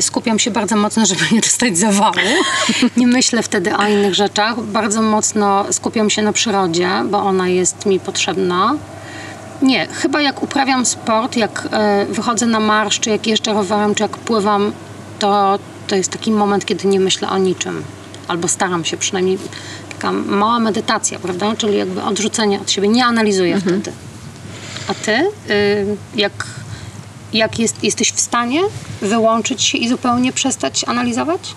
skupiam 0.00 0.38
się 0.38 0.50
bardzo 0.50 0.76
mocno, 0.76 1.06
żeby 1.10 1.22
nie 1.32 1.40
dostać 1.40 1.78
zawału. 1.78 2.14
Nie 2.96 3.06
myślę 3.06 3.42
wtedy 3.42 3.76
o 3.76 3.88
innych 3.88 4.14
rzeczach. 4.14 4.60
Bardzo 4.60 5.02
mocno 5.02 5.64
skupiam 5.72 6.10
się 6.10 6.22
na 6.22 6.32
przyrodzie, 6.32 6.88
bo 7.10 7.22
ona 7.22 7.48
jest 7.48 7.86
mi 7.86 8.00
potrzebna. 8.00 8.76
Nie, 9.62 9.86
chyba 9.86 10.22
jak 10.22 10.42
uprawiam 10.42 10.86
sport, 10.86 11.36
jak 11.36 11.68
e, 11.72 12.06
wychodzę 12.06 12.46
na 12.46 12.60
marsz, 12.60 13.00
czy 13.00 13.10
jak 13.10 13.26
jeżdżę 13.26 13.52
rowerem, 13.52 13.94
czy 13.94 14.02
jak 14.02 14.16
pływam, 14.16 14.72
to, 15.18 15.58
to 15.86 15.96
jest 15.96 16.10
taki 16.10 16.32
moment, 16.32 16.64
kiedy 16.64 16.88
nie 16.88 17.00
myślę 17.00 17.28
o 17.28 17.38
niczym. 17.38 17.84
Albo 18.28 18.48
staram 18.48 18.84
się 18.84 18.96
przynajmniej. 18.96 19.38
Taka 19.92 20.12
mała 20.12 20.58
medytacja, 20.58 21.18
prawda? 21.18 21.56
Czyli 21.56 21.76
jakby 21.76 22.02
odrzucenie 22.02 22.60
od 22.60 22.70
siebie. 22.70 22.88
Nie 22.88 23.04
analizuję 23.04 23.60
wtedy. 23.60 23.92
A 24.88 24.94
ty, 24.94 25.12
y, 25.50 25.96
jak, 26.14 26.46
jak 27.32 27.58
jest, 27.58 27.84
jesteś 27.84 28.12
w 28.12 28.20
stanie 28.20 28.60
wyłączyć 29.02 29.62
się 29.62 29.78
i 29.78 29.88
zupełnie 29.88 30.32
przestać 30.32 30.84
analizować? 30.84 31.54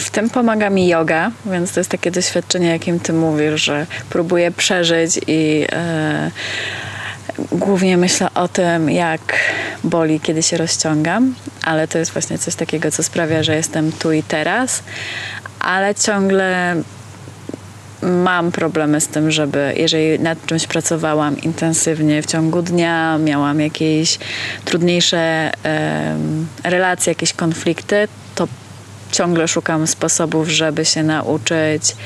W 0.00 0.10
tym 0.10 0.30
pomaga 0.30 0.70
mi 0.70 0.88
yoga, 0.88 1.30
więc 1.46 1.72
to 1.72 1.80
jest 1.80 1.90
takie 1.90 2.10
doświadczenie, 2.10 2.68
jakim 2.68 3.00
ty 3.00 3.12
mówisz, 3.12 3.62
że 3.62 3.86
próbuję 4.10 4.50
przeżyć 4.50 5.20
i 5.26 5.66
e, 5.72 6.30
głównie 7.52 7.96
myślę 7.96 8.28
o 8.34 8.48
tym, 8.48 8.90
jak 8.90 9.20
boli, 9.84 10.20
kiedy 10.20 10.42
się 10.42 10.56
rozciągam, 10.56 11.34
ale 11.64 11.88
to 11.88 11.98
jest 11.98 12.12
właśnie 12.12 12.38
coś 12.38 12.54
takiego, 12.54 12.90
co 12.90 13.02
sprawia, 13.02 13.42
że 13.42 13.56
jestem 13.56 13.92
tu 13.92 14.12
i 14.12 14.22
teraz, 14.22 14.82
ale 15.60 15.94
ciągle 15.94 16.76
mam 18.02 18.52
problemy 18.52 19.00
z 19.00 19.08
tym, 19.08 19.30
żeby 19.30 19.74
jeżeli 19.76 20.20
nad 20.20 20.46
czymś 20.46 20.66
pracowałam 20.66 21.40
intensywnie 21.40 22.22
w 22.22 22.26
ciągu 22.26 22.62
dnia, 22.62 23.18
miałam 23.18 23.60
jakieś 23.60 24.18
trudniejsze 24.64 25.50
em, 25.62 26.46
relacje, 26.64 27.10
jakieś 27.10 27.32
konflikty, 27.32 28.08
ciągle 29.12 29.48
szukam 29.48 29.86
sposobów, 29.86 30.48
żeby 30.48 30.84
się 30.84 31.02
nauczyć 31.02 31.96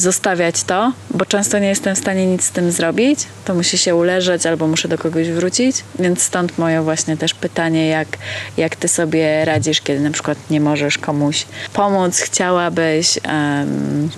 zostawiać 0.00 0.64
to, 0.64 0.92
bo 1.10 1.26
często 1.26 1.58
nie 1.58 1.68
jestem 1.68 1.94
w 1.94 1.98
stanie 1.98 2.26
nic 2.26 2.44
z 2.44 2.50
tym 2.50 2.72
zrobić. 2.72 3.20
To 3.44 3.54
musi 3.54 3.78
się 3.78 3.94
uleżeć 3.94 4.46
albo 4.46 4.66
muszę 4.66 4.88
do 4.88 4.98
kogoś 4.98 5.30
wrócić, 5.30 5.84
więc 5.98 6.22
stąd 6.22 6.58
moje 6.58 6.82
właśnie 6.82 7.16
też 7.16 7.34
pytanie, 7.34 7.88
jak, 7.88 8.08
jak 8.56 8.76
ty 8.76 8.88
sobie 8.88 9.44
radzisz, 9.44 9.80
kiedy 9.80 10.00
na 10.00 10.10
przykład 10.10 10.38
nie 10.50 10.60
możesz 10.60 10.98
komuś 10.98 11.46
pomóc, 11.72 12.18
chciałabyś, 12.18 13.18
em, 13.22 14.10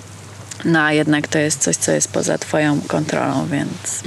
no 0.65 0.79
a 0.79 0.93
jednak 0.93 1.27
to 1.27 1.39
jest 1.39 1.59
coś, 1.59 1.75
co 1.75 1.91
jest 1.91 2.11
poza 2.11 2.37
twoją 2.37 2.81
kontrolą, 2.87 3.47
więc 3.51 4.03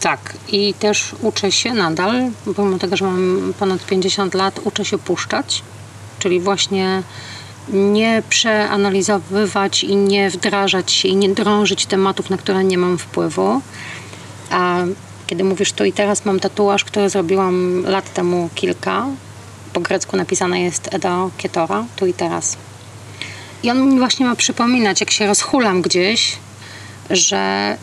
Tak, 0.00 0.34
i 0.48 0.74
też 0.74 1.14
uczę 1.22 1.52
się 1.52 1.74
nadal, 1.74 2.30
pomimo 2.56 2.78
tego, 2.78 2.96
że 2.96 3.04
mam 3.04 3.54
ponad 3.58 3.86
50 3.86 4.34
lat, 4.34 4.60
uczę 4.64 4.84
się 4.84 4.98
puszczać, 4.98 5.62
czyli 6.20 6.40
właśnie 6.40 7.02
nie 7.72 8.22
przeanalizowywać 8.28 9.84
i 9.84 9.96
nie 9.96 10.30
wdrażać 10.30 10.92
się 10.92 11.08
i 11.08 11.16
nie 11.16 11.28
drążyć 11.28 11.86
tematów, 11.86 12.30
na 12.30 12.36
które 12.36 12.64
nie 12.64 12.78
mam 12.78 12.98
wpływu. 12.98 13.60
A 14.50 14.78
kiedy 15.26 15.44
mówisz 15.44 15.72
tu 15.72 15.84
i 15.84 15.92
teraz, 15.92 16.24
mam 16.24 16.40
tatuaż, 16.40 16.84
który 16.84 17.10
zrobiłam 17.10 17.82
lat 17.82 18.12
temu 18.12 18.48
kilka. 18.54 19.06
Po 19.72 19.80
grecku 19.80 20.16
napisane 20.16 20.60
jest 20.60 20.94
Edo 20.94 21.30
Kietora, 21.38 21.84
tu 21.96 22.06
i 22.06 22.14
teraz. 22.14 22.56
I 23.62 23.70
on 23.70 23.88
mi 23.88 23.98
właśnie 23.98 24.26
ma 24.26 24.36
przypominać, 24.36 25.00
jak 25.00 25.10
się 25.10 25.26
rozchulam 25.26 25.82
gdzieś, 25.82 26.36
że 27.10 27.76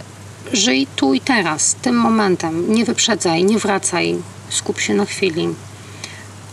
żyj 0.54 0.88
tu 0.96 1.14
i 1.14 1.20
teraz, 1.20 1.76
tym 1.82 1.96
momentem. 1.96 2.74
Nie 2.74 2.86
wyprzedzaj, 2.86 3.44
nie 3.44 3.60
wracaj, 3.60 4.16
skup 4.50 4.80
się 4.80 4.94
na 4.94 5.06
chwili. 5.06 5.48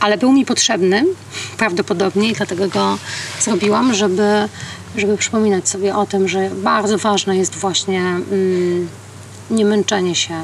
Ale 0.04 0.18
był 0.18 0.32
mi 0.32 0.44
potrzebny 0.44 1.04
prawdopodobnie 1.58 2.30
i 2.30 2.32
dlatego 2.32 2.68
go 2.68 2.98
zrobiłam, 3.40 3.94
żeby, 3.94 4.48
żeby 4.96 5.16
przypominać 5.16 5.68
sobie 5.68 5.96
o 5.96 6.06
tym, 6.06 6.28
że 6.28 6.50
bardzo 6.50 6.98
ważne 6.98 7.36
jest 7.36 7.54
właśnie 7.54 8.00
mm, 8.00 8.88
nie 9.50 9.64
męczenie 9.64 10.14
się 10.14 10.34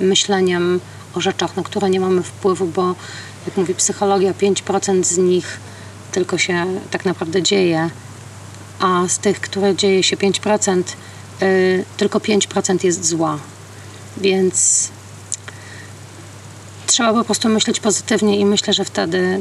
myśleniem 0.00 0.80
o 1.14 1.20
rzeczach, 1.20 1.56
na 1.56 1.62
które 1.62 1.90
nie 1.90 2.00
mamy 2.00 2.22
wpływu, 2.22 2.66
bo 2.66 2.94
jak 3.46 3.56
mówi 3.56 3.74
psychologia, 3.74 4.32
5% 4.32 5.04
z 5.04 5.18
nich 5.18 5.60
tylko 6.12 6.38
się 6.38 6.66
tak 6.90 7.04
naprawdę 7.04 7.42
dzieje, 7.42 7.90
a 8.80 9.08
z 9.08 9.18
tych, 9.18 9.40
które 9.40 9.76
dzieje 9.76 10.02
się 10.02 10.16
5%, 10.16 10.82
y, 11.42 11.84
tylko 11.96 12.18
5% 12.18 12.84
jest 12.84 13.04
zła. 13.04 13.38
Więc 14.16 14.88
trzeba 16.92 17.12
po 17.12 17.24
prostu 17.24 17.48
myśleć 17.48 17.80
pozytywnie 17.80 18.38
i 18.38 18.44
myślę, 18.44 18.72
że 18.72 18.84
wtedy, 18.84 19.40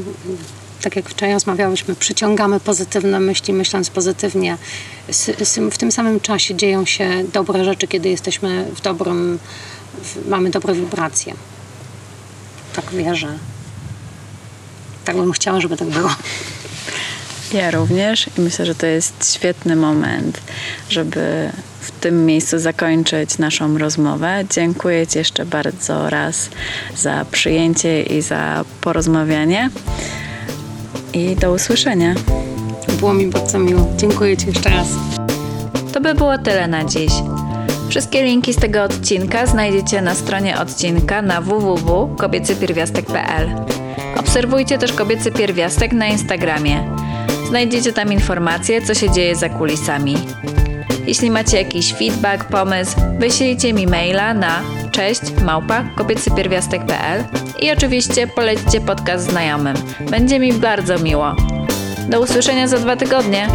tak 0.81 0.95
jak 0.95 1.09
wczoraj 1.09 1.33
rozmawiałyśmy, 1.33 1.95
przyciągamy 1.95 2.59
pozytywne 2.59 3.19
myśli, 3.19 3.53
myśląc 3.53 3.89
pozytywnie. 3.89 4.57
W 5.71 5.77
tym 5.77 5.91
samym 5.91 6.19
czasie 6.19 6.55
dzieją 6.55 6.85
się 6.85 7.23
dobre 7.33 7.65
rzeczy, 7.65 7.87
kiedy 7.87 8.09
jesteśmy 8.09 8.65
w 8.75 8.81
dobrym, 8.81 9.39
mamy 10.27 10.49
dobre 10.49 10.73
wibracje. 10.73 11.33
Tak 12.75 12.91
wierzę. 12.91 13.37
Tak 15.05 15.15
bym 15.15 15.31
chciała, 15.31 15.61
żeby 15.61 15.77
tak 15.77 15.87
było. 15.87 16.09
Ja 17.53 17.71
również 17.71 18.27
i 18.37 18.41
myślę, 18.41 18.65
że 18.65 18.75
to 18.75 18.85
jest 18.85 19.33
świetny 19.33 19.75
moment, 19.75 20.41
żeby 20.89 21.51
w 21.81 21.91
tym 21.91 22.25
miejscu 22.25 22.59
zakończyć 22.59 23.37
naszą 23.37 23.77
rozmowę. 23.77 24.43
Dziękuję 24.49 25.07
Ci 25.07 25.17
jeszcze 25.17 25.45
bardzo 25.45 26.09
raz 26.09 26.49
za 26.97 27.25
przyjęcie 27.31 28.03
i 28.03 28.21
za 28.21 28.65
porozmawianie. 28.81 29.69
I 31.13 31.35
do 31.35 31.51
usłyszenia. 31.51 32.15
Było 32.99 33.13
mi 33.13 33.27
bardzo 33.27 33.59
miło. 33.59 33.87
Dziękuję 33.97 34.37
Ci 34.37 34.47
jeszcze 34.47 34.69
raz. 34.69 34.87
To 35.93 36.01
by 36.01 36.15
było 36.15 36.37
tyle 36.37 36.67
na 36.67 36.85
dziś. 36.85 37.11
Wszystkie 37.89 38.23
linki 38.23 38.53
z 38.53 38.57
tego 38.57 38.83
odcinka 38.83 39.45
znajdziecie 39.45 40.01
na 40.01 40.15
stronie 40.15 40.59
odcinka 40.59 41.21
na 41.21 41.41
www.kobiecypierwiastek.pl. 41.41 43.49
Obserwujcie 44.15 44.77
też 44.77 44.93
Kobiecy 44.93 45.31
Pierwiastek 45.31 45.93
na 45.93 46.07
Instagramie. 46.07 46.95
Znajdziecie 47.47 47.93
tam 47.93 48.13
informacje, 48.13 48.81
co 48.81 48.93
się 48.93 49.11
dzieje 49.11 49.35
za 49.35 49.49
kulisami. 49.49 50.15
Jeśli 51.07 51.31
macie 51.31 51.57
jakiś 51.57 51.93
feedback, 51.93 52.43
pomysł, 52.43 52.97
wyślijcie 53.19 53.73
mi 53.73 53.87
maila 53.87 54.33
na 54.33 54.61
cześć 54.91 55.21
małpa 55.45 55.83
kobiecypierwiastek.pl 55.95 57.23
i 57.59 57.71
oczywiście 57.71 58.27
polećcie 58.27 58.81
podcast 58.81 59.29
znajomym. 59.29 59.75
Będzie 60.09 60.39
mi 60.39 60.53
bardzo 60.53 60.99
miło. 60.99 61.35
Do 62.09 62.21
usłyszenia 62.21 62.67
za 62.67 62.77
dwa 62.77 62.95
tygodnie. 62.95 63.47